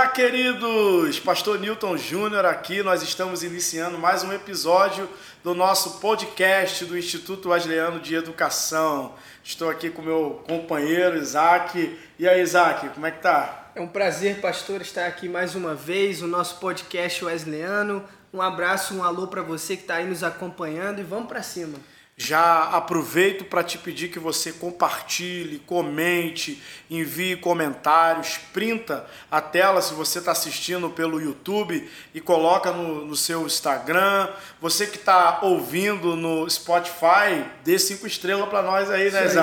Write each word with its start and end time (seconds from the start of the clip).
Olá, 0.00 0.08
queridos! 0.08 1.20
Pastor 1.20 1.60
Newton 1.60 1.94
Júnior 1.98 2.46
aqui. 2.46 2.82
Nós 2.82 3.02
estamos 3.02 3.42
iniciando 3.42 3.98
mais 3.98 4.24
um 4.24 4.32
episódio 4.32 5.06
do 5.44 5.54
nosso 5.54 6.00
podcast 6.00 6.86
do 6.86 6.96
Instituto 6.96 7.50
Wesleyano 7.50 8.00
de 8.00 8.14
Educação. 8.14 9.14
Estou 9.44 9.68
aqui 9.68 9.90
com 9.90 10.00
meu 10.00 10.42
companheiro 10.48 11.18
Isaac. 11.18 11.98
E 12.18 12.26
aí, 12.26 12.40
Isaac, 12.40 12.88
como 12.88 13.04
é 13.04 13.10
que 13.10 13.20
tá? 13.20 13.72
É 13.74 13.80
um 13.82 13.86
prazer, 13.86 14.40
pastor, 14.40 14.80
estar 14.80 15.04
aqui 15.04 15.28
mais 15.28 15.54
uma 15.54 15.74
vez 15.74 16.22
no 16.22 16.28
nosso 16.28 16.58
podcast 16.60 17.22
Wesleyano. 17.22 18.02
Um 18.32 18.40
abraço, 18.40 18.94
um 18.94 19.04
alô 19.04 19.26
para 19.26 19.42
você 19.42 19.76
que 19.76 19.82
está 19.82 19.96
aí 19.96 20.06
nos 20.06 20.24
acompanhando 20.24 21.00
e 21.00 21.04
vamos 21.04 21.28
para 21.28 21.42
cima. 21.42 21.78
Já 22.22 22.64
aproveito 22.64 23.46
para 23.46 23.64
te 23.64 23.78
pedir 23.78 24.08
que 24.10 24.18
você 24.18 24.52
compartilhe, 24.52 25.58
comente, 25.60 26.62
envie 26.90 27.34
comentários, 27.34 28.38
printa 28.52 29.06
a 29.30 29.40
tela 29.40 29.80
se 29.80 29.94
você 29.94 30.18
está 30.18 30.30
assistindo 30.30 30.90
pelo 30.90 31.18
YouTube 31.18 31.90
e 32.12 32.20
coloca 32.20 32.72
no, 32.72 33.06
no 33.06 33.16
seu 33.16 33.46
Instagram. 33.46 34.28
Você 34.60 34.86
que 34.86 34.98
está 34.98 35.38
ouvindo 35.40 36.14
no 36.14 36.48
Spotify, 36.50 37.42
dê 37.64 37.78
cinco 37.78 38.06
estrelas 38.06 38.50
para 38.50 38.60
nós 38.60 38.90
aí, 38.90 39.10
né, 39.10 39.26
Zé? 39.26 39.40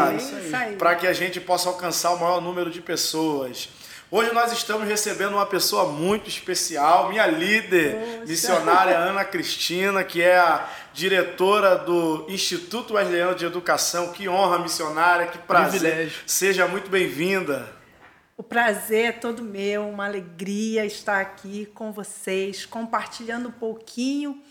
Para 0.77 0.95
que 0.97 1.07
a 1.07 1.13
gente 1.13 1.41
possa 1.41 1.69
alcançar 1.69 2.11
o 2.11 2.19
maior 2.19 2.39
número 2.39 2.69
de 2.69 2.79
pessoas. 2.79 3.69
Hoje 4.09 4.33
nós 4.33 4.53
estamos 4.53 4.87
recebendo 4.87 5.33
uma 5.33 5.45
pessoa 5.45 5.91
muito 5.91 6.29
especial, 6.29 7.09
minha 7.09 7.27
líder 7.27 7.93
Nossa. 7.93 8.25
missionária 8.25 8.97
Ana 8.97 9.25
Cristina, 9.25 10.01
que 10.01 10.21
é 10.21 10.37
a 10.37 10.65
diretora 10.93 11.75
do 11.75 12.25
Instituto 12.29 12.93
Wesleyano 12.93 13.35
de 13.35 13.45
Educação. 13.45 14.13
Que 14.13 14.29
honra, 14.29 14.59
missionária, 14.59 15.27
que 15.27 15.37
prazer. 15.37 15.81
Privilégio. 15.81 16.21
Seja 16.25 16.65
muito 16.69 16.89
bem-vinda. 16.89 17.67
O 18.37 18.43
prazer 18.43 19.05
é 19.07 19.11
todo 19.11 19.43
meu, 19.43 19.89
uma 19.89 20.05
alegria 20.05 20.85
estar 20.85 21.19
aqui 21.19 21.65
com 21.75 21.91
vocês, 21.91 22.65
compartilhando 22.65 23.49
um 23.49 23.51
pouquinho 23.51 24.41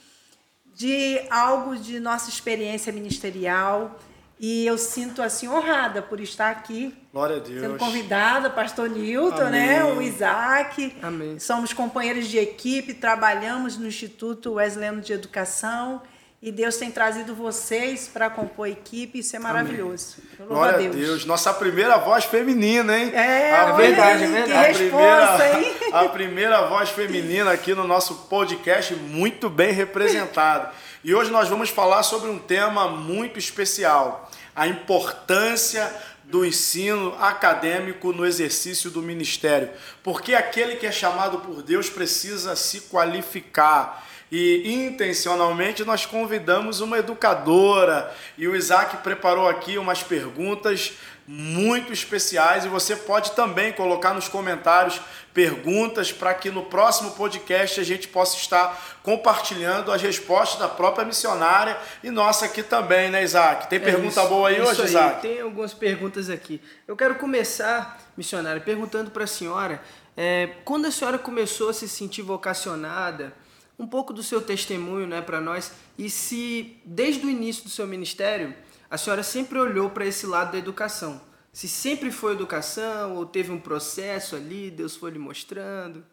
de 0.74 1.18
algo 1.30 1.78
de 1.78 1.98
nossa 1.98 2.28
experiência 2.28 2.92
ministerial 2.92 3.98
e 4.38 4.66
eu 4.66 4.76
sinto 4.76 5.22
assim 5.22 5.48
honrada 5.48 6.02
por 6.02 6.20
estar 6.20 6.50
aqui. 6.50 6.94
Glória 7.16 7.36
a 7.36 7.40
Deus. 7.40 7.62
Sendo 7.62 7.78
convidada, 7.78 8.50
pastor 8.50 8.90
Nilton, 8.90 9.44
né? 9.44 9.82
O 9.82 10.02
Isaac. 10.02 10.94
Amém. 11.02 11.38
Somos 11.38 11.72
companheiros 11.72 12.26
de 12.26 12.36
equipe, 12.36 12.92
trabalhamos 12.92 13.78
no 13.78 13.86
Instituto 13.86 14.52
Wesleyano 14.52 15.00
de 15.00 15.14
Educação. 15.14 16.02
E 16.42 16.52
Deus 16.52 16.76
tem 16.76 16.90
trazido 16.90 17.34
vocês 17.34 18.06
para 18.06 18.28
compor 18.28 18.66
a 18.66 18.68
equipe, 18.68 19.20
isso 19.20 19.34
é 19.34 19.38
maravilhoso. 19.38 20.16
Glória 20.46 20.74
a 20.74 20.78
Deus. 20.78 20.94
Deus. 20.94 21.24
Nossa 21.24 21.54
primeira 21.54 21.96
voz 21.96 22.26
feminina, 22.26 22.98
hein? 22.98 23.10
É, 23.14 23.50
a 23.56 23.72
verdade, 23.72 24.24
é 24.24 24.26
verdade. 24.26 24.74
Que 24.74 24.82
resposta, 24.84 25.24
a 25.24 25.38
primeira, 25.38 25.68
hein? 25.68 25.74
a 25.94 26.08
primeira 26.10 26.66
voz 26.66 26.90
feminina 26.90 27.50
aqui 27.50 27.74
no 27.74 27.86
nosso 27.86 28.14
podcast, 28.28 28.94
muito 28.94 29.48
bem 29.48 29.72
representado. 29.72 30.68
E 31.02 31.14
hoje 31.14 31.30
nós 31.30 31.48
vamos 31.48 31.70
falar 31.70 32.02
sobre 32.02 32.28
um 32.28 32.38
tema 32.38 32.88
muito 32.88 33.38
especial: 33.38 34.30
a 34.54 34.68
importância 34.68 35.90
do 36.28 36.44
ensino 36.44 37.16
acadêmico 37.20 38.12
no 38.12 38.26
exercício 38.26 38.90
do 38.90 39.00
ministério. 39.00 39.70
Porque 40.02 40.34
aquele 40.34 40.76
que 40.76 40.86
é 40.86 40.92
chamado 40.92 41.38
por 41.38 41.62
Deus 41.62 41.88
precisa 41.88 42.56
se 42.56 42.82
qualificar. 42.82 44.04
E 44.30 44.72
intencionalmente 44.74 45.84
nós 45.84 46.04
convidamos 46.04 46.80
uma 46.80 46.98
educadora 46.98 48.12
e 48.36 48.48
o 48.48 48.56
Isaac 48.56 48.96
preparou 48.98 49.48
aqui 49.48 49.78
umas 49.78 50.02
perguntas 50.02 50.94
muito 51.26 51.92
especiais 51.92 52.64
e 52.64 52.68
você 52.68 52.94
pode 52.94 53.32
também 53.32 53.72
colocar 53.72 54.14
nos 54.14 54.28
comentários 54.28 55.00
perguntas 55.34 56.12
para 56.12 56.32
que 56.32 56.50
no 56.50 56.64
próximo 56.64 57.10
podcast 57.10 57.80
a 57.80 57.84
gente 57.84 58.08
possa 58.08 58.36
estar 58.36 58.98
compartilhando 59.02 59.90
as 59.90 60.00
respostas 60.00 60.58
da 60.58 60.68
própria 60.68 61.04
missionária 61.04 61.76
e 62.02 62.10
nossa 62.10 62.46
aqui 62.46 62.62
também, 62.62 63.10
né, 63.10 63.22
Isaac? 63.22 63.68
Tem 63.68 63.78
é 63.78 63.82
pergunta 63.82 64.20
isso, 64.20 64.28
boa 64.28 64.48
aí 64.48 64.60
hoje, 64.60 64.80
aí. 64.80 64.88
Isaac? 64.88 65.22
Tem 65.22 65.40
algumas 65.40 65.74
perguntas 65.74 66.30
aqui. 66.30 66.60
Eu 66.86 66.96
quero 66.96 67.16
começar, 67.16 67.98
missionária, 68.16 68.60
perguntando 68.60 69.10
para 69.10 69.24
a 69.24 69.26
senhora, 69.26 69.82
é, 70.16 70.50
quando 70.64 70.86
a 70.86 70.90
senhora 70.90 71.18
começou 71.18 71.68
a 71.68 71.74
se 71.74 71.88
sentir 71.88 72.22
vocacionada, 72.22 73.34
um 73.78 73.86
pouco 73.86 74.12
do 74.12 74.22
seu 74.22 74.40
testemunho 74.40 75.06
né, 75.06 75.20
para 75.20 75.40
nós, 75.40 75.72
e 75.98 76.08
se 76.08 76.80
desde 76.84 77.26
o 77.26 77.30
início 77.30 77.64
do 77.64 77.68
seu 77.68 77.86
ministério 77.86 78.54
a 78.90 78.96
senhora 78.96 79.22
sempre 79.22 79.58
olhou 79.58 79.90
para 79.90 80.06
esse 80.06 80.26
lado 80.26 80.52
da 80.52 80.58
educação. 80.58 81.20
Se 81.56 81.66
sempre 81.66 82.10
foi 82.12 82.34
educação 82.34 83.16
ou 83.16 83.24
teve 83.24 83.50
um 83.50 83.58
processo 83.58 84.36
ali, 84.36 84.70
Deus 84.70 84.94
foi 84.94 85.10
lhe 85.10 85.18
mostrando? 85.18 86.04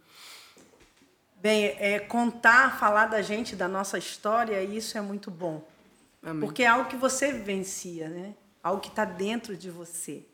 Bem, 1.36 1.76
é, 1.80 2.00
contar, 2.00 2.80
falar 2.80 3.08
da 3.08 3.22
gente, 3.22 3.54
da 3.54 3.68
nossa 3.68 3.98
história, 3.98 4.64
isso 4.64 4.98
é 4.98 5.02
muito 5.02 5.30
bom. 5.30 5.62
Amém. 6.24 6.40
Porque 6.40 6.64
é 6.64 6.68
algo 6.68 6.90
que 6.90 6.96
você 6.96 7.34
vivencia, 7.34 8.08
né? 8.08 8.36
Algo 8.64 8.80
que 8.80 8.88
está 8.88 9.04
dentro 9.04 9.58
de 9.58 9.70
você. 9.70 10.26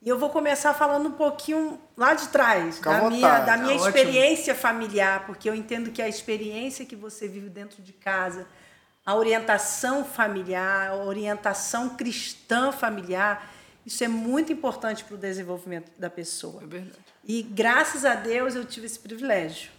E 0.00 0.08
eu 0.08 0.16
vou 0.20 0.30
começar 0.30 0.72
falando 0.72 1.08
um 1.08 1.14
pouquinho 1.14 1.80
lá 1.96 2.14
de 2.14 2.28
trás, 2.28 2.76
Fica 2.76 2.92
da 2.92 3.10
minha, 3.10 3.40
da 3.40 3.56
minha 3.56 3.76
tá 3.76 3.88
experiência 3.88 4.52
ótimo. 4.52 4.68
familiar, 4.68 5.26
porque 5.26 5.50
eu 5.50 5.54
entendo 5.56 5.90
que 5.90 6.00
a 6.00 6.08
experiência 6.08 6.86
que 6.86 6.94
você 6.94 7.26
vive 7.26 7.48
dentro 7.48 7.82
de 7.82 7.92
casa, 7.92 8.46
a 9.04 9.16
orientação 9.16 10.04
familiar, 10.04 10.90
a 10.90 10.94
orientação 10.94 11.96
cristã 11.96 12.70
familiar, 12.70 13.50
isso 13.86 14.02
é 14.02 14.08
muito 14.08 14.52
importante 14.52 15.04
para 15.04 15.14
o 15.14 15.18
desenvolvimento 15.18 15.90
da 15.98 16.08
pessoa. 16.08 16.62
É 16.62 16.66
verdade. 16.66 16.98
E 17.24 17.42
graças 17.42 18.04
a 18.04 18.14
Deus 18.14 18.54
eu 18.54 18.64
tive 18.64 18.86
esse 18.86 18.98
privilégio. 18.98 19.70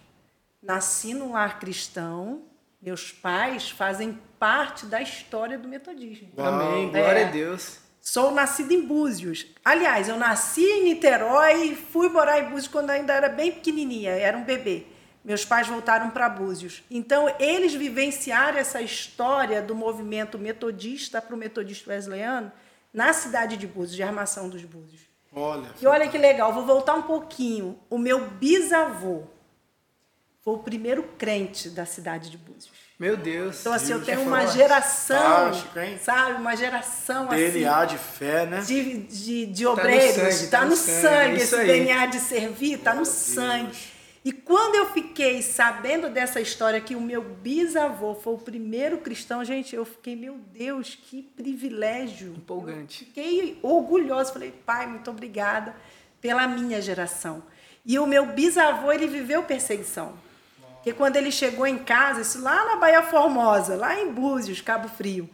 Nasci 0.61 1.13
num 1.13 1.33
lar 1.33 1.59
cristão, 1.59 2.43
meus 2.81 3.11
pais 3.11 3.69
fazem 3.69 4.19
parte 4.39 4.85
da 4.85 5.01
história 5.01 5.57
do 5.57 5.67
metodismo. 5.67 6.29
Amém, 6.37 6.89
glória 6.89 7.19
é. 7.19 7.27
a 7.27 7.31
Deus. 7.31 7.79
Sou 7.99 8.29
nascida 8.29 8.73
em 8.73 8.85
Búzios. 8.85 9.47
Aliás, 9.63 10.07
eu 10.07 10.17
nasci 10.17 10.63
em 10.63 10.83
Niterói 10.83 11.69
e 11.69 11.75
fui 11.75 12.07
morar 12.09 12.39
em 12.39 12.49
Búzios 12.49 12.67
quando 12.67 12.91
ainda 12.91 13.13
era 13.13 13.29
bem 13.29 13.51
pequenininha, 13.51 14.11
era 14.11 14.37
um 14.37 14.43
bebê. 14.43 14.85
Meus 15.23 15.43
pais 15.43 15.67
voltaram 15.67 16.11
para 16.11 16.29
Búzios. 16.29 16.83
Então, 16.91 17.33
eles 17.39 17.73
vivenciaram 17.73 18.59
essa 18.59 18.79
história 18.79 19.59
do 19.59 19.73
movimento 19.73 20.37
metodista 20.37 21.19
para 21.19 21.33
o 21.33 21.37
metodista 21.37 21.89
wesleyano 21.89 22.51
na 22.95 23.11
cidade 23.11 23.57
de 23.57 23.67
Búzios, 23.67 23.97
de 23.97 24.01
Armação 24.01 24.47
dos 24.47 24.63
Búzios. 24.63 25.01
Olha. 25.33 25.67
E 25.81 25.85
olha 25.85 26.07
que 26.07 26.17
legal, 26.17 26.53
vou 26.53 26.65
voltar 26.65 26.93
um 26.93 27.01
pouquinho. 27.01 27.77
O 27.89 27.97
meu 27.97 28.29
bisavô 28.29 29.23
foi 30.41 30.53
o 30.53 30.59
primeiro 30.59 31.03
crente 31.17 31.69
da 31.69 31.85
cidade 31.85 32.29
de 32.29 32.37
Búzios. 32.37 32.71
Meu 32.97 33.17
Deus. 33.17 33.59
Então, 33.59 33.73
assim, 33.73 33.87
Deus 33.87 33.99
eu 33.99 34.05
tenho 34.05 34.21
uma 34.21 34.47
geração, 34.47 35.51
sabe? 36.01 36.39
Uma 36.39 36.55
geração 36.55 37.27
DNA 37.27 37.35
assim. 37.35 37.51
DNA 37.51 37.85
de 37.85 37.97
fé, 37.97 38.45
né? 38.45 38.61
De, 38.61 38.99
de, 38.99 39.45
de 39.47 39.67
obreiros. 39.67 40.41
Está 40.41 40.61
no, 40.61 40.63
tá 40.63 40.69
no 40.69 40.75
sangue, 40.77 41.41
sangue. 41.41 41.41
esse. 41.41 41.65
DNA 41.65 42.05
de 42.05 42.19
servir, 42.21 42.73
está 42.75 42.93
no 42.93 43.05
sangue. 43.05 43.77
E 44.25 44.31
quando 44.31 44.73
eu 44.73 44.87
fiquei 44.87 45.43
sabendo 45.43 46.09
dessa 46.09 46.41
história 46.41 46.81
que 46.81 46.95
o 46.95 46.99
meu 46.99 47.21
bisavô 47.21 48.15
foi 48.15 48.33
o 48.33 48.39
primeiro 48.39 48.97
cristão, 48.97 49.45
gente, 49.45 49.75
eu 49.75 49.85
fiquei, 49.85 50.15
meu 50.15 50.39
Deus, 50.51 50.97
que 50.99 51.21
privilégio. 51.21 52.33
Empolgante. 52.35 53.03
Eu 53.03 53.07
fiquei 53.07 53.59
orgulhosa. 53.61 54.33
Falei, 54.33 54.51
pai, 54.51 54.87
muito 54.87 55.11
obrigada 55.11 55.75
pela 56.19 56.47
minha 56.47 56.81
geração. 56.81 57.43
E 57.85 57.99
o 57.99 58.07
meu 58.07 58.25
bisavô, 58.25 58.91
ele 58.91 59.05
viveu 59.05 59.43
perseguição. 59.43 60.17
Porque 60.73 60.91
quando 60.91 61.17
ele 61.17 61.31
chegou 61.31 61.67
em 61.67 61.77
casa, 61.77 62.21
isso 62.21 62.41
lá 62.41 62.65
na 62.65 62.77
Baía 62.77 63.03
Formosa, 63.03 63.75
lá 63.75 64.01
em 64.01 64.11
Búzios, 64.11 64.59
Cabo 64.59 64.87
Frio, 64.87 65.29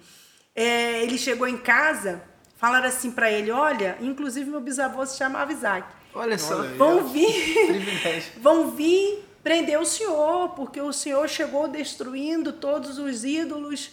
é, 0.53 1.01
ele 1.01 1.17
chegou 1.17 1.47
em 1.47 1.57
casa, 1.57 2.21
falaram 2.57 2.89
assim 2.89 3.09
para 3.09 3.31
ele: 3.31 3.51
olha, 3.51 3.97
inclusive 4.01 4.49
meu 4.49 4.59
bisavô 4.59 5.05
se 5.05 5.17
chamava 5.17 5.53
Isaac. 5.53 6.00
Olha 6.13 6.37
só. 6.37 6.59
Olha 6.59 6.69
vão 6.75 7.07
vir, 7.07 8.33
vão 8.37 8.71
vir 8.71 9.23
prender 9.43 9.79
o 9.79 9.85
Senhor, 9.85 10.49
porque 10.49 10.79
o 10.81 10.93
Senhor 10.93 11.27
chegou 11.27 11.67
destruindo 11.67 12.53
todos 12.53 12.97
os 12.97 13.23
ídolos. 13.23 13.91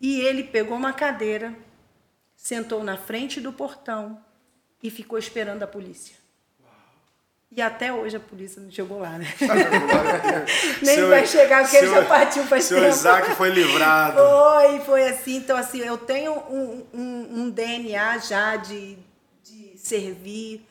E 0.00 0.20
ele 0.20 0.44
pegou 0.44 0.76
uma 0.76 0.92
cadeira, 0.92 1.54
sentou 2.36 2.82
na 2.82 2.96
frente 2.96 3.40
do 3.40 3.52
portão 3.52 4.20
e 4.82 4.90
ficou 4.90 5.18
esperando 5.18 5.62
a 5.62 5.66
polícia. 5.66 6.14
E 7.56 7.62
até 7.62 7.92
hoje 7.92 8.16
a 8.16 8.20
polícia 8.20 8.60
não 8.60 8.70
chegou 8.70 8.98
lá, 8.98 9.16
né? 9.16 9.26
Nem 10.82 10.96
seu, 10.96 11.08
vai 11.08 11.24
chegar, 11.24 11.62
porque 11.62 11.78
seu, 11.78 11.86
ele 11.86 11.94
já 11.94 12.04
partiu 12.04 12.42
faz 12.44 12.64
seu 12.64 12.80
tempo. 12.80 12.92
Seu 12.92 12.98
Isaac 12.98 13.30
foi 13.36 13.50
livrado. 13.50 14.18
Foi, 14.18 14.80
foi 14.80 15.08
assim. 15.08 15.36
Então, 15.36 15.56
assim, 15.56 15.78
eu 15.78 15.96
tenho 15.96 16.32
um, 16.32 16.84
um, 16.92 17.28
um 17.42 17.50
DNA 17.50 18.18
já 18.18 18.56
de, 18.56 18.98
de 19.44 19.78
servir, 19.78 20.66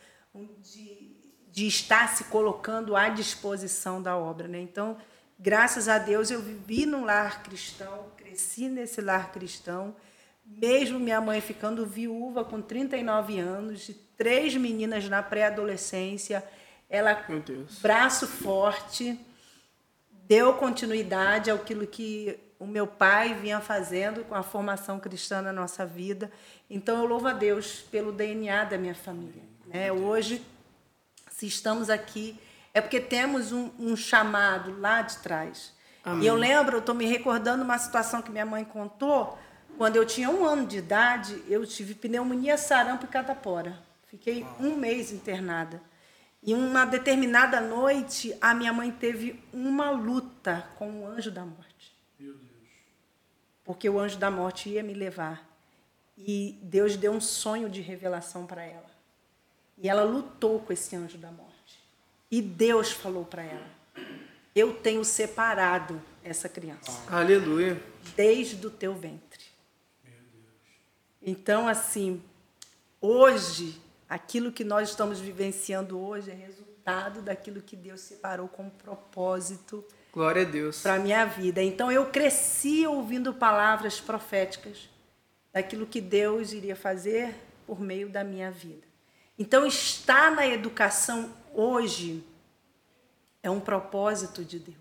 de 1.54 1.68
estar 1.68 2.08
se 2.16 2.24
colocando 2.24 2.96
à 2.96 3.08
disposição 3.08 4.02
da 4.02 4.16
obra. 4.16 4.48
Né? 4.48 4.60
Então, 4.60 4.96
graças 5.38 5.88
a 5.88 5.98
Deus, 5.98 6.30
eu 6.30 6.42
vivi 6.42 6.84
num 6.84 7.04
lar 7.04 7.44
cristão, 7.44 8.06
cresci 8.16 8.68
nesse 8.68 9.00
lar 9.00 9.30
cristão, 9.30 9.94
mesmo 10.44 10.98
minha 10.98 11.20
mãe 11.20 11.40
ficando 11.40 11.86
viúva 11.86 12.44
com 12.44 12.60
39 12.60 13.38
anos, 13.38 13.86
de 13.86 13.94
três 13.94 14.56
meninas 14.56 15.08
na 15.08 15.22
pré-adolescência, 15.22 16.44
Ela, 16.90 17.24
braço 17.80 18.26
forte, 18.26 19.18
deu 20.10 20.54
continuidade 20.54 21.50
àquilo 21.50 21.86
que 21.86 22.38
o 22.58 22.66
meu 22.66 22.86
pai 22.86 23.34
vinha 23.34 23.60
fazendo 23.60 24.24
com 24.24 24.34
a 24.34 24.42
formação 24.42 24.98
cristã 24.98 25.40
na 25.40 25.52
nossa 25.52 25.86
vida. 25.86 26.30
Então 26.68 26.98
eu 26.98 27.06
louvo 27.06 27.28
a 27.28 27.32
Deus 27.32 27.80
pelo 27.90 28.12
DNA 28.12 28.64
da 28.64 28.78
minha 28.78 28.94
família. 28.94 29.53
Né? 29.74 29.90
Hoje, 29.90 30.40
se 31.32 31.48
estamos 31.48 31.90
aqui, 31.90 32.38
é 32.72 32.80
porque 32.80 33.00
temos 33.00 33.50
um, 33.50 33.72
um 33.76 33.96
chamado 33.96 34.78
lá 34.78 35.02
de 35.02 35.18
trás. 35.18 35.74
Amém. 36.04 36.22
E 36.22 36.26
eu 36.28 36.36
lembro, 36.36 36.76
eu 36.76 36.80
estou 36.80 36.94
me 36.94 37.06
recordando 37.06 37.64
uma 37.64 37.76
situação 37.76 38.22
que 38.22 38.30
minha 38.30 38.46
mãe 38.46 38.64
contou. 38.64 39.36
Quando 39.76 39.96
eu 39.96 40.06
tinha 40.06 40.30
um 40.30 40.44
ano 40.44 40.64
de 40.64 40.78
idade, 40.78 41.42
eu 41.48 41.66
tive 41.66 41.92
pneumonia, 41.92 42.56
sarampo 42.56 43.06
e 43.06 43.08
catapora. 43.08 43.76
Fiquei 44.06 44.46
um 44.60 44.76
mês 44.76 45.10
internada. 45.10 45.82
E 46.40 46.54
uma 46.54 46.84
determinada 46.84 47.60
noite, 47.60 48.36
a 48.40 48.54
minha 48.54 48.72
mãe 48.72 48.92
teve 48.92 49.42
uma 49.52 49.90
luta 49.90 50.68
com 50.78 51.00
o 51.00 51.06
anjo 51.08 51.32
da 51.32 51.44
morte. 51.44 51.98
Meu 52.20 52.34
Deus. 52.34 52.46
Porque 53.64 53.88
o 53.88 53.98
anjo 53.98 54.18
da 54.18 54.30
morte 54.30 54.68
ia 54.68 54.84
me 54.84 54.94
levar. 54.94 55.44
E 56.16 56.60
Deus 56.62 56.96
deu 56.96 57.10
um 57.10 57.20
sonho 57.20 57.68
de 57.68 57.80
revelação 57.80 58.46
para 58.46 58.62
ela. 58.62 58.93
E 59.76 59.88
ela 59.88 60.04
lutou 60.04 60.60
com 60.60 60.72
esse 60.72 60.94
anjo 60.94 61.18
da 61.18 61.30
morte. 61.30 61.52
E 62.30 62.40
Deus 62.40 62.92
falou 62.92 63.24
para 63.24 63.42
ela: 63.42 63.70
Eu 64.54 64.74
tenho 64.74 65.04
separado 65.04 66.00
essa 66.22 66.48
criança. 66.48 66.92
Aleluia. 67.08 67.80
Desde 68.16 68.66
o 68.66 68.70
teu 68.70 68.94
ventre. 68.94 69.44
Então, 71.20 71.66
assim, 71.66 72.22
hoje 73.00 73.80
Aquilo 74.08 74.52
que 74.52 74.62
nós 74.62 74.90
estamos 74.90 75.18
vivenciando 75.18 75.98
hoje 75.98 76.30
é 76.30 76.34
resultado 76.34 77.22
daquilo 77.22 77.62
que 77.62 77.74
Deus 77.74 78.00
separou 78.00 78.46
com 78.46 78.68
propósito. 78.68 79.84
Glória 80.12 80.42
a 80.42 80.44
Deus. 80.44 80.82
Para 80.82 81.00
minha 81.00 81.24
vida. 81.24 81.62
Então 81.62 81.90
eu 81.90 82.06
cresci 82.06 82.86
ouvindo 82.86 83.34
palavras 83.34 84.00
proféticas 84.00 84.88
daquilo 85.52 85.84
que 85.84 86.00
Deus 86.00 86.52
iria 86.52 86.76
fazer 86.76 87.34
por 87.66 87.80
meio 87.80 88.08
da 88.08 88.22
minha 88.22 88.50
vida. 88.50 88.86
Então 89.38 89.66
estar 89.66 90.30
na 90.30 90.46
educação 90.46 91.30
hoje 91.52 92.24
é 93.42 93.50
um 93.50 93.60
propósito 93.60 94.44
de 94.44 94.58
Deus. 94.58 94.76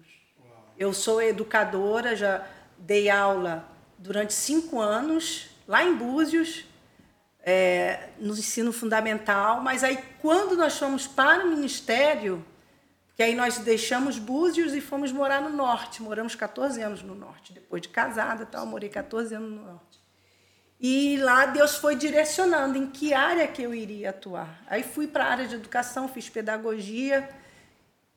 Eu 0.78 0.94
sou 0.94 1.22
educadora, 1.22 2.16
já 2.16 2.48
dei 2.78 3.10
aula 3.10 3.68
durante 3.98 4.34
cinco 4.34 4.80
anos 4.80 5.50
lá 5.68 5.84
em 5.84 5.96
Búzios 5.96 6.66
é, 7.40 8.10
no 8.20 8.34
ensino 8.34 8.72
fundamental, 8.72 9.62
mas 9.62 9.84
aí 9.84 9.98
quando 10.22 10.56
nós 10.56 10.78
fomos 10.78 11.08
para 11.08 11.46
o 11.46 11.50
ministério, 11.50 12.46
que 13.16 13.24
aí 13.24 13.36
nós 13.36 13.58
deixamos 13.58 14.18
Búzios 14.18 14.74
e 14.74 14.82
fomos 14.82 15.12
morar 15.12 15.42
no 15.42 15.50
norte, 15.50 16.02
moramos 16.02 16.36
14 16.36 16.82
anos 16.82 17.02
no 17.02 17.16
norte, 17.16 17.54
depois 17.54 17.82
de 17.82 17.90
casada, 17.90 18.46
tal, 18.46 18.66
morei 18.66 18.90
14 18.90 19.36
anos 19.36 19.52
no 19.52 19.66
norte. 19.66 20.03
E 20.86 21.16
lá 21.16 21.46
Deus 21.46 21.78
foi 21.78 21.96
direcionando 21.96 22.78
em 22.78 22.88
que 22.88 23.14
área 23.14 23.48
que 23.48 23.64
eu 23.64 23.74
iria 23.74 24.10
atuar. 24.10 24.62
Aí 24.68 24.84
fui 24.84 25.08
para 25.08 25.24
a 25.24 25.30
área 25.30 25.48
de 25.48 25.56
educação, 25.56 26.10
fiz 26.10 26.28
pedagogia, 26.28 27.30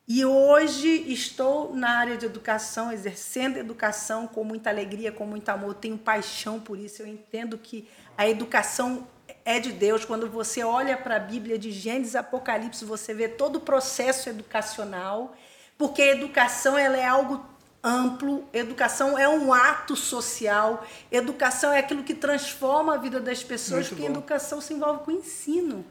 e 0.05 0.25
hoje 0.25 0.89
estou 1.11 1.73
na 1.73 1.97
área 1.97 2.17
de 2.17 2.25
educação, 2.25 2.91
exercendo 2.91 3.55
educação 3.55 4.27
com 4.27 4.43
muita 4.43 4.69
alegria, 4.69 5.13
com 5.13 5.25
muito 5.25 5.47
amor, 5.47 5.75
tenho 5.75 5.97
paixão 5.97 6.59
por 6.59 6.77
isso. 6.77 7.01
Eu 7.01 7.07
entendo 7.07 7.57
que 7.57 7.89
a 8.17 8.27
educação 8.27 9.07
é 9.45 9.61
de 9.61 9.71
Deus. 9.71 10.03
Quando 10.03 10.29
você 10.29 10.61
olha 10.61 10.97
para 10.97 11.15
a 11.15 11.19
Bíblia 11.19 11.57
de 11.57 11.71
Gênesis 11.71 12.17
Apocalipse, 12.17 12.83
você 12.83 13.13
vê 13.13 13.29
todo 13.29 13.57
o 13.57 13.61
processo 13.61 14.27
educacional, 14.27 15.33
porque 15.77 16.01
a 16.01 16.07
educação 16.07 16.77
ela 16.77 16.97
é 16.97 17.05
algo 17.05 17.45
amplo, 17.87 18.47
educação 18.51 19.17
é 19.17 19.27
um 19.27 19.53
ato 19.53 19.95
social, 19.95 20.85
educação 21.11 21.71
é 21.71 21.79
aquilo 21.79 22.03
que 22.03 22.13
transforma 22.13 22.95
a 22.95 22.97
vida 22.97 23.19
das 23.19 23.43
pessoas, 23.43 23.87
porque 23.87 24.05
educação 24.05 24.59
se 24.59 24.73
envolve 24.73 25.03
com 25.03 25.11
ensino. 25.11 25.85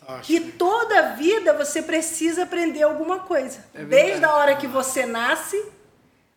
Fantástico. 0.00 0.32
E 0.32 0.52
toda 0.52 1.14
vida 1.14 1.52
você 1.52 1.82
precisa 1.82 2.42
aprender 2.44 2.82
alguma 2.82 3.20
coisa. 3.20 3.64
É 3.74 3.84
Desde 3.84 4.24
a 4.24 4.34
hora 4.34 4.56
que 4.56 4.66
você 4.66 5.06
nasce 5.06 5.62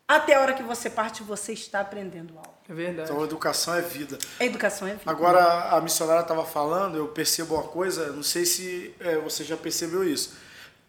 até 0.07 0.35
a 0.35 0.41
hora 0.41 0.53
que 0.53 0.61
você 0.61 0.89
parte, 0.89 1.23
você 1.23 1.53
está 1.53 1.79
aprendendo 1.79 2.37
algo. 2.37 2.53
É 2.69 2.73
verdade. 2.73 3.09
Então, 3.09 3.23
educação 3.23 3.73
é 3.73 3.81
vida. 3.81 4.19
A 4.39 4.45
educação 4.45 4.87
é 4.87 4.91
vida. 4.91 5.09
Agora, 5.09 5.75
a 5.75 5.81
missionária 5.81 6.21
estava 6.21 6.45
falando, 6.45 6.97
eu 6.97 7.07
percebo 7.07 7.55
uma 7.55 7.63
coisa, 7.63 8.11
não 8.11 8.21
sei 8.21 8.45
se 8.45 8.93
é, 8.99 9.17
você 9.17 9.43
já 9.43 9.57
percebeu 9.57 10.03
isso. 10.03 10.37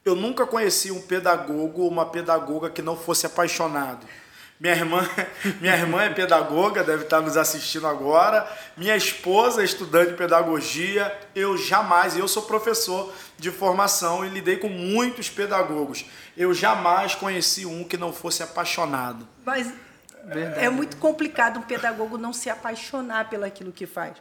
Eu 0.07 0.15
nunca 0.15 0.47
conheci 0.47 0.93
um 0.93 1.01
pedagogo 1.01 1.83
ou 1.83 1.89
uma 1.89 2.07
pedagoga 2.07 2.71
que 2.71 2.81
não 2.81 2.97
fosse 2.97 3.27
apaixonado. 3.27 4.07
Minha 4.61 4.75
irmã, 4.77 5.11
minha 5.61 5.77
irmã 5.77 6.01
é 6.05 6.11
pedagoga, 6.11 6.85
deve 6.85 7.03
estar 7.03 7.21
nos 7.21 7.37
assistindo 7.37 7.89
agora. 7.89 8.49
Minha 8.77 8.97
esposa 8.97 9.63
é 9.63 9.65
estudante 9.65 10.13
de 10.13 10.17
pedagogia. 10.17 11.13
Eu 11.35 11.59
jamais, 11.59 12.17
eu 12.17 12.29
sou 12.29 12.45
professor 12.45 13.13
de 13.37 13.51
formação 13.51 14.25
e 14.25 14.29
lidei 14.29 14.59
com 14.59 14.69
muitos 14.69 15.29
pedagogos. 15.29 16.05
Eu 16.37 16.55
jamais 16.55 17.17
conheci 17.17 17.67
um 17.67 17.83
que 17.83 17.97
não 17.97 18.13
fosse 18.13 18.45
apaixonado. 18.45 19.27
Mas 19.45 19.75
Verdade. 20.25 20.65
é 20.65 20.71
muito 20.71 20.99
complicado 20.99 21.59
um 21.59 21.63
pedagogo 21.63 22.17
não 22.17 22.33
se 22.33 22.49
apaixonar 22.49 23.29
pelo 23.29 23.45
aquilo 23.45 23.73
que 23.73 23.87
faz. 23.87 24.13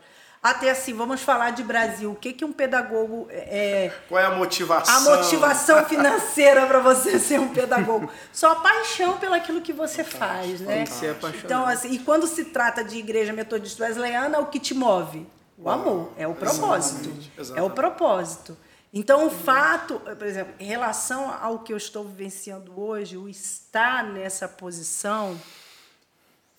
Até 0.45 0.69
assim, 0.69 0.93
vamos 0.93 1.23
falar 1.23 1.49
de 1.49 1.63
Brasil. 1.63 2.11
O 2.11 2.15
que, 2.15 2.31
que 2.31 2.45
um 2.45 2.53
pedagogo 2.53 3.27
é. 3.31 3.91
Qual 4.07 4.21
é 4.21 4.25
a 4.25 4.29
motivação? 4.29 4.95
A 4.95 5.17
motivação 5.17 5.83
financeira 5.85 6.67
para 6.67 6.77
você 6.77 7.17
ser 7.17 7.39
um 7.39 7.47
pedagogo. 7.51 8.11
Só 8.31 8.51
a 8.51 8.55
paixão 8.57 9.17
pelo 9.17 9.33
aquilo 9.33 9.59
que 9.59 9.73
você 9.73 10.03
faz, 10.03 10.61
né? 10.61 10.75
Tem 10.75 10.83
que 10.83 10.91
ser 10.91 11.13
apaixonado. 11.13 11.45
Então, 11.45 11.65
assim, 11.65 11.93
e 11.93 11.97
quando 11.97 12.27
se 12.27 12.45
trata 12.45 12.83
de 12.83 12.95
igreja 12.95 13.33
metodista 13.33 13.85
wesleyana, 13.85 14.37
o 14.37 14.45
que 14.45 14.59
te 14.59 14.75
move? 14.75 15.25
O 15.57 15.67
amor, 15.67 16.13
é 16.15 16.27
o 16.27 16.35
propósito. 16.35 16.99
Exatamente. 16.99 17.31
Exatamente. 17.35 17.59
É 17.59 17.63
o 17.63 17.69
propósito. 17.73 18.57
Então, 18.93 19.25
o 19.25 19.31
fato, 19.31 19.99
por 19.99 20.27
exemplo, 20.27 20.53
em 20.59 20.67
relação 20.67 21.35
ao 21.41 21.57
que 21.57 21.73
eu 21.73 21.77
estou 21.77 22.03
vivenciando 22.03 22.79
hoje, 22.79 23.17
o 23.17 23.27
estar 23.27 24.03
nessa 24.03 24.47
posição 24.47 25.41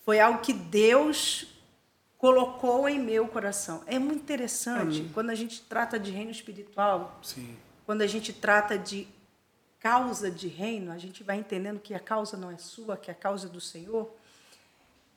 foi 0.05 0.19
algo 0.19 0.41
que 0.41 0.53
Deus 0.53 1.47
colocou 2.19 2.89
em 2.89 2.99
meu 2.99 3.29
coração. 3.29 3.83
É 3.87 3.99
muito 3.99 4.23
interessante 4.23 5.01
Amém. 5.01 5.11
quando 5.13 5.31
a 5.31 5.35
gente 5.35 5.61
trata 5.63 5.99
de 5.99 6.11
reino 6.11 6.31
espiritual, 6.31 7.19
Sim. 7.23 7.57
quando 7.85 8.03
a 8.03 8.07
gente 8.07 8.33
trata 8.33 8.79
de 8.79 9.07
causa 9.79 10.31
de 10.31 10.49
reino, 10.49 10.91
a 10.91 10.99
gente 10.99 11.23
vai 11.23 11.37
entendendo 11.37 11.79
que 11.79 11.95
a 11.95 12.01
causa 12.01 12.37
não 12.37 12.51
é 12.51 12.59
sua, 12.59 12.97
que 12.97 13.11
a 13.11 13.15
causa 13.15 13.47
é 13.47 13.51
do 13.51 13.61
Senhor. 13.61 14.11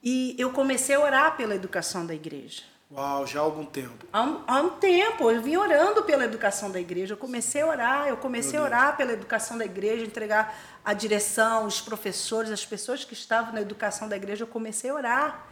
E 0.02 0.34
eu 0.38 0.52
comecei 0.52 0.94
a 0.94 1.00
orar 1.00 1.36
pela 1.36 1.54
educação 1.54 2.06
da 2.06 2.14
igreja. 2.14 2.62
Uau, 2.92 3.24
já 3.24 3.38
há 3.38 3.42
algum 3.42 3.64
tempo. 3.64 4.04
Há 4.12 4.22
um, 4.22 4.42
há 4.46 4.60
um, 4.62 4.70
tempo, 4.70 5.30
eu 5.30 5.40
vim 5.40 5.56
orando 5.56 6.02
pela 6.02 6.24
educação 6.24 6.72
da 6.72 6.80
igreja. 6.80 7.14
Eu 7.14 7.18
comecei 7.18 7.60
a 7.62 7.66
orar, 7.66 8.08
eu 8.08 8.16
comecei 8.16 8.58
a 8.58 8.62
orar 8.62 8.96
pela 8.96 9.12
educação 9.12 9.56
da 9.56 9.64
igreja, 9.64 10.04
entregar 10.04 10.56
a 10.84 10.92
direção, 10.92 11.66
os 11.66 11.80
professores, 11.80 12.50
as 12.50 12.66
pessoas 12.66 13.04
que 13.04 13.12
estavam 13.12 13.52
na 13.52 13.60
educação 13.60 14.08
da 14.08 14.16
igreja. 14.16 14.42
Eu 14.42 14.48
comecei 14.48 14.90
a 14.90 14.94
orar. 14.94 15.49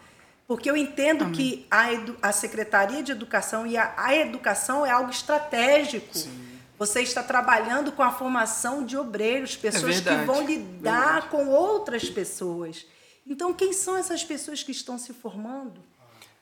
Porque 0.49 0.71
eu 0.71 0.77
entendo 0.77 1.25
Amém. 1.25 1.35
que 1.35 1.67
a, 1.71 1.93
edu, 1.93 2.17
a 2.23 2.33
Secretaria 2.33 3.03
de 3.03 3.13
Educação 3.13 3.67
e 3.67 3.77
a, 3.77 3.93
a 3.99 4.17
educação 4.17 4.85
é 4.85 4.91
algo 4.91 5.11
estratégico. 5.11 6.17
Sim. 6.17 6.49
Você 6.79 7.03
está 7.03 7.23
trabalhando 7.23 7.93
com 7.93 8.03
a 8.03 8.11
formação 8.11 8.83
de 8.83 8.97
obreiros, 8.97 9.57
pessoas 9.57 9.99
é 9.99 10.01
que 10.01 10.25
vão 10.25 10.47
lidar 10.47 11.13
verdade. 11.13 11.27
com 11.29 11.49
outras 11.49 12.09
pessoas. 12.09 12.87
Então, 13.27 13.53
quem 13.53 13.75
são 13.75 13.95
essas 13.95 14.25
pessoas 14.25 14.63
que 14.63 14.73
estão 14.73 14.97
se 14.97 15.13
formando? 15.13 15.83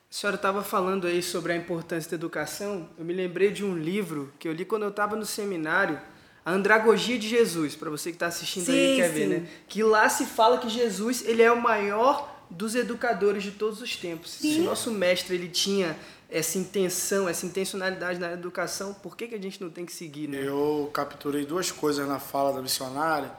A 0.09 0.15
senhora 0.15 0.37
estava 0.37 0.63
falando 0.63 1.09
aí 1.09 1.21
sobre 1.21 1.53
a 1.53 1.57
importância 1.57 2.09
da 2.11 2.15
educação. 2.15 2.89
Eu 2.97 3.05
me 3.05 3.13
lembrei 3.13 3.51
de 3.51 3.65
um 3.65 3.77
livro 3.77 4.33
que 4.39 4.47
eu 4.47 4.53
li 4.53 4.65
quando 4.65 4.85
eu 4.85 4.91
estava 4.91 5.17
no 5.17 5.27
seminário, 5.27 6.01
A 6.45 6.53
Andragogia 6.53 7.19
de 7.19 7.29
Jesus, 7.29 7.75
para 7.75 7.91
você 7.91 8.11
que 8.11 8.17
está 8.17 8.27
assistindo 8.27 8.67
sim, 8.67 8.73
aí 8.73 8.97
quer 8.99 9.09
sim. 9.09 9.15
ver, 9.15 9.27
né? 9.27 9.49
Que 9.67 9.83
lá 9.83 10.09
se 10.09 10.27
fala 10.27 10.59
que 10.59 10.69
Jesus 10.69 11.25
ele 11.27 11.43
é 11.43 11.51
o 11.51 11.61
maior 11.61 12.36
dos 12.51 12.75
educadores 12.75 13.43
de 13.43 13.51
todos 13.51 13.81
os 13.81 13.97
tempos. 13.97 14.33
Sim. 14.33 14.55
Se 14.55 14.61
o 14.61 14.65
nosso 14.65 14.91
mestre 14.91 15.35
ele 15.35 15.49
tinha 15.49 15.97
essa 16.29 16.59
intenção, 16.59 17.29
essa 17.29 17.47
intencionalidade 17.47 18.19
na 18.19 18.33
educação, 18.33 18.95
por 18.95 19.17
que, 19.17 19.29
que 19.29 19.35
a 19.35 19.41
gente 19.41 19.61
não 19.61 19.71
tem 19.71 19.87
que 19.87 19.93
seguir? 19.93 20.29
Né? 20.29 20.39
Eu 20.43 20.91
capturei 20.93 21.45
duas 21.45 21.71
coisas 21.71 22.07
na 22.07 22.19
fala 22.19 22.53
da 22.53 22.63
missionária. 22.63 23.31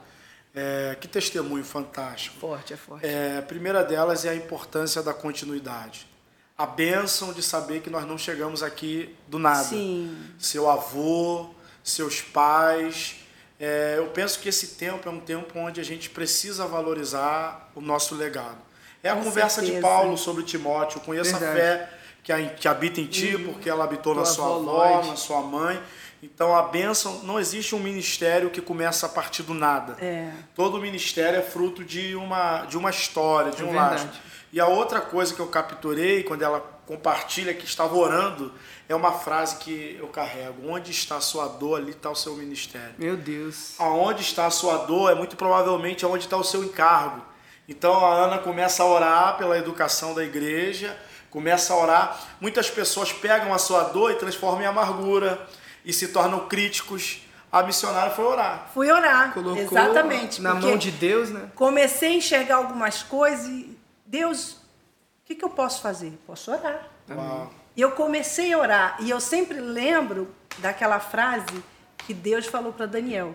É, 0.54 0.96
que 0.98 1.06
testemunho 1.06 1.62
fantástico. 1.62 2.38
Forte, 2.40 2.72
é 2.72 2.76
forte. 2.76 3.06
É, 3.06 3.38
a 3.38 3.42
primeira 3.42 3.84
delas 3.84 4.24
é 4.24 4.30
a 4.30 4.34
importância 4.34 5.02
da 5.02 5.12
continuidade. 5.12 6.08
A 6.56 6.66
bênção 6.66 7.32
de 7.32 7.42
saber 7.42 7.80
que 7.82 7.90
nós 7.90 8.04
não 8.06 8.18
chegamos 8.18 8.62
aqui 8.62 9.14
do 9.28 9.38
nada. 9.38 9.62
Sim. 9.62 10.16
Seu 10.38 10.68
avô, 10.68 11.50
seus 11.84 12.20
pais. 12.20 13.16
É, 13.60 13.96
eu 13.98 14.06
penso 14.08 14.40
que 14.40 14.48
esse 14.48 14.68
tempo 14.76 15.08
é 15.08 15.12
um 15.12 15.20
tempo 15.20 15.58
onde 15.58 15.80
a 15.80 15.84
gente 15.84 16.10
precisa 16.10 16.66
valorizar 16.66 17.70
o 17.74 17.80
nosso 17.80 18.14
legado. 18.14 18.67
É 19.02 19.10
a 19.10 19.16
Com 19.16 19.24
conversa 19.24 19.56
certeza. 19.60 19.76
de 19.76 19.82
Paulo 19.82 20.16
sobre 20.18 20.42
Timóteo. 20.42 21.00
Verdade. 21.06 21.44
a 21.44 21.52
fé 21.52 21.90
que, 22.22 22.32
que 22.56 22.68
habita 22.68 23.00
em 23.00 23.06
ti, 23.06 23.38
porque 23.38 23.70
ela 23.70 23.84
habitou 23.84 24.14
na 24.14 24.24
sua 24.24 24.56
avó, 24.56 25.02
na 25.06 25.16
sua 25.16 25.40
mãe. 25.40 25.80
Então 26.22 26.54
a 26.54 26.62
bênção, 26.62 27.20
não 27.22 27.38
existe 27.38 27.74
um 27.74 27.78
ministério 27.78 28.50
que 28.50 28.60
começa 28.60 29.06
a 29.06 29.08
partir 29.08 29.44
do 29.44 29.54
nada. 29.54 29.96
É. 30.04 30.32
Todo 30.54 30.80
ministério 30.80 31.38
é 31.38 31.42
fruto 31.42 31.84
de 31.84 32.16
uma, 32.16 32.64
de 32.66 32.76
uma 32.76 32.90
história, 32.90 33.52
de 33.52 33.62
É 33.62 33.64
um 33.64 33.70
verdade. 33.70 34.04
laço. 34.04 34.20
E 34.52 34.58
a 34.60 34.66
outra 34.66 35.00
coisa 35.00 35.32
que 35.34 35.40
eu 35.40 35.46
capturei 35.46 36.24
quando 36.24 36.42
ela 36.42 36.60
compartilha 36.86 37.52
que 37.52 37.66
estava 37.66 37.94
orando 37.94 38.52
é 38.88 38.94
uma 38.94 39.12
frase 39.12 39.56
que 39.56 39.96
eu 40.00 40.08
carrego: 40.08 40.68
onde 40.68 40.90
está 40.90 41.18
a 41.18 41.20
sua 41.20 41.46
dor, 41.46 41.78
ali 41.78 41.90
está 41.92 42.10
o 42.10 42.16
seu 42.16 42.34
ministério. 42.34 42.94
Meu 42.98 43.16
Deus. 43.16 43.74
Aonde 43.78 44.22
está 44.22 44.46
a 44.46 44.50
sua 44.50 44.78
dor 44.78 45.12
é 45.12 45.14
muito 45.14 45.36
provavelmente 45.36 46.04
onde 46.04 46.24
está 46.24 46.36
o 46.36 46.42
seu 46.44 46.64
encargo. 46.64 47.22
Então 47.68 48.04
a 48.04 48.14
Ana 48.14 48.38
começa 48.38 48.82
a 48.82 48.86
orar 48.86 49.36
pela 49.36 49.58
educação 49.58 50.14
da 50.14 50.24
igreja, 50.24 50.98
começa 51.30 51.74
a 51.74 51.76
orar. 51.76 52.20
Muitas 52.40 52.70
pessoas 52.70 53.12
pegam 53.12 53.52
a 53.52 53.58
sua 53.58 53.84
dor 53.84 54.10
e 54.10 54.14
transformam 54.14 54.62
em 54.62 54.66
amargura 54.66 55.46
e 55.84 55.92
se 55.92 56.08
tornam 56.08 56.48
críticos. 56.48 57.20
A 57.52 57.62
missionária 57.62 58.12
foi 58.12 58.24
orar. 58.24 58.70
Fui 58.72 58.90
orar. 58.90 59.32
Colocou 59.34 59.62
Exatamente. 59.62 60.40
na 60.40 60.54
mão 60.54 60.76
de 60.76 60.90
Deus, 60.90 61.30
né? 61.30 61.50
Comecei 61.54 62.10
a 62.10 62.14
enxergar 62.14 62.56
algumas 62.56 63.02
coisas 63.02 63.46
e, 63.46 63.78
Deus, 64.04 64.52
o 64.52 65.26
que, 65.26 65.34
que 65.34 65.44
eu 65.44 65.50
posso 65.50 65.82
fazer? 65.82 66.18
Posso 66.26 66.50
orar. 66.50 66.88
Uau. 67.10 67.50
E 67.76 67.80
eu 67.80 67.92
comecei 67.92 68.52
a 68.52 68.58
orar. 68.58 68.96
E 69.00 69.08
eu 69.08 69.20
sempre 69.20 69.60
lembro 69.60 70.34
daquela 70.58 71.00
frase 71.00 71.62
que 71.98 72.12
Deus 72.12 72.46
falou 72.46 72.72
para 72.72 72.86
Daniel: 72.86 73.34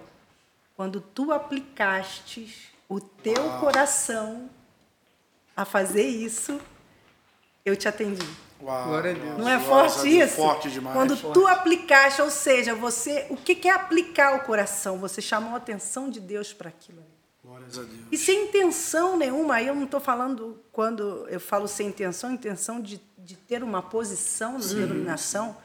quando 0.76 1.02
tu 1.02 1.32
aplicastes 1.32 2.73
o 2.88 3.00
teu 3.00 3.50
coração 3.60 4.50
a 5.56 5.66
fazer 5.66 6.08
isso, 6.08 6.60
eu 7.66 7.76
te 7.76 7.88
atendi. 7.88 8.26
Uau, 8.62 8.88
Glória 8.88 9.12
a 9.12 9.14
Deus. 9.14 9.38
Não 9.38 9.50
é 9.50 9.60
forte 9.60 10.04
Deus. 10.04 10.30
isso? 10.30 10.36
Forte 10.36 10.72
demais. 10.72 10.96
Quando 10.96 11.18
Forte. 11.18 11.34
tu 11.34 11.48
aplicaste, 11.48 12.22
ou 12.22 12.30
seja, 12.30 12.74
você, 12.74 13.28
o 13.30 13.36
que 13.36 13.68
é 13.68 13.72
aplicar 13.72 14.36
o 14.36 14.40
coração? 14.42 14.98
Você 15.00 15.22
chamou 15.22 15.54
a 15.54 15.58
atenção 15.58 16.10
de 16.10 16.20
Deus 16.20 16.54
para 16.54 16.70
aquilo. 16.70 17.04
Glórias 17.44 17.78
a 17.78 17.84
Deus. 17.84 18.08
E 18.12 18.18
sem 18.18 18.46
intenção 18.46 19.18
nenhuma, 19.18 19.56
aí 19.56 19.68
eu 19.68 19.76
não 19.76 19.84
estou 19.84 20.00
falando, 20.00 20.60
quando 20.72 21.28
eu 21.30 21.40
falo 21.40 21.68
sem 21.68 21.88
intenção, 21.88 22.32
intenção 22.32 22.80
de, 22.82 23.02
de 23.18 23.36
ter 23.36 23.64
uma 23.64 23.82
posição 23.82 24.54
na 24.54 24.66
denominação. 24.66 25.58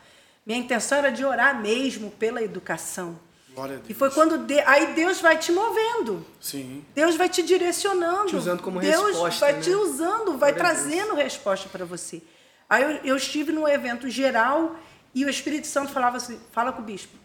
Minha 0.45 0.59
intenção 0.59 0.99
era 0.99 1.13
de 1.13 1.25
orar 1.25 1.61
mesmo 1.61 2.11
pela 2.11 2.43
educação. 2.43 3.19
Glória 3.55 3.75
a 3.75 3.79
Deus. 3.79 3.91
E 3.91 3.95
foi 3.95 4.11
quando. 4.11 4.39
de- 4.39 4.61
aí 4.61 4.95
Deus 4.95 5.21
vai 5.21 5.39
te 5.39 5.51
movendo. 5.53 6.25
Sim. 6.41 6.85
Deus 6.95 7.17
vai 7.17 7.29
te 7.29 7.43
direcionando. 7.43 8.27
Te 8.29 8.37
usando 8.37 8.63
como 8.63 8.81
Deus 8.81 9.09
resposta, 9.09 9.41
vai 9.47 9.53
né? 9.55 9.61
te 9.61 9.71
usando, 9.71 10.39
vai 10.39 10.53
Glória 10.53 10.57
trazendo 10.57 11.15
resposta 11.15 11.69
para 11.69 11.85
você. 11.85 12.23
Aí 12.69 12.83
eu, 12.83 12.91
eu 13.05 13.17
estive 13.17 13.51
num 13.53 13.67
evento 13.67 14.09
geral 14.11 14.77
e 15.15 15.25
o 15.25 15.31
Espírito 15.31 15.67
Santo 15.67 15.91
falava 15.93 16.17
assim: 16.19 16.39
fala 16.53 16.73
com 16.73 16.83
o 16.83 16.85
bispo. 16.85 17.17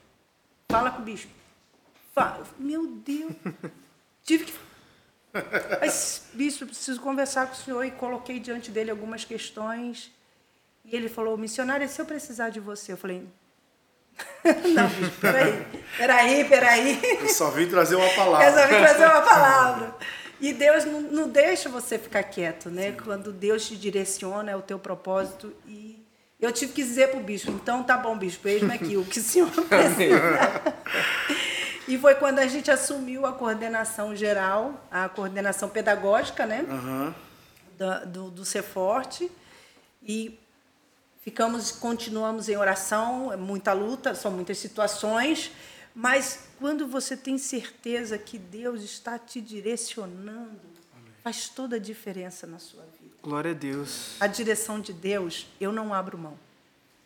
Fala 0.71 0.89
com 0.91 1.01
o 1.01 1.05
bispo. 1.05 1.29
Fa- 2.15 2.39
Meu 2.57 2.87
Deus. 2.87 3.31
Tive 4.23 4.45
que. 4.45 4.53
Mas, 5.81 6.27
bispo, 6.33 6.63
eu 6.63 6.67
preciso 6.67 7.01
conversar 7.01 7.47
com 7.47 7.53
o 7.53 7.57
senhor. 7.57 7.83
E 7.83 7.91
coloquei 7.91 8.39
diante 8.39 8.71
dele 8.71 8.91
algumas 8.91 9.25
questões. 9.25 10.11
E 10.85 10.95
ele 10.95 11.09
falou: 11.09 11.37
missionária, 11.37 11.87
se 11.87 11.99
eu 12.01 12.05
precisar 12.05 12.49
de 12.49 12.59
você? 12.59 12.93
Eu 12.93 12.97
falei: 12.97 13.27
não, 14.73 14.87
bispo, 14.89 15.21
peraí. 15.21 15.65
Peraí, 15.97 16.45
peraí. 16.45 16.99
Eu 17.21 17.29
só 17.29 17.49
vim 17.51 17.67
trazer 17.67 17.95
uma 17.95 18.09
palavra. 18.09 18.45
Resolvi 18.49 18.75
trazer 18.85 19.05
uma 19.05 19.21
palavra. 19.21 19.95
E 20.41 20.51
Deus 20.53 20.83
não, 20.85 21.01
não 21.01 21.29
deixa 21.29 21.69
você 21.69 21.97
ficar 21.97 22.23
quieto, 22.23 22.69
né? 22.69 22.91
Quando 23.03 23.31
Deus 23.31 23.65
te 23.67 23.75
direciona, 23.77 24.51
é 24.51 24.55
o 24.55 24.61
teu 24.61 24.77
propósito. 24.77 25.53
E 25.65 26.03
eu 26.39 26.51
tive 26.51 26.73
que 26.73 26.83
dizer 26.83 27.09
para 27.11 27.19
o 27.19 27.23
bispo, 27.23 27.51
então 27.51 27.81
tá 27.83 27.95
bom, 27.97 28.17
bispo, 28.17 28.47
eis-me 28.49 28.73
aqui, 28.73 28.97
o 28.97 29.05
que 29.05 29.19
o 29.19 29.23
senhor 29.23 29.49
precisa. 29.69 30.73
e 31.87 31.97
foi 31.97 32.15
quando 32.15 32.39
a 32.39 32.47
gente 32.47 32.69
assumiu 32.69 33.25
a 33.25 33.31
coordenação 33.31 34.13
geral, 34.15 34.85
a 34.91 35.07
coordenação 35.07 35.69
pedagógica, 35.69 36.45
né? 36.45 36.65
Da- 37.77 37.99
do, 38.03 38.29
do 38.29 38.43
Ser 38.45 38.63
Forte 38.63 39.31
e 40.01 40.37
ficamos, 41.23 41.71
continuamos 41.71 42.49
em 42.49 42.57
oração, 42.57 43.31
é 43.31 43.37
muita 43.37 43.73
luta, 43.73 44.13
são 44.13 44.31
muitas 44.31 44.57
situações, 44.57 45.51
mas 45.95 46.39
quando 46.59 46.87
você 46.87 47.15
tem 47.15 47.37
certeza 47.37 48.17
que 48.17 48.37
Deus 48.37 48.81
está 48.83 49.17
te 49.17 49.39
direcionando, 49.39 50.59
faz 51.23 51.47
toda 51.49 51.77
a 51.77 51.79
diferença 51.79 52.45
na 52.45 52.59
sua 52.59 52.83
vida. 53.01 53.15
Glória 53.21 53.51
a 53.51 53.53
Deus. 53.53 54.15
A 54.19 54.27
direção 54.27 54.79
de 54.81 54.91
Deus, 54.91 55.47
eu 55.61 55.71
não 55.71 55.93
abro 55.93 56.17
mão. 56.17 56.37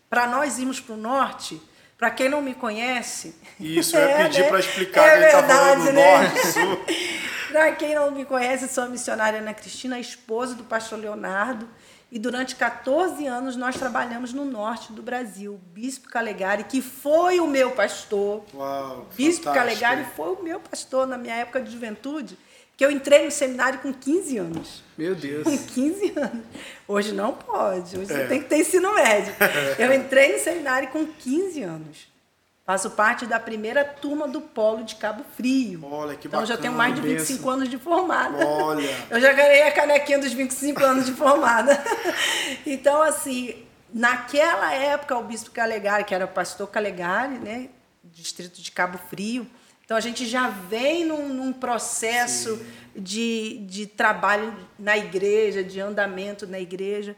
Para 0.10 0.26
nós 0.26 0.58
irmos 0.58 0.80
para 0.80 0.96
o 0.96 0.98
norte, 0.98 1.62
para 1.98 2.10
quem 2.10 2.28
não 2.30 2.42
me 2.42 2.56
conhece. 2.56 3.36
Isso, 3.60 3.96
eu 3.98 4.02
ia 4.02 4.10
É, 4.16 4.24
pedir 4.24 4.42
né? 4.42 4.50
para 4.50 4.60
explicar 4.60 5.02
É 5.06 5.10
que 5.12 5.16
ele 5.18 5.26
está 5.26 5.44
falando 5.44 5.86
do 5.86 5.92
né? 5.94 6.22
norte, 6.22 6.48
sul. 6.48 6.80
Para 7.52 7.72
quem 7.72 7.96
não 7.96 8.12
me 8.12 8.26
conhece, 8.26 8.68
sou 8.68 8.84
a 8.84 8.88
missionária 8.90 9.40
Ana 9.40 9.54
Cristina, 9.54 9.98
esposa 10.00 10.54
do 10.54 10.66
pastor 10.66 11.00
Leonardo. 11.00 11.68
E 12.10 12.18
durante 12.18 12.56
14 12.56 13.26
anos 13.28 13.56
nós 13.58 13.76
trabalhamos 13.76 14.32
no 14.34 14.46
norte 14.46 14.94
do 14.94 15.02
Brasil. 15.02 15.60
Bispo 15.74 16.08
Calegari, 16.10 16.64
que 16.64 16.82
foi 16.82 17.40
o 17.42 17.48
meu 17.48 17.72
pastor. 17.72 18.44
Uau, 18.54 19.06
Bispo 19.16 19.44
fantástico. 19.44 19.54
Calegari 19.82 20.06
foi 20.16 20.34
o 20.34 20.42
meu 20.42 20.60
pastor 20.60 21.06
na 21.06 21.18
minha 21.18 21.36
época 21.36 21.62
de 21.62 21.70
juventude, 21.70 22.38
que 22.78 22.86
eu 22.86 22.90
entrei 22.92 23.26
no 23.26 23.32
seminário 23.32 23.80
com 23.80 23.92
15 23.94 24.38
anos. 24.38 24.84
Meu 24.98 25.16
Deus. 25.16 25.44
Com 25.44 25.58
15 25.58 26.14
anos. 26.18 26.46
Hoje 26.88 27.12
não 27.12 27.34
pode, 27.34 27.98
hoje 27.98 28.12
É. 28.14 28.16
você 28.18 28.28
tem 28.28 28.42
que 28.42 28.48
ter 28.48 28.60
ensino 28.60 28.94
médio. 28.94 29.34
Eu 29.78 29.92
entrei 29.94 30.34
no 30.34 30.40
seminário 30.40 30.88
com 30.90 31.06
15 31.06 31.62
anos. 31.64 32.08
Faço 32.68 32.92
parte 32.92 33.26
da 33.26 33.40
primeira 33.40 33.86
turma 33.86 34.28
do 34.28 34.42
Polo 34.42 34.84
de 34.84 34.96
Cabo 34.96 35.24
Frio. 35.38 35.86
Olha, 35.86 36.18
que 36.18 36.28
Então 36.28 36.46
já 36.46 36.58
tenho 36.58 36.74
bacana, 36.74 36.78
mais 36.78 36.96
de 36.96 37.02
bênção. 37.02 37.26
25 37.26 37.50
anos 37.50 37.70
de 37.70 37.78
formada. 37.78 38.46
Olha. 38.46 38.90
Eu 39.10 39.22
já 39.22 39.32
ganhei 39.32 39.62
a 39.62 39.72
canequinha 39.72 40.20
dos 40.20 40.34
25 40.34 40.84
anos 40.84 41.06
de 41.06 41.14
formada. 41.14 41.82
Então, 42.66 43.02
assim, 43.02 43.56
naquela 43.94 44.74
época, 44.74 45.18
o 45.18 45.24
bispo 45.24 45.52
Calegari, 45.52 46.04
que 46.04 46.14
era 46.14 46.26
o 46.26 46.28
pastor 46.28 46.68
Calegari, 46.68 47.36
né, 47.36 47.70
distrito 48.04 48.62
de 48.62 48.70
Cabo 48.70 48.98
Frio, 48.98 49.48
então 49.86 49.96
a 49.96 50.02
gente 50.02 50.26
já 50.26 50.50
vem 50.50 51.06
num, 51.06 51.30
num 51.30 51.54
processo 51.54 52.62
de, 52.94 53.60
de 53.60 53.86
trabalho 53.86 54.54
na 54.78 54.98
igreja, 54.98 55.64
de 55.64 55.80
andamento 55.80 56.46
na 56.46 56.60
igreja. 56.60 57.16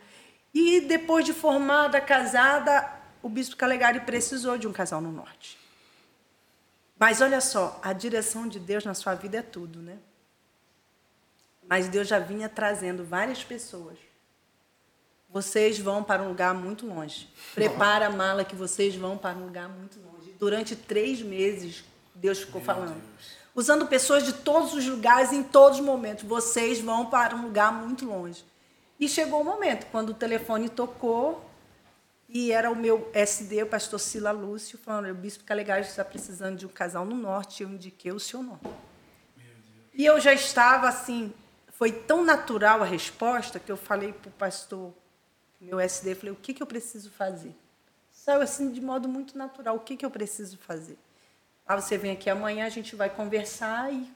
E 0.54 0.82
depois 0.82 1.26
de 1.26 1.34
formada, 1.34 2.00
casada, 2.00 2.99
o 3.22 3.30
bispo 3.30 3.56
Calegari 3.56 4.02
precisou 4.02 4.58
de 4.58 4.68
um 4.68 4.74
casal 4.74 5.02
no 5.02 5.12
norte. 5.12 5.58
Mas 6.98 7.22
olha 7.22 7.40
só, 7.40 7.80
a 7.82 7.94
direção 7.94 8.48
de 8.48 8.60
Deus 8.60 8.84
na 8.84 8.94
sua 8.94 9.16
vida 9.16 9.38
é 9.38 9.42
tudo, 9.42 9.80
né? 9.80 9.98
Mas 11.68 11.88
Deus 11.88 12.08
já 12.08 12.20
vinha 12.20 12.50
trazendo 12.50 13.06
várias 13.06 13.44
pessoas. 13.44 13.98
Vocês 15.30 15.78
vão 15.78 16.04
para 16.04 16.24
um 16.24 16.30
lugar 16.30 16.54
muito 16.54 16.88
longe. 16.88 17.30
Prepara 17.54 18.08
a 18.08 18.10
mala 18.10 18.44
que 18.44 18.56
vocês 18.56 18.96
vão 18.96 19.18
para 19.18 19.38
um 19.38 19.46
lugar 19.46 19.70
muito 19.70 20.00
longe. 20.00 20.34
Durante 20.40 20.76
três 20.76 21.22
meses, 21.22 21.84
Deus 22.16 22.40
ficou 22.40 22.60
falando. 22.60 23.00
Usando 23.54 23.88
pessoas 23.88 24.24
de 24.24 24.34
todos 24.34 24.74
os 24.74 24.86
lugares, 24.86 25.32
em 25.32 25.44
todos 25.44 25.80
os 25.80 25.86
momentos. 25.86 26.24
Vocês 26.24 26.82
vão 26.82 27.06
para 27.06 27.36
um 27.36 27.44
lugar 27.44 27.72
muito 27.72 28.06
longe. 28.06 28.44
E 29.00 29.08
chegou 29.08 29.42
o 29.42 29.46
momento, 29.46 29.86
quando 29.92 30.10
o 30.10 30.14
telefone 30.14 30.68
tocou, 30.68 31.49
e 32.32 32.52
era 32.52 32.70
o 32.70 32.76
meu 32.76 33.10
SD, 33.12 33.64
o 33.64 33.68
pastor 33.68 34.00
Sila 34.00 34.30
Lúcio, 34.30 34.78
falando: 34.78 35.10
o 35.10 35.16
bispo 35.16 35.44
Calegari 35.44 35.82
está 35.82 36.06
precisando 36.06 36.58
de 36.58 36.66
um 36.68 36.70
casal 36.70 37.04
no 37.04 37.16
norte, 37.16 37.64
eu 37.64 37.70
indiquei 37.70 38.12
o 38.12 38.20
seu 38.20 38.44
nome. 38.44 38.62
E 39.96 40.06
eu 40.06 40.20
já 40.20 40.32
estava 40.32 40.88
assim, 40.88 41.34
foi 41.72 41.92
tão 41.92 42.24
natural 42.24 42.84
a 42.84 42.86
resposta 42.86 43.60
que 43.60 43.72
eu 43.72 43.76
falei 43.76 44.14
para 44.14 44.30
o 44.30 44.32
pastor, 44.34 44.94
meu 45.60 45.80
SD, 45.80 46.16
falei, 46.16 46.32
o 46.32 46.38
que, 46.38 46.54
que 46.54 46.62
eu 46.62 46.68
preciso 46.68 47.10
fazer? 47.10 47.54
Saiu 48.12 48.42
assim 48.42 48.72
de 48.72 48.80
modo 48.80 49.10
muito 49.10 49.36
natural, 49.36 49.76
o 49.76 49.80
que, 49.80 49.98
que 49.98 50.06
eu 50.06 50.12
preciso 50.12 50.58
fazer? 50.60 50.98
Ah, 51.66 51.76
você 51.76 51.98
vem 51.98 52.12
aqui 52.12 52.30
amanhã, 52.30 52.66
a 52.66 52.70
gente 52.70 52.96
vai 52.96 53.10
conversar 53.10 53.92
e 53.92 54.10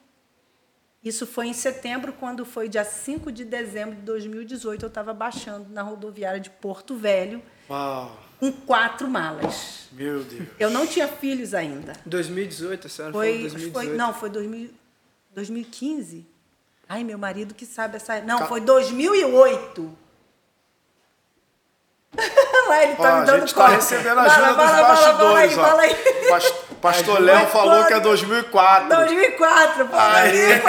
isso 1.04 1.28
foi 1.28 1.48
em 1.48 1.54
setembro, 1.54 2.14
quando 2.14 2.46
foi 2.46 2.70
dia 2.70 2.86
5 2.86 3.32
de 3.32 3.44
dezembro 3.44 3.96
de 3.96 4.04
2018, 4.04 4.84
eu 4.84 4.88
estava 4.88 5.14
baixando 5.14 5.68
na 5.70 5.82
rodoviária 5.82 6.40
de 6.40 6.50
Porto 6.50 6.96
Velho 6.96 7.44
Uau, 7.70 8.20
com 8.40 8.52
quatro 8.52 9.08
malas. 9.08 9.88
meu 9.92 10.24
Deus. 10.24 10.48
Eu 10.60 10.70
não 10.70 10.86
tinha 10.88 11.08
filhos 11.08 11.54
ainda. 11.54 11.94
2018, 12.06 12.88
a 12.88 12.90
senhora 12.90 13.14
Foi, 13.14 13.40
2018. 13.40 13.74
foi 13.74 13.88
não, 13.98 14.14
foi 14.14 14.30
2000, 14.30 14.70
2015. 15.34 16.26
Ai, 16.90 17.04
meu 17.04 17.18
marido 17.18 17.54
que 17.54 17.66
sabe 17.66 17.96
essa. 17.96 18.20
Não, 18.22 18.40
Ca- 18.40 18.48
foi 18.48 18.60
2008. 18.62 19.98
falar, 22.16 22.84
ele 22.84 22.96
tá 22.96 23.16
Ó, 23.16 23.20
me 23.22 23.26
dando 23.26 23.36
A 23.36 23.40
gente 23.40 23.56
tá 23.56 23.68
recebendo 23.68 24.20
ajuda 24.20 24.36
Fala, 24.36 24.48
dos 24.48 24.56
fala, 24.56 24.68
fala, 24.68 25.18
fala 25.18 25.40
aí, 25.40 25.48
bastidores, 25.48 25.54
fala 25.56 25.82
aí. 25.82 26.30
Pas- 26.84 26.98
Pastor 26.98 27.22
Léo 27.22 27.48
falou 27.48 27.86
que 27.86 27.94
é 27.94 28.00
2004. 28.02 28.90
2004, 28.90 29.88
pô. 29.88 29.96
Aí, 29.98 30.62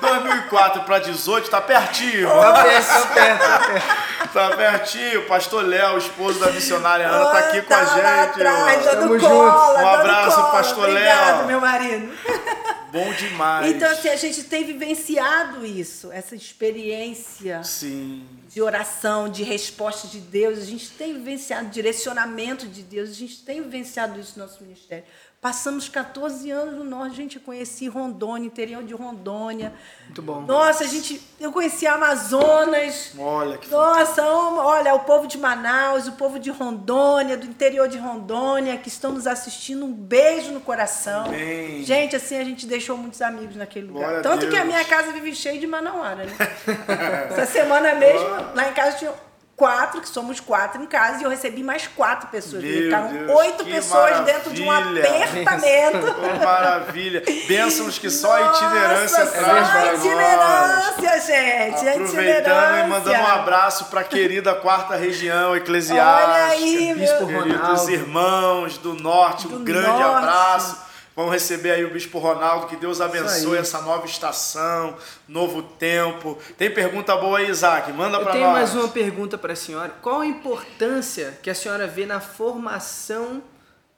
2004 0.00 0.82
para 0.84 0.98
18 1.00 1.50
tá 1.50 1.60
pertinho. 1.60 2.28
Tá 2.28 2.62
perto, 2.62 2.86
tá 2.86 3.06
perto, 3.14 3.38
tá 3.38 3.58
perto. 3.58 4.32
Tá 4.32 4.56
pertinho. 4.56 5.26
Pastor 5.26 5.62
Léo, 5.64 5.98
esposo 5.98 6.38
da 6.40 6.50
missionária 6.50 7.06
Ana, 7.06 7.30
tá 7.30 7.38
aqui 7.38 7.60
com 7.62 7.74
a 7.74 7.84
gente. 7.84 8.00
atrás, 8.00 8.84
Tamo 8.86 9.20
cola, 9.20 9.20
junto. 9.20 9.82
Um 9.84 9.88
abraço, 9.88 10.36
cola. 10.36 10.50
pastor 10.52 10.88
Obrigado, 10.88 11.36
Léo. 11.38 11.46
meu 11.46 11.60
marido. 11.60 12.12
Bom 12.92 13.12
demais. 13.12 13.66
Então, 13.74 13.90
assim, 13.90 14.08
a 14.08 14.16
gente 14.16 14.44
tem 14.44 14.64
vivenciado 14.64 15.66
isso, 15.66 16.10
essa 16.12 16.34
experiência 16.34 17.62
Sim. 17.62 18.26
de 18.48 18.62
oração, 18.62 19.28
de 19.28 19.42
resposta 19.42 20.08
de 20.08 20.18
Deus. 20.18 20.58
A 20.60 20.64
gente 20.64 20.88
tem 20.92 21.12
vivenciado 21.12 21.66
direcionamento 21.68 22.66
de 22.66 22.82
Deus. 22.82 23.10
A 23.10 23.12
gente 23.12 23.42
tem 23.44 23.60
vivenciado 23.60 24.18
isso 24.18 24.38
no 24.38 24.46
nosso 24.46 24.62
ministério. 24.62 25.04
Passamos 25.46 25.88
14 25.88 26.50
anos 26.50 26.74
no 26.74 26.82
norte, 26.82 27.12
a 27.12 27.14
gente 27.14 27.38
conhecia 27.38 27.88
Rondônia, 27.88 28.48
interior 28.48 28.82
de 28.82 28.92
Rondônia. 28.94 29.72
Muito 30.06 30.20
bom. 30.20 30.40
Nossa, 30.40 30.82
a 30.82 30.86
gente, 30.88 31.22
eu 31.38 31.52
conheci 31.52 31.86
Amazonas. 31.86 33.12
Olha 33.16 33.56
que 33.56 33.70
Nossa, 33.70 34.26
olha, 34.26 34.92
o 34.96 35.04
povo 35.04 35.28
de 35.28 35.38
Manaus, 35.38 36.08
o 36.08 36.12
povo 36.14 36.40
de 36.40 36.50
Rondônia, 36.50 37.36
do 37.36 37.46
interior 37.46 37.86
de 37.86 37.96
Rondônia, 37.96 38.76
que 38.76 38.88
estão 38.88 39.12
nos 39.12 39.24
assistindo, 39.24 39.86
um 39.86 39.92
beijo 39.92 40.50
no 40.50 40.60
coração. 40.60 41.26
Amém. 41.26 41.84
Gente, 41.84 42.16
assim, 42.16 42.36
a 42.38 42.42
gente 42.42 42.66
deixou 42.66 42.96
muitos 42.96 43.22
amigos 43.22 43.54
naquele 43.54 43.86
lugar. 43.86 44.00
Glória 44.00 44.18
a 44.18 44.22
Tanto 44.24 44.48
que 44.48 44.56
a 44.56 44.64
minha 44.64 44.84
casa 44.84 45.12
vive 45.12 45.32
cheia 45.32 45.60
de 45.60 45.66
manauara, 45.68 46.24
né? 46.24 46.36
Essa 47.30 47.46
semana 47.46 47.94
mesmo, 47.94 48.28
lá 48.52 48.68
em 48.68 48.74
casa 48.74 48.96
tinha 48.96 49.14
quatro, 49.56 50.00
que 50.02 50.08
somos 50.08 50.38
quatro 50.38 50.82
em 50.82 50.86
casa, 50.86 51.20
e 51.20 51.24
eu 51.24 51.30
recebi 51.30 51.62
mais 51.62 51.86
quatro 51.88 52.28
pessoas. 52.28 52.62
Meu 52.62 52.82
Ficaram 52.82 53.08
Deus, 53.08 53.30
oito 53.38 53.64
que 53.64 53.72
pessoas 53.72 54.20
dentro 54.20 54.52
de 54.52 54.62
um 54.62 54.66
maravilha. 54.66 55.24
apertamento. 55.24 56.16
Oh, 56.36 56.44
maravilha. 56.44 57.22
Bênçãos 57.48 57.98
que 57.98 58.10
só 58.10 58.32
a 58.34 58.52
itinerância 58.54 59.26
traz 59.26 59.68
para 59.68 59.84
nós. 59.86 59.98
itinerância, 60.04 61.20
gente. 61.20 61.88
a 61.88 61.92
Aproveitando 61.92 62.78
e 62.78 62.82
mandando 62.88 62.94
um 62.94 63.12
itinerância. 63.12 63.32
abraço 63.34 63.84
para 63.86 64.00
a 64.00 64.04
querida 64.04 64.54
quarta 64.54 64.94
região 64.96 65.50
Olha 65.52 65.58
eclesiástica. 65.58 66.46
aí, 66.46 66.94
Bispo 66.94 67.26
meu. 67.26 67.42
Queridos 67.42 67.60
Ronaldo. 67.62 67.90
irmãos 67.90 68.78
do 68.78 68.94
norte, 68.94 69.46
um 69.46 69.50
Do 69.50 69.58
grande 69.60 69.86
norte. 69.88 70.16
abraço. 70.16 70.86
Vamos 71.16 71.32
receber 71.32 71.70
aí 71.70 71.82
o 71.84 71.90
Bispo 71.90 72.18
Ronaldo, 72.18 72.66
que 72.66 72.76
Deus 72.76 73.00
abençoe 73.00 73.56
essa 73.56 73.80
nova 73.80 74.04
estação, 74.04 74.98
novo 75.26 75.62
tempo. 75.62 76.36
Tem 76.58 76.70
pergunta 76.70 77.16
boa 77.16 77.38
aí, 77.38 77.48
Isaac? 77.48 77.90
Manda 77.90 78.18
Eu 78.18 78.22
para 78.22 78.32
tenho 78.32 78.44
nós. 78.44 78.52
mais 78.52 78.74
uma 78.74 78.88
pergunta 78.88 79.38
para 79.38 79.54
a 79.54 79.56
senhora. 79.56 79.94
Qual 80.02 80.20
a 80.20 80.26
importância 80.26 81.38
que 81.42 81.48
a 81.48 81.54
senhora 81.54 81.86
vê 81.86 82.04
na 82.04 82.20
formação 82.20 83.42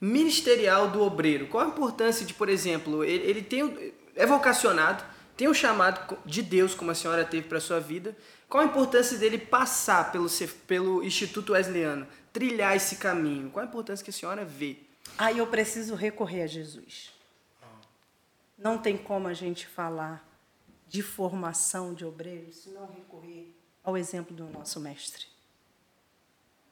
ministerial 0.01 0.89
do 0.89 1.03
obreiro? 1.03 1.49
Qual 1.49 1.65
a 1.65 1.69
importância 1.69 2.25
de, 2.25 2.33
por 2.33 2.49
exemplo, 2.49 3.03
ele, 3.05 3.29
ele 3.29 3.43
tem 3.43 3.65
o- 3.65 3.93
é 4.15 4.25
vocacionado, 4.25 5.03
tem 5.37 5.49
um 5.49 5.55
chamado 5.55 6.17
de 6.25 6.41
Deus, 6.41 6.73
como 6.73 6.93
a 6.93 6.95
senhora 6.95 7.25
teve 7.25 7.49
para 7.49 7.59
sua 7.61 7.81
vida. 7.81 8.17
Qual 8.49 8.63
a 8.63 8.67
importância 8.67 9.19
dele 9.19 9.39
passar 9.39 10.13
pelo, 10.13 10.27
pelo 10.69 11.03
Instituto 11.03 11.53
Wesleyano, 11.53 12.07
trilhar 12.33 12.77
esse 12.77 12.95
caminho? 12.97 13.51
Qual 13.51 13.65
a 13.65 13.69
importância 13.69 14.05
que 14.05 14.11
a 14.11 14.13
senhora 14.13 14.45
vê? 14.45 14.77
Aí 15.19 15.39
eu 15.39 15.47
preciso 15.49 15.97
recorrer 15.97 16.43
a 16.43 16.47
Jesus. 16.47 17.13
Não 18.57 18.79
tem 18.79 18.97
como 18.97 19.27
a 19.27 19.35
gente 19.35 19.67
falar 19.67 20.25
de 20.87 21.03
formação 21.03 21.93
de 21.93 22.05
obreiros 22.05 22.59
se 22.59 22.71
não 22.71 22.87
recorrer 22.87 23.53
ao 23.83 23.97
exemplo 23.97 24.35
do 24.35 24.49
nosso 24.49 24.79
mestre. 24.79 25.27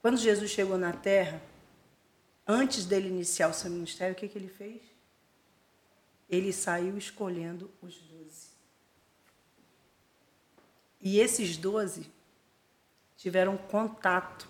Quando 0.01 0.17
Jesus 0.17 0.49
chegou 0.49 0.77
na 0.77 0.93
terra, 0.93 1.41
antes 2.47 2.85
dele 2.85 3.09
iniciar 3.09 3.49
o 3.49 3.53
seu 3.53 3.69
ministério, 3.69 4.13
o 4.13 4.17
que, 4.17 4.29
que 4.29 4.37
ele 4.37 4.47
fez? 4.47 4.81
Ele 6.29 6.53
saiu 6.53 6.97
escolhendo 6.97 7.69
os 7.81 7.99
doze. 7.99 8.47
E 11.01 11.19
esses 11.19 11.57
doze 11.57 12.09
tiveram 13.17 13.57
contato 13.57 14.47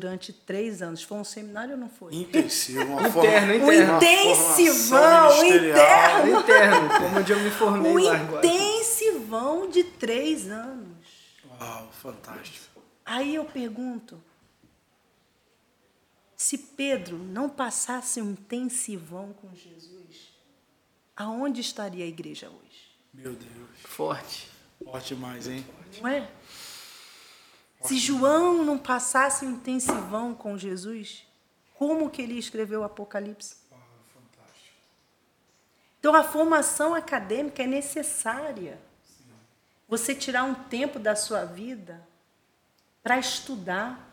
durante 0.00 0.30
três 0.32 0.82
anos. 0.82 1.02
Foi 1.02 1.16
um 1.18 1.24
seminário 1.24 1.72
ou 1.72 1.78
não 1.80 1.88
foi? 1.88 2.14
Intensivo, 2.14 2.82
uma 2.84 3.08
Interno, 3.08 3.12
forma- 3.12 3.30
interno. 3.54 3.64
O 3.64 3.66
uma 3.66 3.96
intensivão, 3.96 5.44
interno. 5.46 6.38
Interno, 6.40 6.88
como 6.98 7.18
onde 7.18 7.32
eu 7.32 7.40
me 7.40 7.50
formei 7.50 7.92
O 7.92 7.98
lá 7.98 8.16
agora. 8.16 8.46
intensivão 8.46 9.70
de 9.70 9.84
três 9.84 10.48
anos. 10.50 10.96
Uau, 11.58 11.90
fantástico. 12.02 12.80
Aí 13.04 13.34
eu 13.34 13.44
pergunto: 13.46 14.22
se 16.36 16.58
Pedro 16.58 17.16
não 17.16 17.48
passasse 17.48 18.20
um 18.20 18.32
intensivão 18.32 19.32
com 19.32 19.48
Jesus, 19.54 20.34
aonde 21.16 21.60
estaria 21.62 22.04
a 22.04 22.08
igreja 22.08 22.48
hoje? 22.48 22.86
Meu 23.14 23.32
Deus. 23.32 23.68
Forte. 23.82 24.48
Forte 24.84 25.14
demais, 25.14 25.48
hein? 25.48 25.64
Não 26.02 26.08
é? 26.08 26.28
Se 27.86 27.98
João 27.98 28.64
não 28.64 28.76
passasse 28.76 29.44
um 29.44 29.52
intensivão 29.52 30.34
com 30.34 30.58
Jesus, 30.58 31.24
como 31.74 32.10
que 32.10 32.20
ele 32.20 32.36
escreveu 32.36 32.80
o 32.80 32.84
Apocalipse? 32.84 33.56
Então 36.00 36.14
a 36.14 36.24
formação 36.24 36.94
acadêmica 36.94 37.62
é 37.62 37.66
necessária. 37.66 38.80
Você 39.88 40.16
tirar 40.16 40.42
um 40.42 40.54
tempo 40.54 40.98
da 40.98 41.14
sua 41.14 41.44
vida 41.44 42.04
para 43.04 43.18
estudar, 43.20 44.12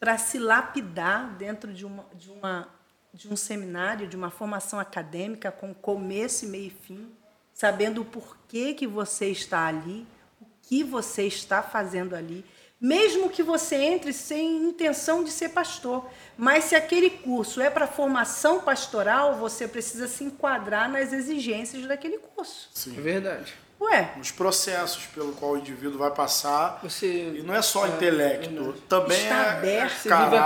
para 0.00 0.16
se 0.16 0.38
lapidar 0.38 1.34
dentro 1.36 1.74
de, 1.74 1.84
uma, 1.84 2.06
de, 2.14 2.30
uma, 2.30 2.68
de 3.12 3.28
um 3.30 3.36
seminário, 3.36 4.08
de 4.08 4.16
uma 4.16 4.30
formação 4.30 4.80
acadêmica 4.80 5.52
com 5.52 5.74
começo, 5.74 6.46
meio 6.46 6.68
e 6.68 6.70
fim, 6.70 7.12
sabendo 7.52 8.00
o 8.00 8.04
porquê 8.06 8.72
que 8.72 8.86
você 8.86 9.30
está 9.30 9.66
ali, 9.66 10.06
o 10.40 10.46
que 10.62 10.82
você 10.82 11.26
está 11.26 11.62
fazendo 11.62 12.16
ali, 12.16 12.46
mesmo 12.80 13.28
que 13.28 13.42
você 13.42 13.76
entre 13.76 14.12
sem 14.12 14.56
intenção 14.62 15.24
de 15.24 15.30
ser 15.30 15.50
pastor. 15.50 16.08
Mas 16.36 16.64
se 16.64 16.76
aquele 16.76 17.10
curso 17.10 17.60
é 17.60 17.68
para 17.68 17.86
formação 17.86 18.60
pastoral, 18.60 19.36
você 19.36 19.66
precisa 19.66 20.06
se 20.06 20.24
enquadrar 20.24 20.90
nas 20.90 21.12
exigências 21.12 21.86
daquele 21.86 22.18
curso. 22.18 22.68
Sim. 22.72 22.96
É 22.96 23.00
verdade. 23.00 23.54
Ué, 23.80 24.10
Os 24.20 24.32
processos 24.32 25.04
pelo 25.14 25.32
qual 25.34 25.52
o 25.52 25.58
indivíduo 25.58 25.98
vai 25.98 26.10
passar. 26.10 26.80
Você 26.82 27.06
E 27.06 27.42
não 27.46 27.54
é 27.54 27.62
só 27.62 27.86
É, 27.86 27.90
intelecto, 27.90 28.50
verdade. 28.50 28.80
também 28.88 29.22
Está 29.22 29.34
é 29.36 29.50
aberto. 29.50 29.92
Você 30.02 30.08
caráter. 30.08 30.30
vive 30.30 30.44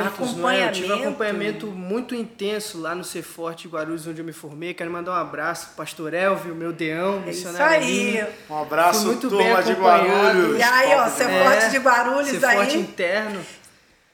acompanhamentos, 0.00 0.36
não 0.36 0.50
é? 0.50 0.68
Eu 0.68 0.72
tive 0.72 0.86
um 0.86 0.92
Acompanhamento. 0.92 1.08
acompanhamento 1.08 1.66
muito 1.68 2.14
intenso 2.14 2.78
lá 2.78 2.94
no 2.94 3.02
Ser 3.04 3.22
Forte 3.22 3.66
Guarulhos, 3.66 4.06
onde 4.06 4.20
eu 4.20 4.24
me 4.24 4.34
formei. 4.34 4.74
Quero 4.74 4.90
mandar 4.90 5.12
um 5.12 5.14
abraço 5.14 5.68
pro 5.68 5.76
pastor 5.76 6.12
Elvio, 6.12 6.54
meu 6.54 6.74
deão, 6.74 7.22
é 7.26 7.30
isso 7.30 7.46
missionário 7.48 7.84
aí. 7.86 8.18
Aline. 8.20 8.34
Um 8.50 8.60
abraço, 8.60 8.98
Fui 9.00 9.08
muito 9.08 9.28
turma 9.30 9.54
bem 9.62 9.74
de. 9.74 9.80
Guarulhos. 9.80 10.58
E 10.58 10.62
aí, 10.62 10.94
ó, 10.94 11.08
você 11.08 11.24
demais. 11.26 11.48
Forte 11.54 11.70
de 11.70 11.78
Guarulhos 11.78 12.28
Ser 12.38 12.44
aí. 12.46 12.56
Forte 12.56 12.76
interno. 12.76 13.40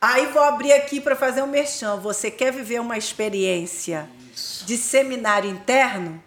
Aí 0.01 0.27
vou 0.27 0.45
abrir 0.45 0.73
aqui 0.75 1.01
para 1.01 1.17
fazer 1.17 1.43
um 1.43 1.49
merchan. 1.49 1.97
Você 1.97 2.31
quer 2.31 2.53
viver 2.53 2.81
uma 2.81 2.97
experiência 2.97 4.09
de 4.65 4.77
seminário 4.77 5.51
interno? 5.51 6.23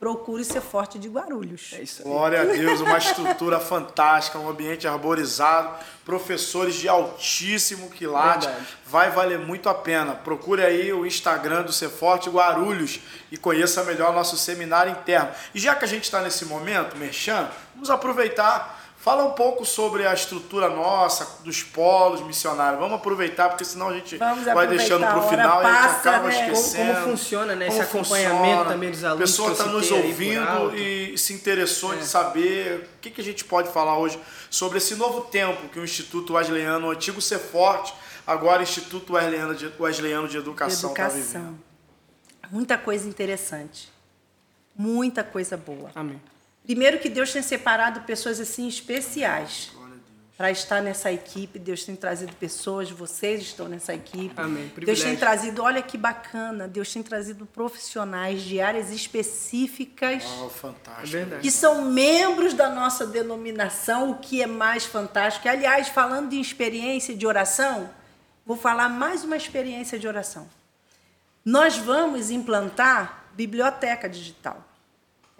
Procure 0.00 0.42
ser 0.46 0.62
forte 0.62 0.98
de 0.98 1.10
Guarulhos. 1.10 1.74
É 1.74 1.82
isso 1.82 2.00
aí. 2.00 2.08
Glória 2.08 2.40
a 2.40 2.44
Deus, 2.44 2.80
uma 2.80 2.96
estrutura 2.96 3.60
fantástica, 3.60 4.38
um 4.38 4.48
ambiente 4.48 4.88
arborizado, 4.88 5.74
professores 6.06 6.76
de 6.76 6.88
altíssimo 6.88 7.90
quilate. 7.90 8.46
Verdade. 8.46 8.66
Vai 8.86 9.10
valer 9.10 9.38
muito 9.38 9.68
a 9.68 9.74
pena. 9.74 10.14
Procure 10.14 10.64
aí 10.64 10.90
o 10.90 11.04
Instagram 11.04 11.64
do 11.64 11.72
Ser 11.72 11.90
Forte 11.90 12.30
Guarulhos 12.30 12.98
e 13.30 13.36
conheça 13.36 13.84
melhor 13.84 14.14
nosso 14.14 14.38
seminário 14.38 14.90
interno. 14.90 15.28
E 15.54 15.60
já 15.60 15.74
que 15.74 15.84
a 15.84 15.88
gente 15.88 16.04
está 16.04 16.22
nesse 16.22 16.46
momento, 16.46 16.96
Merchan, 16.96 17.50
vamos 17.74 17.90
aproveitar. 17.90 18.79
Fala 19.00 19.24
um 19.24 19.30
pouco 19.30 19.64
sobre 19.64 20.06
a 20.06 20.12
estrutura 20.12 20.68
nossa, 20.68 21.38
dos 21.42 21.62
polos 21.62 22.20
missionários. 22.20 22.78
Vamos 22.78 22.96
aproveitar, 22.96 23.48
porque 23.48 23.64
senão 23.64 23.88
a 23.88 23.94
gente 23.94 24.18
Vamos 24.18 24.44
vai 24.44 24.66
deixando 24.66 25.00
para 25.00 25.14
a 25.14 25.18
o 25.18 25.26
final 25.26 25.62
e 25.62 25.64
a 25.64 25.72
gente 25.72 25.82
passa, 25.82 26.10
acaba 26.10 26.28
né? 26.28 26.40
Esquecendo. 26.42 26.92
como 26.92 27.06
funciona, 27.08 27.56
né, 27.56 27.68
esse 27.68 27.76
Como 27.86 27.88
acompanhamento 28.02 28.44
funciona. 28.44 28.70
também 28.70 28.90
dos 28.90 29.02
A 29.02 29.08
alunos 29.08 29.30
pessoa 29.30 29.46
que 29.46 29.52
eu 29.52 29.64
está 29.64 29.72
nos 29.72 29.90
ouvindo 29.90 30.76
e 30.76 31.16
se 31.16 31.32
interessou 31.32 31.94
em 31.94 32.02
saber 32.02 32.90
o 32.96 33.00
que, 33.00 33.10
que 33.10 33.22
a 33.22 33.24
gente 33.24 33.42
pode 33.42 33.72
falar 33.72 33.96
hoje 33.96 34.20
sobre 34.50 34.76
esse 34.76 34.94
novo 34.96 35.22
tempo 35.22 35.68
que 35.70 35.80
o 35.80 35.84
Instituto 35.84 36.34
Wesleyano, 36.34 36.88
o 36.88 36.90
antigo 36.90 37.22
Ser 37.22 37.38
Forte, 37.38 37.94
agora 38.26 38.62
Instituto 38.62 39.14
Wesleyano 39.14 39.54
de, 39.54 39.72
Wesleyano 39.80 40.28
de 40.28 40.36
Educação 40.36 40.90
está 40.90 41.08
vivendo. 41.08 41.24
Educação. 41.24 41.58
Muita 42.50 42.76
coisa 42.76 43.08
interessante. 43.08 43.90
Muita 44.76 45.24
coisa 45.24 45.56
boa. 45.56 45.90
Amém. 45.94 46.20
Primeiro 46.70 47.00
que 47.00 47.08
Deus 47.08 47.32
tem 47.32 47.42
separado 47.42 48.02
pessoas 48.02 48.38
assim 48.38 48.68
especiais. 48.68 49.72
para 50.36 50.52
estar 50.52 50.80
nessa 50.80 51.10
equipe. 51.10 51.58
Deus 51.58 51.84
tem 51.84 51.96
trazido 51.96 52.32
pessoas, 52.34 52.88
vocês 52.90 53.42
estão 53.42 53.68
nessa 53.68 53.92
equipe. 53.92 54.32
Amém. 54.36 54.72
Deus 54.76 55.02
tem 55.02 55.16
trazido, 55.16 55.62
olha 55.64 55.82
que 55.82 55.98
bacana, 55.98 56.68
Deus 56.68 56.92
tem 56.92 57.02
trazido 57.02 57.44
profissionais 57.44 58.40
de 58.42 58.60
áreas 58.60 58.90
específicas. 58.90 60.24
Oh, 60.40 60.48
fantástico. 60.48 61.34
É 61.34 61.40
que 61.40 61.50
são 61.50 61.84
membros 61.84 62.54
da 62.54 62.70
nossa 62.70 63.04
denominação, 63.04 64.12
o 64.12 64.18
que 64.18 64.40
é 64.40 64.46
mais 64.46 64.86
fantástico. 64.86 65.48
Aliás, 65.48 65.88
falando 65.88 66.30
de 66.30 66.40
experiência 66.40 67.16
de 67.16 67.26
oração, 67.26 67.90
vou 68.46 68.56
falar 68.56 68.88
mais 68.88 69.24
uma 69.24 69.36
experiência 69.36 69.98
de 69.98 70.06
oração. 70.06 70.48
Nós 71.44 71.76
vamos 71.76 72.30
implantar 72.30 73.24
biblioteca 73.34 74.08
digital, 74.08 74.69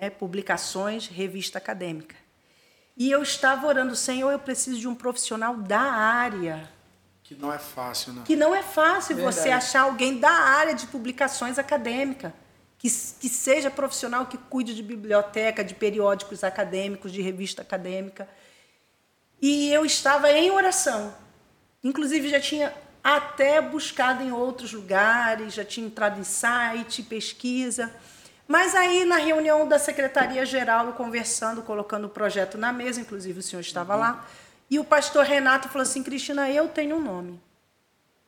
é, 0.00 0.08
publicações, 0.08 1.06
revista 1.06 1.58
acadêmica. 1.58 2.16
E 2.96 3.10
eu 3.10 3.22
estava 3.22 3.66
orando, 3.66 3.94
Senhor, 3.94 4.30
eu 4.32 4.38
preciso 4.38 4.80
de 4.80 4.88
um 4.88 4.94
profissional 4.94 5.56
da 5.56 5.80
área. 5.80 6.68
Que 7.22 7.34
não 7.34 7.52
é 7.52 7.58
fácil, 7.58 8.14
né? 8.14 8.22
Que 8.24 8.34
não 8.34 8.54
é 8.54 8.62
fácil 8.62 9.14
Verdade. 9.14 9.36
você 9.36 9.50
achar 9.50 9.82
alguém 9.82 10.18
da 10.18 10.30
área 10.30 10.74
de 10.74 10.86
publicações 10.86 11.58
acadêmicas. 11.58 12.32
Que, 12.78 12.88
que 12.88 13.28
seja 13.28 13.70
profissional 13.70 14.24
que 14.24 14.38
cuide 14.38 14.74
de 14.74 14.82
biblioteca, 14.82 15.62
de 15.62 15.74
periódicos 15.74 16.42
acadêmicos, 16.42 17.12
de 17.12 17.20
revista 17.20 17.60
acadêmica. 17.60 18.26
E 19.40 19.70
eu 19.70 19.84
estava 19.84 20.32
em 20.32 20.50
oração. 20.50 21.14
Inclusive, 21.84 22.28
já 22.30 22.40
tinha 22.40 22.72
até 23.04 23.60
buscado 23.60 24.22
em 24.22 24.32
outros 24.32 24.72
lugares, 24.72 25.52
já 25.52 25.64
tinha 25.64 25.86
entrado 25.86 26.18
em 26.18 26.24
site, 26.24 27.02
pesquisa. 27.02 27.94
Mas 28.50 28.74
aí, 28.74 29.04
na 29.04 29.16
reunião 29.16 29.68
da 29.68 29.78
Secretaria-Geral, 29.78 30.94
conversando, 30.94 31.62
colocando 31.62 32.06
o 32.06 32.10
projeto 32.10 32.58
na 32.58 32.72
mesa, 32.72 33.00
inclusive 33.00 33.38
o 33.38 33.42
senhor 33.44 33.60
estava 33.60 33.94
uhum. 33.94 34.00
lá, 34.00 34.28
e 34.68 34.76
o 34.76 34.84
pastor 34.84 35.24
Renato 35.24 35.68
falou 35.68 35.82
assim: 35.82 36.02
Cristina, 36.02 36.50
eu 36.50 36.66
tenho 36.66 36.96
um 36.96 37.00
nome. 37.00 37.40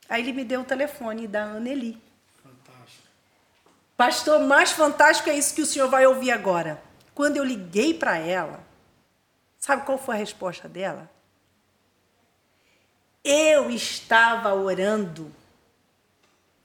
Aí 0.07 0.21
ele 0.21 0.31
me 0.31 0.45
deu 0.45 0.61
o 0.61 0.63
telefone 0.63 1.27
da 1.27 1.43
Anneli. 1.43 2.01
Fantástico. 2.41 3.03
Pastor, 3.97 4.39
mais 4.39 4.71
fantástico 4.71 5.29
é 5.29 5.37
isso 5.37 5.53
que 5.53 5.61
o 5.61 5.65
senhor 5.65 5.89
vai 5.89 6.07
ouvir 6.07 6.31
agora. 6.31 6.81
Quando 7.13 7.35
eu 7.35 7.43
liguei 7.43 7.93
para 7.93 8.17
ela, 8.17 8.61
sabe 9.59 9.85
qual 9.85 9.97
foi 9.97 10.15
a 10.15 10.19
resposta 10.19 10.69
dela? 10.69 11.11
Eu 13.25 13.69
estava 13.69 14.53
orando. 14.53 15.29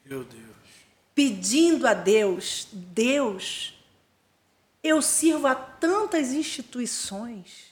Meu 0.05 0.23
Deus 0.23 0.47
pedindo 1.18 1.85
a 1.85 1.94
Deus: 1.94 2.68
Deus, 2.70 3.74
eu 4.85 5.02
sirvo 5.02 5.48
a 5.48 5.54
tantas 5.57 6.28
instituições. 6.28 7.66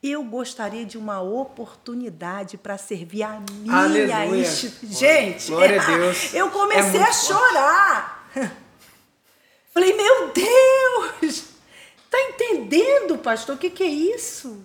Eu 0.00 0.22
gostaria 0.22 0.84
de 0.84 0.96
uma 0.96 1.20
oportunidade 1.20 2.56
para 2.56 2.78
servir 2.78 3.24
a 3.24 3.40
minha 3.50 4.26
instituição. 4.36 5.00
Gente, 5.00 5.48
Glória 5.48 5.82
a 5.82 5.84
Deus. 5.84 6.32
eu 6.32 6.48
comecei 6.50 7.00
é 7.00 7.02
a 7.02 7.12
chorar. 7.12 8.30
Forte. 8.32 8.52
Falei, 9.74 9.92
meu 9.94 10.32
Deus, 10.32 11.44
tá 12.08 12.20
entendendo, 12.20 13.18
pastor? 13.18 13.56
O 13.56 13.58
que, 13.58 13.68
que 13.68 13.82
é 13.82 13.88
isso? 13.88 14.64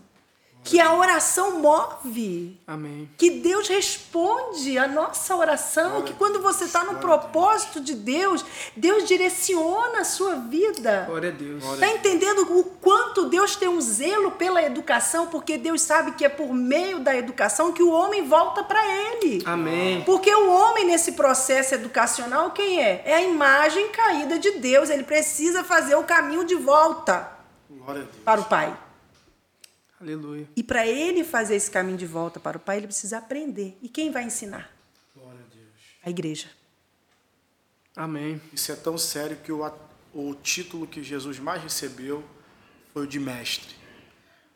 Que 0.63 0.79
a 0.79 0.93
oração 0.93 1.59
move. 1.59 2.59
Amém. 2.67 3.09
Que 3.17 3.31
Deus 3.31 3.67
responde 3.67 4.77
a 4.77 4.87
nossa 4.87 5.35
oração. 5.35 6.03
Que 6.03 6.13
quando 6.13 6.41
você 6.41 6.65
está 6.65 6.83
no 6.83 6.95
propósito 6.95 7.81
de 7.81 7.95
Deus, 7.95 8.45
Deus 8.75 9.07
direciona 9.07 10.01
a 10.01 10.03
sua 10.03 10.35
vida. 10.35 11.05
Glória 11.07 11.29
a 11.29 11.33
Deus. 11.33 11.63
Está 11.73 11.87
entendendo 11.87 12.41
o 12.59 12.63
quanto 12.63 13.25
Deus 13.25 13.55
tem 13.55 13.67
um 13.67 13.81
zelo 13.81 14.31
pela 14.31 14.61
educação? 14.61 15.27
Porque 15.27 15.57
Deus 15.57 15.81
sabe 15.81 16.11
que 16.11 16.23
é 16.23 16.29
por 16.29 16.53
meio 16.53 16.99
da 16.99 17.15
educação 17.15 17.73
que 17.73 17.81
o 17.81 17.91
homem 17.91 18.27
volta 18.27 18.63
para 18.63 18.81
Ele. 18.85 19.41
Amém. 19.45 20.03
Porque 20.03 20.33
o 20.33 20.49
homem, 20.51 20.85
nesse 20.85 21.13
processo 21.13 21.73
educacional, 21.73 22.51
quem 22.51 22.81
é? 22.81 23.01
É 23.05 23.15
a 23.15 23.21
imagem 23.21 23.89
caída 23.89 24.37
de 24.37 24.51
Deus. 24.51 24.89
Ele 24.89 25.03
precisa 25.03 25.63
fazer 25.63 25.95
o 25.95 26.03
caminho 26.03 26.45
de 26.45 26.55
volta 26.55 27.31
para 28.23 28.39
o 28.39 28.45
Pai. 28.45 28.77
Aleluia. 30.01 30.49
E 30.55 30.63
para 30.63 30.87
ele 30.87 31.23
fazer 31.23 31.55
esse 31.55 31.69
caminho 31.69 31.97
de 31.97 32.07
volta 32.07 32.39
para 32.39 32.57
o 32.57 32.59
Pai, 32.59 32.77
ele 32.77 32.87
precisa 32.87 33.19
aprender. 33.19 33.77
E 33.83 33.87
quem 33.87 34.09
vai 34.11 34.23
ensinar? 34.23 34.75
Glória 35.15 35.39
a 35.39 35.55
Deus. 35.55 35.67
A 36.03 36.09
igreja. 36.09 36.47
Amém. 37.95 38.41
Isso 38.51 38.71
é 38.71 38.75
tão 38.75 38.97
sério 38.97 39.37
que 39.37 39.51
o, 39.51 39.71
o 40.13 40.33
título 40.33 40.87
que 40.87 41.03
Jesus 41.03 41.37
mais 41.37 41.61
recebeu 41.61 42.23
foi 42.91 43.03
o 43.03 43.07
de 43.07 43.19
mestre. 43.19 43.75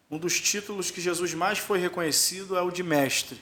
Um 0.09 0.17
dos 0.17 0.39
títulos 0.39 0.89
que 0.89 0.99
Jesus 0.99 1.33
mais 1.35 1.59
foi 1.59 1.77
reconhecido 1.77 2.57
é 2.57 2.61
o 2.61 2.71
de 2.71 2.81
mestre. 2.81 3.39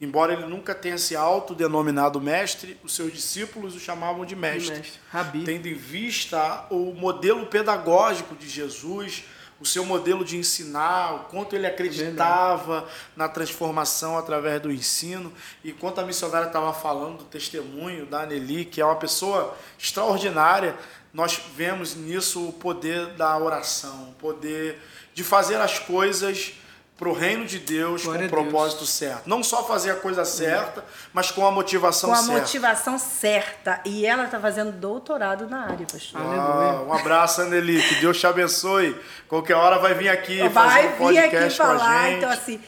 Embora 0.00 0.32
ele 0.32 0.46
nunca 0.46 0.74
tenha 0.74 0.96
se 0.96 1.14
autodenominado 1.14 2.20
mestre, 2.20 2.78
os 2.82 2.94
seus 2.94 3.12
discípulos 3.12 3.74
o 3.74 3.80
chamavam 3.80 4.24
de 4.24 4.34
mestre. 4.34 4.74
De 4.74 4.80
mestre. 4.80 5.00
Rabi. 5.10 5.44
Tendo 5.44 5.66
em 5.66 5.74
vista 5.74 6.66
o 6.70 6.94
modelo 6.94 7.46
pedagógico 7.46 8.34
de 8.34 8.48
Jesus, 8.48 9.24
o 9.60 9.66
seu 9.66 9.84
modelo 9.84 10.24
de 10.24 10.38
ensinar, 10.38 11.14
o 11.14 11.18
quanto 11.24 11.54
ele 11.54 11.66
acreditava 11.66 12.80
Verdade. 12.80 12.92
na 13.14 13.28
transformação 13.28 14.16
através 14.16 14.60
do 14.62 14.72
ensino. 14.72 15.30
E 15.62 15.70
quanto 15.70 16.00
a 16.00 16.04
missionária 16.04 16.46
estava 16.46 16.72
falando 16.72 17.18
do 17.18 17.24
testemunho 17.24 18.06
da 18.06 18.22
Anneli, 18.22 18.64
que 18.64 18.80
é 18.80 18.84
uma 18.84 18.96
pessoa 18.96 19.54
extraordinária, 19.78 20.76
nós 21.12 21.38
vemos 21.54 21.94
nisso 21.94 22.48
o 22.48 22.52
poder 22.52 23.08
da 23.14 23.36
oração, 23.36 24.10
o 24.10 24.14
poder 24.14 24.80
de 25.12 25.22
fazer 25.22 25.56
as 25.56 25.78
coisas 25.78 26.54
para 27.00 27.08
o 27.08 27.14
reino 27.14 27.46
de 27.46 27.58
Deus 27.58 28.04
Glória 28.04 28.28
com 28.28 28.36
o 28.36 28.42
propósito 28.42 28.84
certo. 28.84 29.26
Não 29.26 29.42
só 29.42 29.64
fazer 29.64 29.92
a 29.92 29.94
coisa 29.94 30.22
certa, 30.22 30.84
mas 31.14 31.30
com 31.30 31.46
a 31.46 31.50
motivação 31.50 32.10
certa. 32.10 32.26
Com 32.26 32.32
a 32.32 32.34
certa. 32.34 32.42
motivação 32.42 32.98
certa. 32.98 33.80
E 33.86 34.04
ela 34.04 34.26
está 34.26 34.38
fazendo 34.38 34.70
doutorado 34.70 35.48
na 35.48 35.62
área, 35.64 35.86
pastor. 35.90 36.20
Ah, 36.20 36.84
um 36.86 36.92
abraço, 36.92 37.40
Anneli. 37.40 37.82
Que 37.82 37.94
Deus 38.02 38.20
te 38.20 38.26
abençoe. 38.26 38.94
Qualquer 39.26 39.54
hora 39.54 39.78
vai 39.78 39.94
vir 39.94 40.10
aqui 40.10 40.46
vai 40.50 40.50
fazer 40.50 40.88
um 40.88 40.96
podcast 40.98 41.30
vir 41.30 41.44
aqui 41.46 41.56
falar. 41.56 41.78
com 41.78 41.84
a 41.84 42.02
gente. 42.02 42.16
Então, 42.18 42.30
assim, 42.30 42.60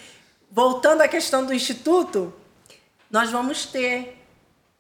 voltando 0.51 1.03
à 1.03 1.09
questão 1.09 1.45
do 1.45 1.53
instituto, 1.53 2.33
nós 3.11 3.31
vamos 3.31 3.67
ter 3.67 4.22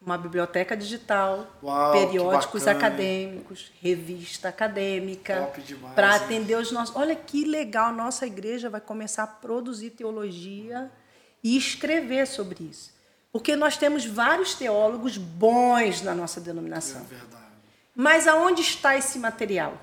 uma 0.05 0.19
biblioteca 0.19 0.77
digital, 0.77 1.47
Uau, 1.63 1.93
periódicos 1.93 2.67
acadêmicos, 2.67 3.73
revista 3.81 4.49
acadêmica, 4.49 5.51
para 5.95 6.17
atender 6.17 6.57
os 6.57 6.73
nossos. 6.73 6.95
Olha 6.97 7.15
que 7.15 7.45
legal, 7.45 7.93
nossa 7.93 8.27
igreja 8.27 8.69
vai 8.69 8.81
começar 8.81 9.23
a 9.23 9.27
produzir 9.27 9.91
teologia 9.91 10.91
e 11.43 11.57
escrever 11.57 12.27
sobre 12.27 12.65
isso. 12.65 12.93
Porque 13.31 13.57
nós 13.57 13.77
temos 13.77 14.05
vários 14.05 14.55
teólogos 14.55 15.17
bons 15.17 16.03
na 16.03 16.15
nossa 16.15 16.41
denominação. 16.41 17.01
É 17.01 17.05
verdade. 17.05 17.43
Mas 17.95 18.27
aonde 18.27 18.61
está 18.61 18.97
esse 18.97 19.19
material? 19.19 19.79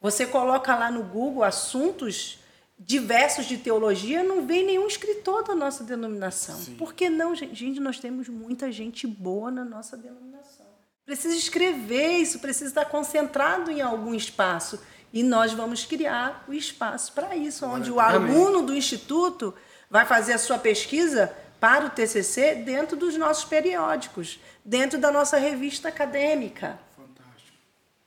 Você 0.00 0.26
coloca 0.26 0.74
lá 0.74 0.90
no 0.90 1.02
Google 1.02 1.42
assuntos 1.42 2.38
diversos 2.78 3.46
de 3.46 3.58
teologia, 3.58 4.22
não 4.22 4.46
vem 4.46 4.64
nenhum 4.64 4.86
escritor 4.86 5.44
da 5.44 5.54
nossa 5.54 5.84
denominação. 5.84 6.56
Sim. 6.56 6.74
Por 6.74 6.92
que 6.94 7.08
não, 7.08 7.34
gente? 7.34 7.80
Nós 7.80 7.98
temos 7.98 8.28
muita 8.28 8.70
gente 8.72 9.06
boa 9.06 9.50
na 9.50 9.64
nossa 9.64 9.96
denominação. 9.96 10.66
Precisa 11.06 11.36
escrever 11.36 12.18
isso, 12.18 12.38
precisa 12.38 12.70
estar 12.70 12.86
concentrado 12.86 13.70
em 13.70 13.80
algum 13.80 14.14
espaço. 14.14 14.80
E 15.12 15.22
nós 15.22 15.52
vamos 15.52 15.84
criar 15.84 16.44
o 16.48 16.52
espaço 16.52 17.12
para 17.12 17.36
isso, 17.36 17.64
onde 17.66 17.90
o 17.90 18.00
aluno 18.00 18.62
do 18.62 18.74
instituto 18.74 19.54
vai 19.88 20.04
fazer 20.04 20.32
a 20.32 20.38
sua 20.38 20.58
pesquisa 20.58 21.32
para 21.60 21.86
o 21.86 21.90
TCC 21.90 22.56
dentro 22.56 22.96
dos 22.96 23.16
nossos 23.16 23.44
periódicos, 23.44 24.40
dentro 24.64 24.98
da 24.98 25.12
nossa 25.12 25.36
revista 25.36 25.88
acadêmica. 25.88 26.78
Fantástico. 26.96 27.56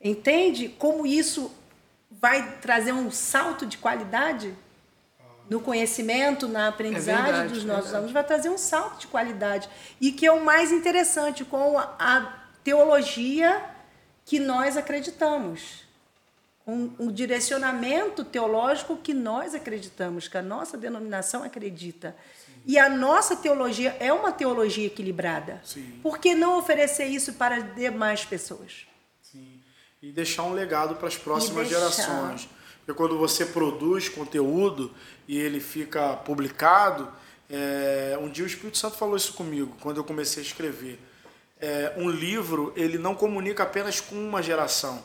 Entende 0.01 0.67
como 0.67 1.07
isso 1.07 1.49
vai 2.09 2.57
trazer 2.59 2.91
um 2.91 3.11
salto 3.11 3.65
de 3.65 3.77
qualidade 3.77 4.55
no 5.49 5.61
conhecimento, 5.61 6.47
na 6.47 6.67
aprendizagem 6.67 7.21
é 7.21 7.25
verdade, 7.25 7.53
dos 7.53 7.63
nossos 7.63 7.83
verdade. 7.83 7.95
alunos, 7.95 8.11
vai 8.11 8.23
trazer 8.23 8.49
um 8.49 8.57
salto 8.57 8.99
de 8.99 9.07
qualidade. 9.07 9.69
E 9.99 10.11
que 10.11 10.25
é 10.25 10.31
o 10.31 10.43
mais 10.43 10.71
interessante, 10.71 11.45
com 11.45 11.77
a 11.77 12.43
teologia 12.63 13.63
que 14.25 14.39
nós 14.39 14.75
acreditamos. 14.75 15.85
Um, 16.65 16.91
um 16.99 17.11
direcionamento 17.11 18.25
teológico 18.25 18.97
que 18.97 19.13
nós 19.13 19.55
acreditamos, 19.55 20.27
que 20.27 20.37
a 20.37 20.41
nossa 20.41 20.77
denominação 20.77 21.43
acredita. 21.43 22.13
Sim. 22.45 22.53
E 22.65 22.77
a 22.77 22.89
nossa 22.89 23.37
teologia 23.37 23.95
é 24.01 24.11
uma 24.11 24.33
teologia 24.33 24.87
equilibrada. 24.87 25.61
Sim. 25.63 25.97
Por 26.03 26.17
que 26.17 26.35
não 26.35 26.57
oferecer 26.57 27.05
isso 27.05 27.33
para 27.35 27.59
demais 27.59 28.25
pessoas? 28.25 28.86
E 30.01 30.11
deixar 30.11 30.43
um 30.43 30.53
legado 30.53 30.95
para 30.95 31.07
as 31.07 31.17
próximas 31.17 31.67
gerações. 31.67 32.47
Porque 32.79 32.93
quando 32.97 33.17
você 33.17 33.45
produz 33.45 34.07
conteúdo 34.07 34.93
e 35.27 35.37
ele 35.37 35.59
fica 35.59 36.13
publicado, 36.13 37.11
é, 37.49 38.17
um 38.21 38.29
dia 38.29 38.43
o 38.43 38.47
Espírito 38.47 38.77
Santo 38.77 38.97
falou 38.97 39.15
isso 39.15 39.33
comigo, 39.33 39.75
quando 39.81 39.97
eu 39.97 40.03
comecei 40.03 40.41
a 40.41 40.45
escrever. 40.45 40.99
É, 41.59 41.93
um 41.97 42.09
livro, 42.09 42.71
ele 42.75 42.97
não 42.97 43.15
comunica 43.15 43.63
apenas 43.63 43.99
com 43.99 44.15
uma 44.15 44.41
geração. 44.41 45.03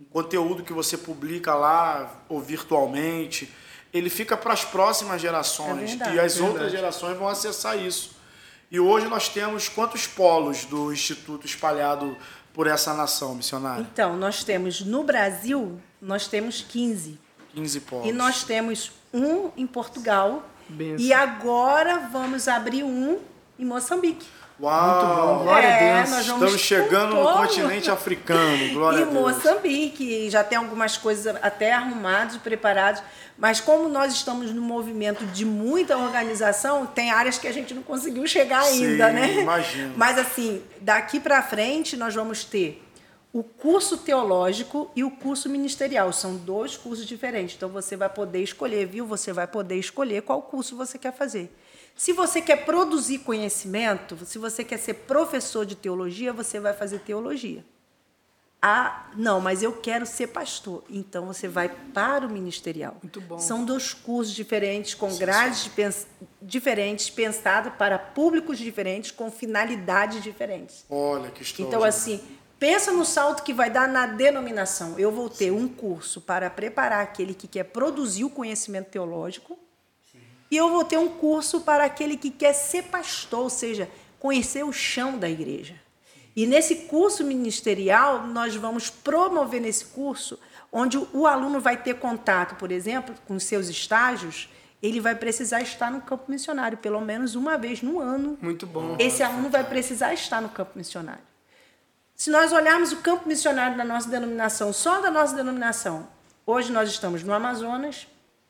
O 0.00 0.04
conteúdo 0.04 0.62
que 0.62 0.72
você 0.72 0.98
publica 0.98 1.54
lá, 1.54 2.22
ou 2.28 2.40
virtualmente, 2.40 3.50
ele 3.94 4.10
fica 4.10 4.36
para 4.36 4.52
as 4.52 4.64
próximas 4.64 5.22
gerações 5.22 5.92
é 5.92 5.96
verdade, 5.96 6.16
e 6.16 6.20
as 6.20 6.38
outras 6.38 6.70
gerações 6.70 7.16
vão 7.16 7.28
acessar 7.28 7.78
isso. 7.78 8.16
E 8.70 8.80
hoje 8.80 9.06
nós 9.06 9.28
temos 9.28 9.68
quantos 9.68 10.06
polos 10.06 10.64
do 10.64 10.92
Instituto 10.92 11.46
espalhado 11.46 12.16
por 12.56 12.66
essa 12.66 12.94
nação 12.94 13.34
missionária? 13.34 13.82
Então, 13.82 14.16
nós 14.16 14.42
temos 14.42 14.80
no 14.80 15.04
Brasil, 15.04 15.78
nós 16.00 16.26
temos 16.26 16.64
15. 16.66 17.18
15 17.54 17.80
polos. 17.80 18.08
E 18.08 18.12
nós 18.12 18.44
temos 18.44 18.92
um 19.12 19.50
em 19.54 19.66
Portugal. 19.66 20.42
Benção. 20.66 21.04
E 21.04 21.12
agora 21.12 22.08
vamos 22.10 22.48
abrir 22.48 22.82
um 22.82 23.20
em 23.58 23.64
Moçambique. 23.66 24.26
Uau! 24.58 25.04
Muito 25.04 25.16
bom, 25.16 25.44
glória 25.44 25.66
é, 25.66 26.00
a 26.00 26.02
Deus. 26.02 26.18
Estamos 26.18 26.60
chegando 26.60 27.14
no 27.14 27.32
continente 27.32 27.90
africano, 27.92 28.72
glória 28.72 28.98
e 28.98 29.02
a 29.02 29.04
Deus. 29.04 29.16
E 29.16 29.20
Moçambique, 29.20 30.30
já 30.30 30.42
tem 30.42 30.56
algumas 30.56 30.96
coisas 30.96 31.36
até 31.42 31.72
arrumadas, 31.72 32.38
preparadas, 32.38 33.02
mas 33.36 33.60
como 33.60 33.88
nós 33.88 34.14
estamos 34.14 34.50
no 34.52 34.62
movimento 34.62 35.26
de 35.26 35.44
muita 35.44 35.98
organização, 35.98 36.86
tem 36.86 37.10
áreas 37.10 37.38
que 37.38 37.46
a 37.46 37.52
gente 37.52 37.74
não 37.74 37.82
conseguiu 37.82 38.26
chegar 38.26 38.62
ainda, 38.62 39.08
Sim, 39.08 39.14
né? 39.14 39.40
Imagino. 39.42 39.94
Mas 39.94 40.18
assim, 40.18 40.62
daqui 40.80 41.20
para 41.20 41.42
frente 41.42 41.96
nós 41.96 42.14
vamos 42.14 42.42
ter 42.42 42.82
o 43.36 43.42
curso 43.42 43.98
teológico 43.98 44.90
e 44.96 45.04
o 45.04 45.10
curso 45.10 45.50
ministerial. 45.50 46.10
São 46.10 46.36
dois 46.36 46.74
cursos 46.74 47.04
diferentes. 47.04 47.54
Então 47.54 47.68
você 47.68 47.94
vai 47.94 48.08
poder 48.08 48.42
escolher, 48.42 48.86
viu? 48.86 49.04
Você 49.06 49.30
vai 49.30 49.46
poder 49.46 49.76
escolher 49.76 50.22
qual 50.22 50.40
curso 50.40 50.74
você 50.74 50.96
quer 50.96 51.12
fazer. 51.12 51.54
Se 51.96 52.12
você 52.12 52.42
quer 52.42 52.66
produzir 52.66 53.20
conhecimento, 53.20 54.18
se 54.26 54.36
você 54.36 54.62
quer 54.62 54.76
ser 54.76 54.94
professor 54.94 55.64
de 55.64 55.74
teologia, 55.74 56.30
você 56.30 56.60
vai 56.60 56.74
fazer 56.74 56.98
teologia. 57.00 57.64
Ah, 58.60 59.06
não, 59.16 59.40
mas 59.40 59.62
eu 59.62 59.72
quero 59.72 60.04
ser 60.04 60.26
pastor. 60.26 60.84
Então 60.90 61.26
você 61.26 61.48
vai 61.48 61.68
para 61.68 62.26
o 62.26 62.30
ministerial. 62.30 62.96
Muito 63.02 63.20
bom. 63.20 63.38
São 63.38 63.64
dois 63.64 63.94
cursos 63.94 64.34
diferentes, 64.34 64.94
com 64.94 65.16
grades 65.16 65.68
pens 65.68 66.06
diferentes, 66.42 67.08
pensados 67.08 67.72
para 67.74 67.98
públicos 67.98 68.58
diferentes, 68.58 69.10
com 69.10 69.30
finalidades 69.30 70.22
diferentes. 70.22 70.84
Olha 70.90 71.30
que 71.30 71.42
história. 71.42 71.68
Então, 71.68 71.82
assim, 71.82 72.20
pensa 72.58 72.92
no 72.92 73.04
salto 73.04 73.42
que 73.42 73.54
vai 73.54 73.70
dar 73.70 73.88
na 73.88 74.06
denominação. 74.06 74.98
Eu 74.98 75.10
vou 75.10 75.30
ter 75.30 75.50
um 75.50 75.66
curso 75.66 76.20
para 76.20 76.50
preparar 76.50 77.02
aquele 77.02 77.32
que 77.32 77.48
quer 77.48 77.64
produzir 77.64 78.24
o 78.24 78.30
conhecimento 78.30 78.90
teológico 78.90 79.58
e 80.50 80.56
eu 80.56 80.70
vou 80.70 80.84
ter 80.84 80.98
um 80.98 81.08
curso 81.08 81.60
para 81.60 81.84
aquele 81.84 82.16
que 82.16 82.30
quer 82.30 82.52
ser 82.52 82.84
pastor, 82.84 83.40
ou 83.40 83.50
seja, 83.50 83.88
conhecer 84.18 84.64
o 84.64 84.72
chão 84.72 85.18
da 85.18 85.28
igreja. 85.28 85.74
E 86.34 86.46
nesse 86.46 86.76
curso 86.86 87.24
ministerial, 87.24 88.26
nós 88.26 88.54
vamos 88.54 88.90
promover 88.90 89.60
nesse 89.60 89.86
curso, 89.86 90.38
onde 90.70 90.98
o 91.12 91.26
aluno 91.26 91.60
vai 91.60 91.76
ter 91.76 91.94
contato, 91.94 92.56
por 92.56 92.70
exemplo, 92.70 93.14
com 93.26 93.38
seus 93.38 93.68
estágios, 93.68 94.48
ele 94.82 95.00
vai 95.00 95.14
precisar 95.14 95.62
estar 95.62 95.90
no 95.90 96.02
campo 96.02 96.30
missionário, 96.30 96.76
pelo 96.76 97.00
menos 97.00 97.34
uma 97.34 97.56
vez 97.56 97.80
no 97.80 97.98
ano. 97.98 98.36
Muito 98.40 98.66
bom. 98.66 98.96
Esse 98.98 99.22
aluno 99.22 99.48
vai 99.48 99.64
precisar 99.64 100.12
estar 100.12 100.42
no 100.42 100.50
campo 100.50 100.72
missionário. 100.76 101.24
Se 102.14 102.30
nós 102.30 102.52
olharmos 102.52 102.92
o 102.92 102.96
campo 102.98 103.28
missionário 103.28 103.76
da 103.76 103.84
nossa 103.84 104.08
denominação, 104.08 104.72
só 104.72 105.00
da 105.00 105.10
nossa 105.10 105.34
denominação, 105.34 106.06
hoje 106.46 106.72
nós 106.72 106.90
estamos 106.90 107.22
no 107.22 107.32
Amazonas, 107.32 108.06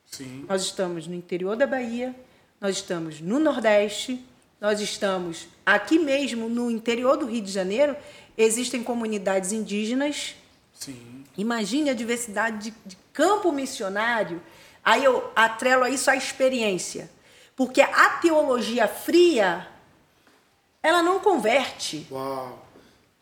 Sim. 0.07 0.45
Nós 0.49 0.62
estamos 0.62 1.07
no 1.07 1.14
interior 1.14 1.57
da 1.57 1.66
Bahia, 1.66 2.14
nós 2.61 2.77
estamos 2.77 3.21
no 3.21 3.38
Nordeste, 3.38 4.25
nós 4.61 4.81
estamos 4.81 5.47
aqui 5.64 5.99
mesmo 5.99 6.49
no 6.49 6.71
interior 6.71 7.16
do 7.16 7.27
Rio 7.27 7.42
de 7.42 7.53
Janeiro. 7.53 7.97
Existem 8.38 8.83
comunidades 8.83 9.53
indígenas. 9.53 10.35
Sim. 10.73 11.25
Imagine 11.37 11.90
a 11.90 11.95
diversidade 11.95 12.71
de, 12.71 12.77
de 12.87 12.97
campo 13.12 13.53
missionário. 13.53 14.40
Aí 14.83 15.05
eu 15.05 15.31
atrelo 15.35 15.85
a 15.85 15.90
isso 15.90 16.11
a 16.11 16.16
experiência. 16.16 17.11
Porque 17.55 17.81
a 17.81 18.11
teologia 18.21 18.87
fria, 18.87 19.66
ela 20.83 21.03
não 21.03 21.19
converte. 21.19 22.07
Uau. 22.11 22.65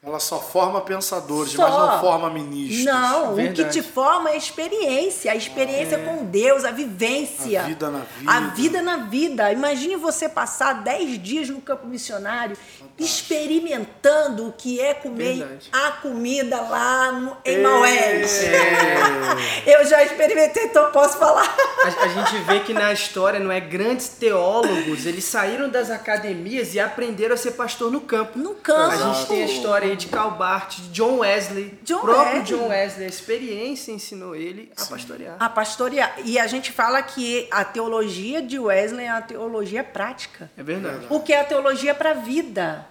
Ela 0.07 0.21
só 0.21 0.39
forma 0.39 0.83
pensadores, 0.83 1.53
só. 1.53 1.63
mas 1.63 1.73
não 1.73 2.01
forma 2.01 2.29
ministros. 2.29 2.85
Não, 2.85 3.35
Verdade. 3.35 3.63
o 3.63 3.65
que 3.65 3.71
te 3.71 3.83
forma 3.83 4.29
é 4.29 4.35
a 4.35 4.37
experiência, 4.37 5.33
a 5.33 5.35
experiência 5.35 5.97
é. 5.97 5.99
com 5.99 6.27
Deus, 6.27 6.63
a 6.63 6.71
vivência. 6.71 7.63
A 7.63 7.65
vida 7.65 7.91
na 7.91 8.01
vida. 8.01 8.31
A 8.31 8.41
vida 8.41 8.83
na 8.83 8.97
vida. 8.99 9.53
Imagine 9.53 9.97
você 9.97 10.29
passar 10.29 10.75
10 10.83 11.23
dias 11.23 11.49
no 11.49 11.59
campo 11.63 11.87
missionário 11.87 12.55
Fantástico. 12.55 13.03
experimentando 13.03 14.49
o 14.49 14.53
que 14.53 14.79
é 14.79 14.93
comer 14.93 15.39
Verdade. 15.39 15.71
a 15.73 15.93
comida 15.93 16.61
lá 16.61 17.11
no, 17.11 17.39
em 17.43 17.63
Maués. 17.63 18.45
É. 18.45 19.65
Eu 19.65 19.87
já 19.87 20.05
experimentei, 20.05 20.65
então 20.65 20.91
posso 20.93 21.17
falar. 21.17 21.57
A, 21.83 22.05
a 22.05 22.09
gente 22.09 22.45
vê 22.45 22.61
que 22.61 22.75
na 22.75 22.93
história, 22.93 23.41
não 23.41 23.51
é? 23.51 23.59
Grandes 23.59 24.09
teólogos, 24.09 25.07
eles 25.07 25.25
saíram 25.25 25.71
das 25.71 25.91
academias 25.91 26.75
e 26.75 26.81
aprenderam 26.81 27.33
a 27.33 27.39
ser 27.39 27.53
pastor 27.53 27.91
no 27.91 28.03
campo. 28.03 28.39
No 28.39 28.55
campo. 28.57 28.93
A 28.93 28.97
gente 28.97 29.27
tem 29.29 29.43
a 29.45 29.47
história 29.47 29.94
de 29.97 30.09
Calbart, 30.09 30.77
de 30.81 30.89
John 30.89 31.19
Wesley. 31.19 31.79
John 31.83 32.01
próprio 32.01 32.39
Wesley. 32.39 32.59
John 32.59 32.69
Wesley, 32.69 33.07
a 33.07 33.09
experiência 33.09 33.93
ensinou 33.93 34.35
ele 34.35 34.73
a 34.77 34.81
Sim. 34.81 34.91
pastorear. 34.91 35.37
A 35.39 35.49
pastorear. 35.49 36.15
E 36.25 36.39
a 36.39 36.47
gente 36.47 36.73
fala 36.73 37.03
que 37.03 37.49
a 37.51 37.65
teologia 37.65 38.43
de 38.43 38.59
Wesley 38.59 39.07
é 39.07 39.11
a 39.11 39.23
teologia 39.23 39.85
prática. 39.85 40.51
É 40.57 40.63
verdade. 40.63 41.07
Porque 41.07 41.33
é 41.33 41.41
a 41.41 41.45
teologia 41.45 41.95
para 41.95 42.11
a 42.11 42.15
vida. 42.15 42.87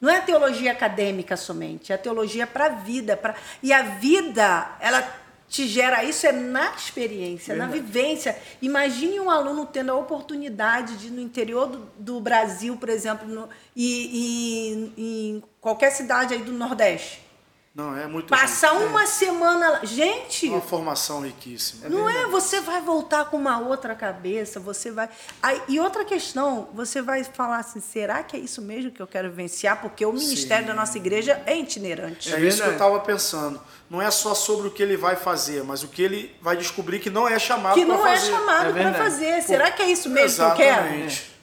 Não 0.00 0.08
é 0.08 0.18
a 0.18 0.22
teologia 0.22 0.70
acadêmica 0.70 1.36
somente, 1.36 1.90
é 1.90 1.94
a 1.96 1.98
teologia 1.98 2.46
para 2.46 2.66
a 2.66 2.68
vida. 2.68 3.16
Pra... 3.16 3.34
E 3.62 3.72
a 3.72 3.82
vida, 3.82 4.76
ela 4.80 5.02
te 5.48 5.66
gera 5.66 6.04
isso 6.04 6.26
é 6.26 6.32
na 6.32 6.74
experiência, 6.74 7.54
Verdade. 7.54 7.80
na 7.80 7.86
vivência. 7.86 8.38
Imagine 8.60 9.18
um 9.18 9.30
aluno 9.30 9.64
tendo 9.66 9.90
a 9.90 9.94
oportunidade 9.94 10.96
de, 10.98 11.10
no 11.10 11.20
interior 11.20 11.66
do, 11.66 11.90
do 11.98 12.20
Brasil, 12.20 12.76
por 12.76 12.88
exemplo, 12.88 13.26
no, 13.26 13.48
e, 13.74 14.92
e, 14.96 15.32
em 15.36 15.42
qualquer 15.60 15.90
cidade 15.90 16.34
aí 16.34 16.42
do 16.42 16.52
Nordeste. 16.52 17.27
Não, 17.74 17.96
é 17.96 18.06
muito 18.08 18.28
Passar 18.28 18.72
rico. 18.72 18.86
uma 18.86 19.04
é. 19.04 19.06
semana 19.06 19.68
lá. 19.68 19.84
Gente! 19.84 20.48
Uma 20.48 20.60
formação 20.60 21.20
riquíssima. 21.20 21.86
É 21.86 21.88
não 21.88 22.08
é? 22.08 22.26
Você 22.26 22.60
vai 22.60 22.80
voltar 22.80 23.26
com 23.26 23.36
uma 23.36 23.60
outra 23.60 23.94
cabeça, 23.94 24.58
você 24.58 24.90
vai. 24.90 25.08
Aí, 25.40 25.62
e 25.68 25.78
outra 25.78 26.04
questão, 26.04 26.68
você 26.74 27.00
vai 27.00 27.22
falar 27.22 27.58
assim: 27.58 27.80
será 27.80 28.22
que 28.22 28.36
é 28.36 28.40
isso 28.40 28.60
mesmo 28.60 28.90
que 28.90 29.00
eu 29.00 29.06
quero 29.06 29.30
vivenciar? 29.30 29.80
Porque 29.80 30.04
o 30.04 30.12
ministério 30.12 30.64
Sim. 30.64 30.72
da 30.72 30.74
nossa 30.74 30.98
igreja 30.98 31.40
é 31.46 31.56
itinerante. 31.56 32.34
É, 32.34 32.40
isso 32.40 32.62
que 32.62 32.68
eu 32.68 32.72
estava 32.72 32.98
pensando 33.00 33.60
não 33.88 34.02
é 34.02 34.10
só 34.10 34.34
sobre 34.34 34.68
o 34.68 34.70
que 34.70 34.82
ele 34.82 34.96
vai 34.96 35.14
fazer, 35.14 35.62
mas 35.62 35.84
o 35.84 35.88
que 35.88 36.02
ele 36.02 36.36
vai 36.42 36.56
descobrir 36.56 36.98
que 36.98 37.10
não 37.10 37.28
é 37.28 37.38
chamado 37.38 37.74
para 37.74 37.86
fazer. 37.86 37.86
Que 37.86 37.96
não 37.96 38.06
é 38.08 38.16
chamado 38.16 38.78
é 38.78 38.82
para 38.82 38.94
fazer. 38.94 39.42
Será 39.42 39.70
que 39.70 39.82
é 39.82 39.90
isso 39.90 40.08
mesmo 40.08 40.26
Exatamente. 40.26 40.56
que 40.56 40.62
eu 40.62 41.04
quero? 41.04 41.37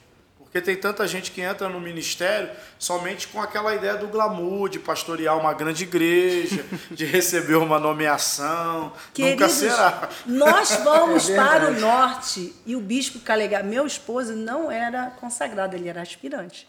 Porque 0.56 0.72
tem 0.72 0.76
tanta 0.76 1.06
gente 1.06 1.32
que 1.32 1.42
entra 1.42 1.68
no 1.68 1.78
ministério 1.78 2.48
somente 2.78 3.28
com 3.28 3.42
aquela 3.42 3.74
ideia 3.74 3.94
do 3.94 4.08
glamour, 4.08 4.70
de 4.70 4.78
pastorear 4.78 5.36
uma 5.38 5.52
grande 5.52 5.84
igreja, 5.84 6.64
de 6.90 7.04
receber 7.04 7.56
uma 7.56 7.78
nomeação. 7.78 8.90
Queridos, 9.12 9.38
Nunca 9.38 9.48
será. 9.50 10.08
Nós 10.24 10.70
vamos 10.82 11.28
é 11.28 11.36
para 11.36 11.70
o 11.70 11.78
norte 11.78 12.54
e 12.64 12.74
o 12.74 12.80
bispo 12.80 13.20
Calegá, 13.20 13.62
meu 13.62 13.86
esposo, 13.86 14.34
não 14.34 14.70
era 14.70 15.10
consagrado, 15.20 15.76
ele 15.76 15.90
era 15.90 16.00
aspirante. 16.00 16.66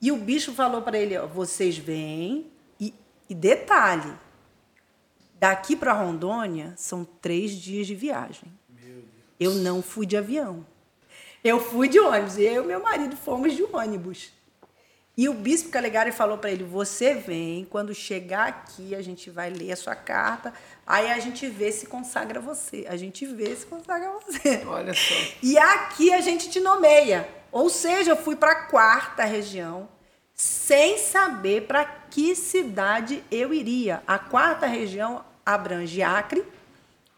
E 0.00 0.12
o 0.12 0.16
bispo 0.16 0.52
falou 0.52 0.82
para 0.82 0.96
ele: 0.96 1.18
ó, 1.18 1.26
vocês 1.26 1.76
vêm 1.76 2.46
e, 2.78 2.94
e 3.28 3.34
detalhe, 3.34 4.12
Daqui 5.40 5.76
para 5.76 5.92
Rondônia 5.92 6.74
são 6.76 7.04
três 7.04 7.52
dias 7.52 7.86
de 7.86 7.94
viagem. 7.94 8.52
Eu 9.38 9.54
não 9.54 9.80
fui 9.82 10.04
de 10.04 10.16
avião. 10.16 10.64
Eu 11.42 11.60
fui 11.60 11.88
de 11.88 11.98
ônibus. 11.98 12.38
Eu 12.38 12.64
e 12.64 12.66
meu 12.66 12.82
marido 12.82 13.16
fomos 13.16 13.54
de 13.54 13.62
ônibus. 13.62 14.32
E 15.16 15.28
o 15.28 15.34
bispo 15.34 15.70
Calegari 15.70 16.12
falou 16.12 16.38
para 16.38 16.50
ele: 16.50 16.62
Você 16.62 17.14
vem, 17.14 17.64
quando 17.64 17.92
chegar 17.92 18.46
aqui, 18.46 18.94
a 18.94 19.02
gente 19.02 19.30
vai 19.30 19.50
ler 19.50 19.72
a 19.72 19.76
sua 19.76 19.96
carta, 19.96 20.54
aí 20.86 21.10
a 21.10 21.18
gente 21.18 21.48
vê 21.48 21.72
se 21.72 21.86
consagra 21.86 22.40
você. 22.40 22.86
A 22.88 22.96
gente 22.96 23.26
vê 23.26 23.56
se 23.56 23.66
consagra 23.66 24.10
você. 24.10 24.62
Olha 24.64 24.94
só. 24.94 25.14
E 25.42 25.58
aqui 25.58 26.12
a 26.12 26.20
gente 26.20 26.48
te 26.48 26.60
nomeia. 26.60 27.28
Ou 27.50 27.68
seja, 27.68 28.12
eu 28.12 28.16
fui 28.16 28.36
para 28.36 28.52
a 28.52 28.62
quarta 28.66 29.24
região, 29.24 29.88
sem 30.34 30.98
saber 30.98 31.62
para 31.62 31.84
que 31.84 32.36
cidade 32.36 33.24
eu 33.28 33.52
iria. 33.52 34.02
A 34.06 34.20
quarta 34.20 34.66
região 34.66 35.24
abrange 35.44 36.00
Acre, 36.00 36.44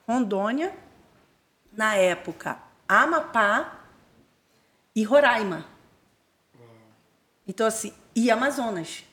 Rondônia, 0.09 0.73
na 1.73 1.97
época 1.97 2.57
Amapá 2.89 3.80
e 4.95 5.03
Roraima. 5.03 5.67
Então, 7.47 7.67
assim, 7.67 7.93
e 8.15 8.31
Amazonas. 8.31 9.05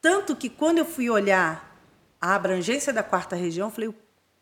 Tanto 0.00 0.36
que 0.36 0.48
quando 0.48 0.78
eu 0.78 0.84
fui 0.84 1.10
olhar 1.10 1.76
a 2.20 2.34
abrangência 2.34 2.92
da 2.92 3.02
quarta 3.02 3.34
região, 3.34 3.68
eu 3.68 3.72
falei, 3.72 3.94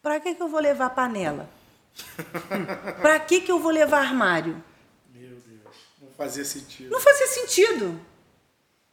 para 0.03 0.21
que, 0.21 0.35
que 0.35 0.43
eu 0.43 0.49
vou 0.49 0.61
levar 0.61 0.91
panela? 0.91 1.49
para 3.01 3.19
que, 3.21 3.41
que 3.41 3.51
eu 3.51 3.59
vou 3.59 3.71
levar 3.71 4.01
armário? 4.01 4.63
Meu 5.15 5.31
Deus, 5.31 5.63
não 6.01 6.11
fazia 6.17 6.45
sentido. 6.45 6.91
Não 6.91 7.01
fazia 7.01 7.27
sentido. 7.27 8.01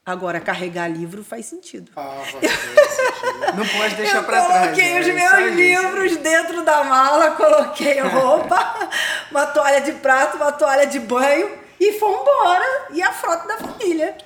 Agora, 0.04 0.40
carregar 0.40 0.88
livro 0.88 1.24
faz 1.24 1.46
sentido. 1.46 1.92
Ah, 1.96 2.24
faz 2.32 2.42
sentido. 2.50 3.56
Não 3.56 3.68
pode 3.68 3.96
deixar 3.96 4.24
para 4.24 4.46
trás. 4.46 4.64
Coloquei 4.64 4.94
né? 4.94 5.00
os 5.00 5.08
meus 5.08 5.54
livros 5.54 6.18
dentro 6.18 6.66
da 6.66 6.84
mala, 6.84 7.32
coloquei 7.32 8.00
roupa, 8.00 8.90
uma 9.32 9.48
toalha 9.48 9.82
de 9.82 9.94
prato, 9.94 10.38
uma 10.38 10.52
toalha 10.52 10.86
de 10.86 11.00
banho 11.00 11.58
e 11.80 11.94
fomos 11.94 12.22
embora. 12.22 12.88
E 12.92 13.02
a 13.02 13.12
frota 13.12 13.48
da 13.48 13.58
família. 13.58 14.18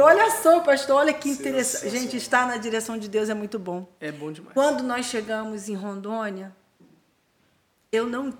Olha 0.00 0.30
só, 0.30 0.60
pastor, 0.60 0.96
olha 0.96 1.12
que 1.12 1.28
interessante. 1.28 1.90
Gente, 1.90 2.16
estar 2.16 2.46
na 2.46 2.56
direção 2.56 2.96
de 2.96 3.08
Deus 3.08 3.28
é 3.28 3.34
muito 3.34 3.58
bom. 3.58 3.86
É 4.00 4.10
bom 4.10 4.32
demais. 4.32 4.54
Quando 4.54 4.82
nós 4.82 5.06
chegamos 5.06 5.68
em 5.68 5.74
Rondônia, 5.74 6.54
eu 7.92 8.06
não. 8.06 8.32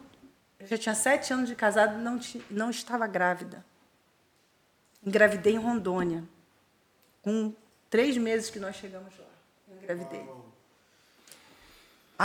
Eu 0.59 0.67
já 0.67 0.79
tinha 0.79 0.95
sete 0.95 1.33
anos 1.33 1.49
de 1.49 1.55
casado 1.55 1.99
não 1.99 2.19
não 2.51 2.71
estava 2.71 3.07
grávida. 3.07 3.65
Engravidei 5.05 5.55
em 5.55 5.59
Rondônia. 5.59 6.25
Com 7.21 7.53
três 7.91 8.17
meses 8.17 8.49
que 8.51 8.59
nós 8.59 8.77
chegamos 8.77 9.17
lá, 9.19 9.27
eu 9.69 9.77
engravidei. 9.77 10.44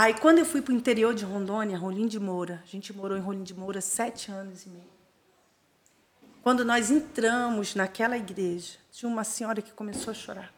Aí, 0.00 0.14
quando 0.18 0.38
eu 0.38 0.46
fui 0.46 0.62
para 0.62 0.72
o 0.72 0.74
interior 0.74 1.14
de 1.14 1.26
Rondônia, 1.26 1.76
Rolim 1.76 2.06
de 2.06 2.18
Moura, 2.18 2.62
a 2.62 2.66
gente 2.66 2.90
morou 2.90 3.18
em 3.18 3.20
Rolim 3.20 3.42
de 3.42 3.52
Moura 3.52 3.82
sete 3.82 4.32
anos 4.32 4.64
e 4.64 4.70
meio. 4.70 4.90
Quando 6.42 6.64
nós 6.64 6.90
entramos 6.90 7.74
naquela 7.74 8.16
igreja, 8.16 8.78
tinha 8.90 9.12
uma 9.12 9.24
senhora 9.24 9.60
que 9.60 9.72
começou 9.72 10.12
a 10.12 10.14
chorar. 10.14 10.54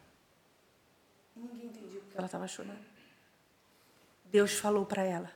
Ninguém 1.35 1.65
entendia 1.65 1.99
porque 1.99 2.15
ela 2.15 2.25
estava 2.25 2.47
chorando. 2.47 2.85
Deus 4.31 4.53
falou 4.53 4.85
para 4.85 5.03
ela: 5.03 5.29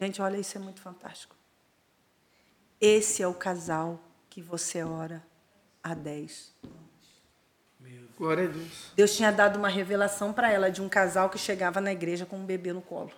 Gente, 0.00 0.22
olha, 0.22 0.38
isso 0.38 0.56
é 0.56 0.60
muito 0.62 0.80
fantástico. 0.80 1.36
Esse 2.80 3.22
é 3.22 3.28
o 3.28 3.34
casal 3.34 4.00
que 4.30 4.40
você 4.40 4.82
ora 4.82 5.22
há 5.82 5.92
10 5.92 6.54
anos. 6.64 6.91
Glória 8.22 8.44
a 8.44 8.46
Deus. 8.46 8.92
Deus 8.94 9.16
tinha 9.16 9.32
dado 9.32 9.56
uma 9.56 9.68
revelação 9.68 10.32
para 10.32 10.48
ela 10.48 10.70
de 10.70 10.80
um 10.80 10.88
casal 10.88 11.28
que 11.28 11.36
chegava 11.36 11.80
na 11.80 11.90
igreja 11.90 12.24
com 12.24 12.36
um 12.36 12.46
bebê 12.46 12.72
no 12.72 12.80
colo. 12.80 13.10